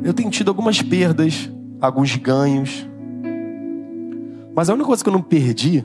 eu 0.02 0.12
tenho 0.14 0.30
tido 0.30 0.48
algumas 0.48 0.82
perdas, 0.82 1.50
alguns 1.80 2.16
ganhos. 2.16 2.88
Mas 4.54 4.70
a 4.70 4.74
única 4.74 4.86
coisa 4.86 5.02
que 5.02 5.08
eu 5.08 5.12
não 5.12 5.22
perdi, 5.22 5.84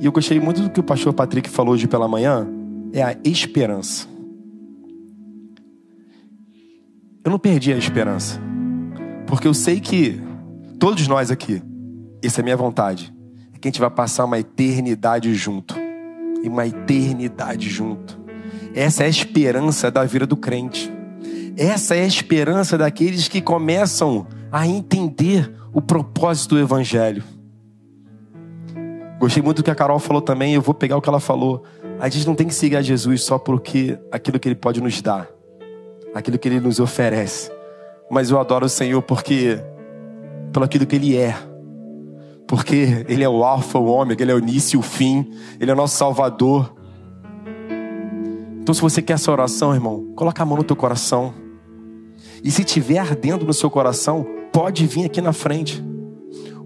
e 0.00 0.06
eu 0.06 0.12
gostei 0.12 0.40
muito 0.40 0.62
do 0.62 0.70
que 0.70 0.80
o 0.80 0.84
pastor 0.84 1.12
Patrick 1.12 1.48
falou 1.48 1.74
hoje 1.74 1.86
pela 1.86 2.08
manhã, 2.08 2.48
é 2.92 3.02
a 3.02 3.16
esperança. 3.24 4.08
Eu 7.24 7.30
não 7.30 7.38
perdi 7.38 7.72
a 7.72 7.76
esperança. 7.76 8.40
Porque 9.26 9.48
eu 9.48 9.54
sei 9.54 9.80
que 9.80 10.20
todos 10.78 11.06
nós 11.08 11.30
aqui, 11.30 11.62
essa 12.22 12.40
é 12.40 12.42
a 12.42 12.44
minha 12.44 12.56
vontade, 12.56 13.13
que 13.64 13.68
a 13.68 13.70
gente 13.70 13.80
vai 13.80 13.88
passar 13.88 14.26
uma 14.26 14.38
eternidade 14.38 15.34
junto. 15.34 15.74
E 16.42 16.48
uma 16.50 16.66
eternidade 16.66 17.70
junto. 17.70 18.20
Essa 18.74 19.04
é 19.04 19.06
a 19.06 19.08
esperança 19.08 19.90
da 19.90 20.04
vida 20.04 20.26
do 20.26 20.36
crente. 20.36 20.92
Essa 21.56 21.96
é 21.96 22.02
a 22.02 22.06
esperança 22.06 22.76
daqueles 22.76 23.26
que 23.26 23.40
começam 23.40 24.26
a 24.52 24.66
entender 24.66 25.50
o 25.72 25.80
propósito 25.80 26.56
do 26.56 26.60
Evangelho. 26.60 27.24
Gostei 29.18 29.42
muito 29.42 29.62
do 29.62 29.64
que 29.64 29.70
a 29.70 29.74
Carol 29.74 29.98
falou 29.98 30.20
também, 30.20 30.52
eu 30.52 30.60
vou 30.60 30.74
pegar 30.74 30.98
o 30.98 31.00
que 31.00 31.08
ela 31.08 31.20
falou. 31.20 31.64
A 31.98 32.10
gente 32.10 32.26
não 32.26 32.34
tem 32.34 32.46
que 32.46 32.54
seguir 32.54 32.76
a 32.76 32.82
Jesus 32.82 33.22
só 33.22 33.38
porque 33.38 33.98
aquilo 34.12 34.38
que 34.38 34.46
ele 34.46 34.56
pode 34.56 34.78
nos 34.82 35.00
dar, 35.00 35.26
aquilo 36.14 36.38
que 36.38 36.48
ele 36.48 36.60
nos 36.60 36.80
oferece. 36.80 37.50
Mas 38.10 38.30
eu 38.30 38.38
adoro 38.38 38.66
o 38.66 38.68
Senhor 38.68 39.00
porque 39.00 39.58
pelo 40.52 40.66
aquilo 40.66 40.84
que 40.84 40.96
ele 40.96 41.16
é. 41.16 41.53
Porque 42.46 43.04
ele 43.08 43.24
é 43.24 43.28
o 43.28 43.42
alfa, 43.42 43.78
o 43.78 43.86
ômega, 43.86 44.22
ele 44.22 44.32
é 44.32 44.34
o 44.34 44.38
início 44.38 44.76
e 44.76 44.78
o 44.78 44.82
fim, 44.82 45.30
ele 45.58 45.70
é 45.70 45.74
o 45.74 45.76
nosso 45.76 45.96
salvador. 45.96 46.74
Então 48.60 48.74
se 48.74 48.80
você 48.80 49.02
quer 49.02 49.14
essa 49.14 49.30
oração, 49.30 49.74
irmão, 49.74 50.12
coloca 50.14 50.42
a 50.42 50.46
mão 50.46 50.58
no 50.58 50.64
teu 50.64 50.76
coração. 50.76 51.34
E 52.42 52.50
se 52.50 52.64
tiver 52.64 52.98
ardendo 52.98 53.44
no 53.44 53.54
seu 53.54 53.70
coração, 53.70 54.26
pode 54.52 54.86
vir 54.86 55.06
aqui 55.06 55.20
na 55.20 55.32
frente. 55.32 55.82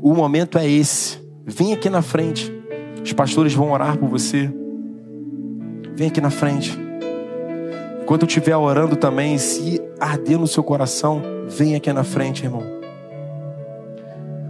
O 0.00 0.14
momento 0.14 0.58
é 0.58 0.68
esse. 0.68 1.18
Vem 1.44 1.72
aqui 1.72 1.88
na 1.88 2.02
frente. 2.02 2.52
Os 3.02 3.12
pastores 3.12 3.54
vão 3.54 3.72
orar 3.72 3.96
por 3.96 4.08
você. 4.08 4.52
Vem 5.94 6.08
aqui 6.08 6.20
na 6.20 6.30
frente. 6.30 6.78
Enquanto 8.02 8.22
eu 8.22 8.26
estiver 8.26 8.56
orando 8.56 8.96
também, 8.96 9.38
se 9.38 9.80
arder 10.00 10.38
no 10.38 10.46
seu 10.46 10.62
coração, 10.62 11.22
vem 11.48 11.74
aqui 11.74 11.92
na 11.92 12.04
frente, 12.04 12.44
irmão. 12.44 12.77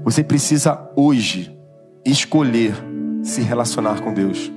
Você 0.09 0.25
precisa 0.25 0.91
hoje 0.97 1.55
escolher 2.03 2.73
se 3.23 3.43
relacionar 3.43 4.01
com 4.01 4.15
Deus. 4.15 4.51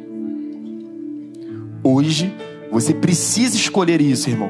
Hoje 1.84 2.34
você 2.72 2.94
precisa 2.94 3.58
escolher 3.58 4.00
isso, 4.00 4.30
irmão. 4.30 4.50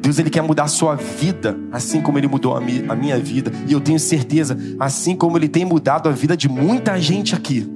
Deus 0.00 0.20
ele 0.20 0.30
quer 0.30 0.42
mudar 0.42 0.62
a 0.62 0.68
sua 0.68 0.94
vida, 0.94 1.58
assim 1.72 2.00
como 2.00 2.16
ele 2.16 2.28
mudou 2.28 2.54
a, 2.54 2.58
a 2.58 2.94
minha 2.94 3.18
vida. 3.18 3.50
E 3.66 3.72
eu 3.72 3.80
tenho 3.80 3.98
certeza, 3.98 4.56
assim 4.78 5.16
como 5.16 5.36
ele 5.36 5.48
tem 5.48 5.64
mudado 5.64 6.08
a 6.08 6.12
vida 6.12 6.36
de 6.36 6.48
muita 6.48 6.96
gente 7.00 7.34
aqui. 7.34 7.68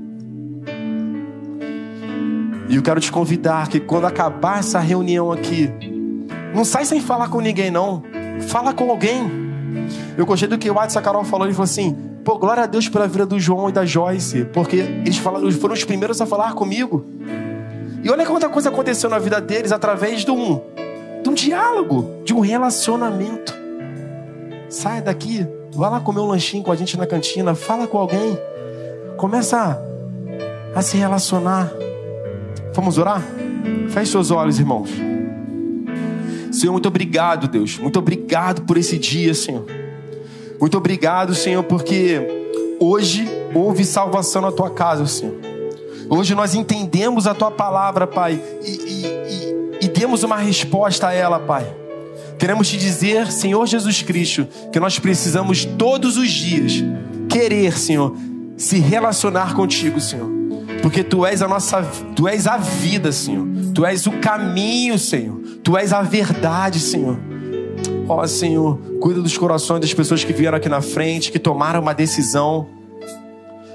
E 2.69 2.77
eu 2.77 2.83
quero 2.83 3.01
te 3.01 3.11
convidar 3.11 3.67
que 3.67 3.81
quando 3.81 4.07
acabar 4.07 4.61
essa 4.61 4.79
reunião 4.79 5.33
aqui, 5.33 5.69
não 6.55 6.65
sai 6.65 6.85
sem 6.85 7.01
falar 7.01 7.29
com 7.31 7.41
ninguém, 7.41 7.69
não. 7.69 8.05
Fala 8.47 8.73
com 8.73 8.89
alguém. 8.89 9.48
Eu 10.17 10.27
gostei 10.27 10.49
do 10.49 10.59
que 10.59 10.71
o 10.71 10.75
Watson 10.75 11.01
Carol 11.01 11.25
falou. 11.25 11.47
Ele 11.47 11.55
falou 11.55 11.65
assim: 11.65 11.97
pô, 12.25 12.39
glória 12.39 12.65
a 12.65 12.67
Deus 12.67 12.89
pela 12.89 13.07
vida 13.07 13.25
do 13.25 13.39
João 13.39 13.69
e 13.69 13.73
da 13.73 13.85
Joyce, 13.85 14.45
porque 14.47 14.77
eles 14.77 15.17
falaram, 15.17 15.51
foram 15.53 15.75
os 15.75 15.85
primeiros 15.85 16.21
a 16.21 16.27
falar 16.27 16.55
comigo. 16.55 17.05
E 18.03 18.11
olha 18.11 18.25
quanta 18.27 18.49
coisa 18.49 18.69
aconteceu 18.69 19.11
na 19.11 19.19
vida 19.19 19.41
deles 19.41 19.73
através 19.73 20.25
de 20.25 20.31
um 20.31 20.61
de 21.23 21.29
um 21.29 21.35
diálogo, 21.35 22.23
de 22.25 22.33
um 22.33 22.41
relacionamento. 22.41 23.57
Sai 24.69 25.01
daqui, 25.01 25.47
vai 25.73 25.91
lá 25.91 26.01
comer 26.01 26.21
um 26.21 26.27
lanchinho 26.27 26.63
com 26.63 26.71
a 26.71 26.77
gente 26.77 26.97
na 26.97 27.07
cantina, 27.07 27.55
fala 27.55 27.87
com 27.87 27.99
alguém, 27.99 28.39
começa 29.17 29.59
a, 30.75 30.79
a 30.79 30.83
se 30.83 30.97
relacionar. 30.97 31.71
Vamos 32.73 32.99
orar? 32.99 33.23
Feche 33.89 34.13
seus 34.13 34.31
olhos, 34.31 34.59
irmãos. 34.59 35.08
Senhor, 36.51 36.73
muito 36.73 36.89
obrigado, 36.89 37.49
Deus. 37.49 37.79
Muito 37.79 37.99
obrigado 37.99 38.63
por 38.63 38.77
esse 38.77 38.99
dia, 38.99 39.35
Senhor. 39.35 39.65
Muito 40.61 40.77
obrigado, 40.77 41.35
Senhor, 41.35 41.63
porque 41.63 42.21
hoje 42.81 43.29
houve 43.55 43.85
salvação 43.85 44.43
na 44.43 44.53
tua 44.53 44.71
casa, 44.71 45.07
Senhor. 45.07 45.35
Hoje 46.11 46.35
nós 46.35 46.55
entendemos 46.55 47.27
a 47.27 47.35
tua 47.35 47.51
palavra, 47.51 48.07
Pai, 48.07 48.41
e, 48.65 48.71
e, 48.71 49.07
e 49.07 49.59
e 49.81 49.89
demos 49.89 50.23
uma 50.23 50.37
resposta 50.37 51.09
a 51.09 51.13
ela, 51.13 51.39
Pai. 51.39 51.67
Queremos 52.39 52.69
te 52.69 52.77
dizer, 52.77 53.31
Senhor 53.31 53.67
Jesus 53.67 54.03
Cristo, 54.03 54.47
que 54.73 54.79
nós 54.79 54.99
precisamos 54.99 55.65
todos 55.65 56.17
os 56.17 56.31
dias 56.31 56.85
querer, 57.29 57.77
Senhor, 57.79 58.15
se 58.57 58.79
relacionar 58.79 59.55
contigo, 59.55 60.01
Senhor. 60.01 60.38
Porque 60.83 61.03
tu 61.03 61.27
és 61.27 61.43
a 61.43 61.49
nossa, 61.49 61.83
tu 62.15 62.29
és 62.29 62.47
a 62.47 62.57
vida, 62.57 63.13
Senhor. 63.13 63.47
Tu 63.75 63.85
és 63.85 64.07
o 64.07 64.13
caminho, 64.13 64.99
Senhor. 64.99 65.39
Tu 65.63 65.77
és 65.77 65.93
a 65.93 66.03
verdade, 66.03 66.81
Senhor. 66.81 67.19
Ó, 68.09 68.23
oh, 68.23 68.29
Senhor, 68.29 68.79
cuida 69.01 69.21
dos 69.21 69.37
corações 69.37 69.81
das 69.81 69.93
pessoas 69.93 70.25
que 70.25 70.33
vieram 70.33 70.57
aqui 70.57 70.69
na 70.69 70.81
frente, 70.81 71.31
que 71.31 71.39
tomaram 71.39 71.81
uma 71.81 71.93
decisão. 71.93 72.67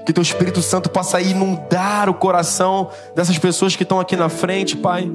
Que 0.05 0.11
teu 0.11 0.21
Espírito 0.21 0.61
Santo 0.61 0.89
possa 0.89 1.21
inundar 1.21 2.09
o 2.09 2.13
coração 2.13 2.89
dessas 3.15 3.37
pessoas 3.37 3.75
que 3.75 3.83
estão 3.83 3.99
aqui 3.99 4.17
na 4.17 4.27
frente, 4.27 4.75
Pai 4.75 5.09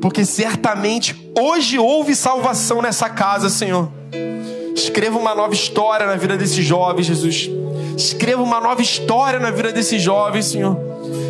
porque 0.00 0.24
certamente 0.24 1.32
hoje 1.38 1.78
houve 1.78 2.14
salvação 2.14 2.82
nessa 2.82 3.08
casa, 3.08 3.48
Senhor. 3.48 3.90
Escreva 4.74 5.18
uma 5.18 5.34
nova 5.34 5.54
história 5.54 6.06
na 6.06 6.16
vida 6.16 6.36
desses 6.36 6.64
jovens, 6.64 7.06
Jesus. 7.06 7.50
Escreva 7.96 8.42
uma 8.42 8.60
nova 8.60 8.82
história 8.82 9.40
na 9.40 9.50
vida 9.50 9.72
desses 9.72 10.02
jovens, 10.02 10.46
Senhor. 10.46 10.78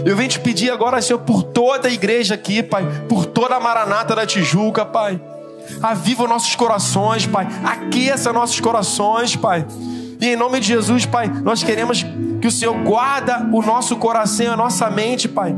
Eu 0.06 0.16
venho 0.16 0.28
te 0.28 0.38
pedir 0.38 0.70
agora, 0.70 1.02
Senhor, 1.02 1.18
por 1.18 1.42
toda 1.42 1.88
a 1.88 1.90
igreja 1.90 2.36
aqui, 2.36 2.62
Pai, 2.62 2.86
por 3.08 3.26
toda 3.26 3.56
a 3.56 3.60
maranata 3.60 4.14
da 4.14 4.24
Tijuca, 4.24 4.84
Pai. 4.84 5.20
Aviva 5.82 6.28
nossos 6.28 6.54
corações, 6.54 7.26
Pai. 7.26 7.48
Aqueça 7.64 8.32
nossos 8.32 8.60
corações, 8.60 9.34
Pai. 9.34 9.66
E 10.20 10.28
em 10.28 10.36
nome 10.36 10.60
de 10.60 10.68
Jesus, 10.68 11.04
Pai, 11.04 11.28
nós 11.42 11.64
queremos 11.64 12.06
que 12.40 12.46
o 12.46 12.52
Senhor 12.52 12.74
guarda 12.84 13.48
o 13.52 13.60
nosso 13.60 13.96
coração, 13.96 14.52
a 14.52 14.56
nossa 14.56 14.88
mente, 14.88 15.26
Pai 15.28 15.56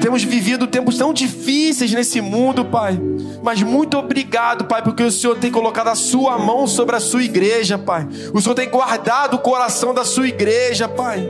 temos 0.00 0.24
vivido 0.24 0.66
tempos 0.66 0.96
tão 0.96 1.12
difíceis 1.12 1.92
nesse 1.92 2.20
mundo, 2.20 2.64
Pai. 2.64 2.98
Mas 3.42 3.62
muito 3.62 3.98
obrigado, 3.98 4.64
Pai, 4.64 4.82
porque 4.82 5.02
o 5.02 5.10
Senhor 5.10 5.36
tem 5.36 5.50
colocado 5.50 5.88
a 5.88 5.94
sua 5.94 6.38
mão 6.38 6.66
sobre 6.66 6.96
a 6.96 7.00
sua 7.00 7.22
igreja, 7.22 7.76
Pai. 7.78 8.08
O 8.32 8.40
Senhor 8.40 8.54
tem 8.54 8.68
guardado 8.68 9.34
o 9.34 9.38
coração 9.38 9.92
da 9.92 10.04
sua 10.04 10.26
igreja, 10.26 10.88
Pai. 10.88 11.28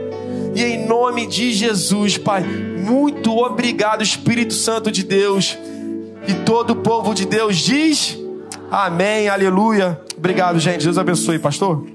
E 0.53 0.63
em 0.63 0.85
nome 0.85 1.27
de 1.27 1.53
Jesus, 1.53 2.17
Pai, 2.17 2.43
muito 2.43 3.37
obrigado, 3.37 4.03
Espírito 4.03 4.53
Santo 4.53 4.91
de 4.91 5.03
Deus. 5.03 5.57
E 6.27 6.33
todo 6.45 6.71
o 6.71 6.75
povo 6.75 7.13
de 7.13 7.25
Deus 7.25 7.57
diz: 7.57 8.17
Amém, 8.69 9.29
aleluia. 9.29 9.99
Obrigado, 10.17 10.59
gente. 10.59 10.83
Deus 10.83 10.97
abençoe, 10.97 11.39
pastor. 11.39 11.85